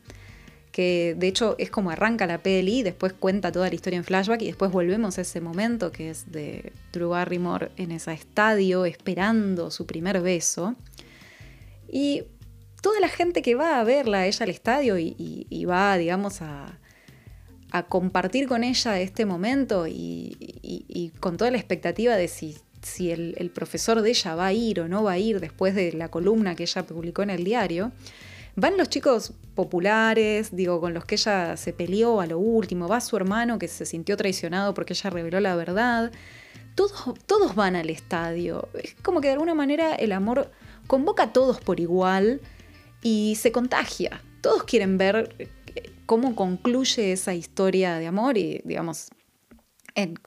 que 0.72 1.16
de 1.18 1.28
hecho 1.28 1.56
es 1.58 1.70
como 1.70 1.92
arranca 1.92 2.26
la 2.26 2.38
peli, 2.38 2.84
después 2.84 3.14
cuenta 3.14 3.52
toda 3.52 3.68
la 3.68 3.76
historia 3.76 3.98
en 3.98 4.04
flashback 4.04 4.42
y 4.42 4.48
después 4.48 4.72
volvemos 4.72 5.18
a 5.18 5.22
ese 5.22 5.42
momento 5.42 5.92
que 5.92 6.10
es 6.10 6.32
de 6.32 6.72
Drew 6.94 7.10
Barrymore 7.10 7.72
en 7.78 7.92
ese 7.92 8.14
estadio 8.14 8.86
esperando 8.86 9.70
su 9.70 9.86
primer 9.86 10.22
beso. 10.22 10.76
Y 11.90 12.24
toda 12.82 13.00
la 13.02 13.10
gente 13.10 13.42
que 13.42 13.56
va 13.56 13.80
a 13.80 13.84
verla 13.84 14.26
ella 14.26 14.44
al 14.44 14.50
estadio 14.50 14.98
y, 14.98 15.66
va, 15.66 15.98
digamos, 15.98 16.42
a, 16.42 16.78
compartir 17.90 18.48
con 18.48 18.64
ella 18.64 19.00
este 19.00 19.26
momento 19.26 19.88
y, 19.88 21.12
con 21.20 21.38
toda 21.38 21.52
la 21.52 21.58
expectativa 21.58 22.16
de 22.16 22.30
si, 22.30 22.58
si 22.82 23.12
el, 23.12 23.36
el 23.38 23.50
profesor 23.50 24.02
de 24.02 24.10
ella 24.10 24.36
va 24.36 24.48
a 24.48 24.54
ir 24.54 24.80
o 24.80 24.88
no 24.88 25.04
va 25.04 25.14
a 25.14 25.18
ir 25.20 25.42
después 25.42 25.76
de 25.76 25.92
la 25.94 26.10
columna 26.10 26.56
que 26.56 26.64
ella 26.64 26.84
publicó 26.84 27.24
en 27.24 27.30
el 27.30 27.44
diario, 27.44 27.92
Van 28.56 28.78
los 28.78 28.90
chicos 28.90 29.34
populares, 29.56 30.56
digo, 30.56 30.82
con 30.82 30.94
los 30.94 31.06
que 31.06 31.16
ella 31.16 31.56
se 31.58 31.74
peleó 31.74 32.22
a 32.22 32.28
lo 32.28 32.40
último, 32.40 32.88
va 32.88 33.00
su 33.02 33.16
hermano 33.16 33.60
que 33.60 33.68
se 33.68 33.86
sintió 33.86 34.18
traicionado 34.18 34.74
porque 34.74 34.94
ella 34.94 35.10
reveló 35.10 35.40
la 35.40 35.56
verdad. 35.56 36.12
Todos, 36.76 37.14
todos 37.26 37.56
van 37.56 37.76
al 37.76 37.90
estadio. 37.90 38.70
Es 38.74 38.96
como 39.02 39.22
que 39.22 39.28
de 39.28 39.34
alguna 39.34 39.56
manera 39.56 39.96
el 39.96 40.12
amor 40.12 40.52
convoca 40.88 41.24
a 41.24 41.34
todos 41.34 41.60
por 41.60 41.80
igual 41.80 42.42
y 43.02 43.36
se 43.36 43.52
contagia. 43.52 44.22
Todos 44.42 44.64
quieren 44.64 44.98
ver 44.98 45.52
cómo 46.06 46.36
concluye 46.36 47.14
esa 47.14 47.34
historia 47.34 47.96
de 47.96 48.08
amor 48.08 48.38
y, 48.38 48.62
digamos, 48.66 49.10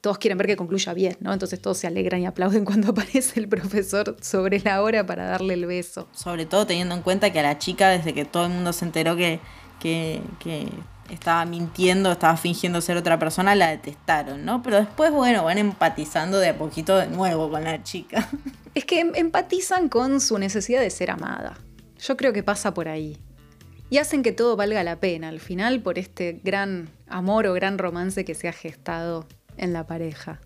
todos 0.01 0.19
quieren 0.19 0.39
ver 0.39 0.47
que 0.47 0.57
concluya 0.57 0.93
bien, 0.95 1.17
¿no? 1.21 1.33
Entonces 1.33 1.61
todos 1.61 1.79
se 1.79 1.87
alegran 1.87 2.21
y 2.21 2.27
aplauden 2.27 2.65
cuando 2.65 2.91
aparece 2.91 3.41
el 3.41 3.49
profesor 3.49 4.17
sobre 4.21 4.61
la 4.61 4.83
hora 4.83 5.07
para 5.07 5.25
darle 5.27 5.55
el 5.55 5.67
beso. 5.67 6.09
Sobre 6.13 6.47
todo 6.47 6.67
teniendo 6.67 6.95
en 6.95 7.03
cuenta 7.03 7.33
que 7.33 7.41
a 7.41 7.43
la 7.43 7.59
chica, 7.59 7.89
desde 7.89 8.15
que 8.15 8.25
todo 8.25 8.47
el 8.47 8.53
mundo 8.53 8.73
se 8.73 8.85
enteró 8.85 9.17
que, 9.17 9.41
que, 9.81 10.21
estaba 11.11 11.45
mintiendo, 11.45 12.11
estaba 12.11 12.37
fingiendo 12.37 12.81
ser 12.81 12.97
otra 12.97 13.19
persona, 13.19 13.55
la 13.55 13.69
detestaron, 13.69 14.45
¿no? 14.45 14.63
Pero 14.63 14.79
después, 14.79 15.13
bueno, 15.13 15.45
van 15.45 15.59
empatizando 15.59 16.39
de 16.39 16.49
a 16.49 16.59
poquito 16.59 16.97
de 16.97 17.09
nuevo 17.09 17.51
con 17.51 17.65
la 17.65 17.83
chica. 17.83 18.29
Es 18.75 18.85
que 18.87 18.99
em, 18.99 19.13
empatizan 19.15 19.89
con 19.89 20.21
su 20.21 20.37
necesidad 20.37 20.81
de 20.81 20.91
ser 20.91 21.13
amada. 21.13 21.57
Yo 22.01 22.17
creo 22.17 22.33
que 22.33 22.43
pasa 22.43 22.75
por 22.75 22.89
ahí. 22.89 23.19
Y 23.89 23.99
hacen 23.99 24.25
que 24.25 24.33
todo 24.33 24.57
valga 24.57 24.83
la 24.83 24.99
pena 24.99 25.29
al 25.29 25.39
final 25.39 25.81
por 25.81 25.97
este 25.97 26.41
gran 26.43 26.89
amor 27.07 27.47
o 27.47 27.53
gran 27.53 27.79
romance 27.79 28.25
que 28.25 28.35
se 28.35 28.49
ha 28.49 28.53
gestado 28.53 29.29
en 29.57 29.73
la 29.73 29.87
pareja. 29.87 30.41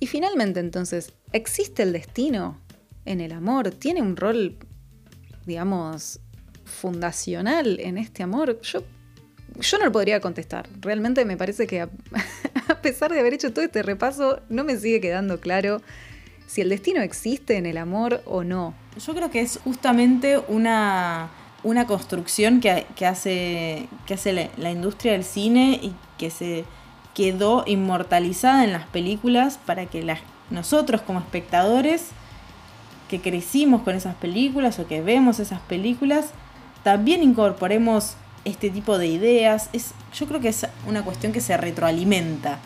Y 0.00 0.06
finalmente 0.06 0.60
entonces, 0.60 1.12
¿existe 1.32 1.82
el 1.82 1.92
destino 1.92 2.60
en 3.04 3.20
el 3.20 3.32
amor? 3.32 3.70
¿Tiene 3.70 4.00
un 4.02 4.16
rol, 4.16 4.56
digamos, 5.44 6.20
fundacional 6.64 7.80
en 7.80 7.98
este 7.98 8.22
amor? 8.22 8.60
Yo, 8.62 8.84
yo 9.60 9.78
no 9.78 9.86
lo 9.86 9.92
podría 9.92 10.20
contestar. 10.20 10.68
Realmente 10.80 11.24
me 11.24 11.36
parece 11.36 11.66
que 11.66 11.80
a, 11.80 11.88
pesar 12.82 13.12
de 13.12 13.18
haber 13.18 13.34
hecho 13.34 13.52
todo 13.52 13.64
este 13.64 13.82
repaso, 13.82 14.40
no 14.48 14.62
me 14.62 14.76
sigue 14.76 15.00
quedando 15.00 15.40
claro 15.40 15.82
si 16.46 16.60
el 16.60 16.68
destino 16.68 17.02
existe 17.02 17.56
en 17.56 17.66
el 17.66 17.76
amor 17.76 18.22
o 18.24 18.44
no. 18.44 18.74
Yo 19.04 19.14
creo 19.14 19.30
que 19.30 19.40
es 19.40 19.58
justamente 19.64 20.38
una, 20.48 21.30
una 21.62 21.86
construcción 21.86 22.60
que, 22.60 22.86
hace, 23.04 23.88
que 24.06 24.14
hace 24.14 24.50
la 24.56 24.70
industria 24.70 25.12
del 25.12 25.24
cine 25.24 25.78
y 25.82 25.94
que 26.16 26.30
se 26.30 26.64
quedó 27.18 27.64
inmortalizada 27.66 28.62
en 28.62 28.72
las 28.72 28.86
películas 28.86 29.58
para 29.66 29.86
que 29.86 30.06
nosotros 30.50 31.00
como 31.00 31.18
espectadores 31.18 32.10
que 33.10 33.20
crecimos 33.20 33.82
con 33.82 33.96
esas 33.96 34.14
películas 34.14 34.78
o 34.78 34.86
que 34.86 35.02
vemos 35.02 35.40
esas 35.40 35.58
películas, 35.62 36.26
también 36.84 37.24
incorporemos 37.24 38.14
este 38.44 38.70
tipo 38.70 38.98
de 38.98 39.08
ideas. 39.08 39.68
Es, 39.72 39.94
yo 40.14 40.28
creo 40.28 40.40
que 40.40 40.50
es 40.50 40.64
una 40.86 41.02
cuestión 41.02 41.32
que 41.32 41.40
se 41.40 41.56
retroalimenta. 41.56 42.60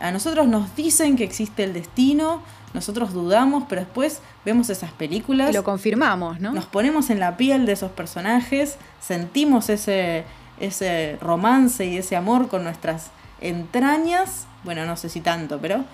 A 0.00 0.10
nosotros 0.12 0.48
nos 0.48 0.74
dicen 0.74 1.16
que 1.16 1.24
existe 1.24 1.62
el 1.62 1.74
destino, 1.74 2.40
nosotros 2.72 3.12
dudamos, 3.12 3.64
pero 3.68 3.82
después 3.82 4.22
vemos 4.46 4.70
esas 4.70 4.92
películas. 4.92 5.50
Y 5.50 5.52
lo 5.52 5.62
confirmamos, 5.62 6.40
¿no? 6.40 6.54
Nos 6.54 6.64
ponemos 6.64 7.10
en 7.10 7.20
la 7.20 7.36
piel 7.36 7.66
de 7.66 7.72
esos 7.72 7.90
personajes, 7.90 8.78
sentimos 8.98 9.68
ese, 9.68 10.24
ese 10.58 11.18
romance 11.20 11.84
y 11.84 11.98
ese 11.98 12.16
amor 12.16 12.48
con 12.48 12.64
nuestras 12.64 13.10
entrañas, 13.40 14.46
bueno, 14.64 14.84
no 14.86 14.96
sé 14.96 15.08
si 15.08 15.20
tanto, 15.20 15.58
pero... 15.60 15.84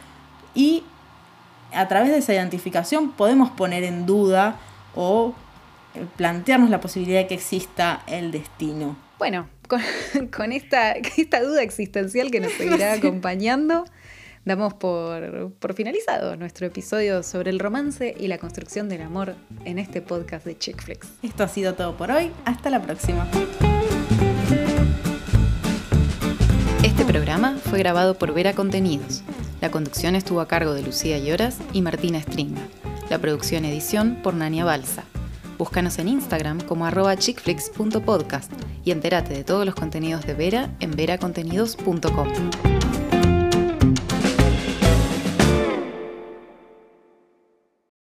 Y 0.54 0.84
a 1.72 1.88
través 1.88 2.10
de 2.10 2.18
esa 2.18 2.32
identificación 2.34 3.12
podemos 3.12 3.50
poner 3.50 3.84
en 3.84 4.06
duda 4.06 4.56
o 4.94 5.34
eh, 5.94 6.06
plantearnos 6.16 6.70
la 6.70 6.80
posibilidad 6.80 7.20
de 7.20 7.26
que 7.26 7.34
exista 7.34 8.02
el 8.06 8.32
destino. 8.32 8.96
Bueno, 9.18 9.48
con, 9.68 9.80
esta, 10.52 10.92
esta, 11.16 11.42
duda 11.42 11.62
existencial 11.62 12.30
que 12.30 12.40
nos 12.40 12.52
seguirá 12.58 12.94
acompañando, 12.94 13.84
damos 14.44 14.74
por, 14.74 15.52
por 15.52 15.74
finalizado 15.74 16.36
nuestro 16.36 16.66
episodio 16.66 17.22
sobre 17.22 17.50
el 17.50 17.58
romance 17.58 18.14
y 18.18 18.28
la 18.28 18.38
construcción 18.38 18.88
del 18.88 19.02
amor 19.02 19.34
en 19.64 19.78
este 19.78 20.00
podcast 20.00 20.46
de 20.46 20.56
Chick 20.56 20.82
Flicks. 20.82 21.08
Esto 21.22 21.44
ha 21.44 21.48
sido 21.48 21.74
todo 21.74 21.96
por 21.96 22.10
hoy. 22.10 22.30
Hasta 22.44 22.70
la 22.70 22.80
próxima. 22.82 23.28
Este 26.98 27.12
programa 27.12 27.58
fue 27.62 27.80
grabado 27.80 28.14
por 28.14 28.32
Vera 28.32 28.54
Contenidos. 28.54 29.22
La 29.60 29.70
conducción 29.70 30.14
estuvo 30.14 30.40
a 30.40 30.48
cargo 30.48 30.72
de 30.72 30.80
Lucía 30.80 31.18
Lloras 31.18 31.58
y 31.74 31.82
Martina 31.82 32.22
Stringa. 32.22 32.62
La 33.10 33.18
producción 33.18 33.66
edición 33.66 34.16
por 34.22 34.32
Nania 34.32 34.64
Balsa. 34.64 35.04
Búscanos 35.58 35.98
en 35.98 36.08
Instagram 36.08 36.62
como 36.62 36.86
arroba 36.86 37.14
chickflix.podcast 37.14 38.50
y 38.82 38.92
entérate 38.92 39.34
de 39.34 39.44
todos 39.44 39.66
los 39.66 39.74
contenidos 39.74 40.24
de 40.24 40.32
Vera 40.32 40.70
en 40.80 40.92
veracontenidos.com. 40.92 42.28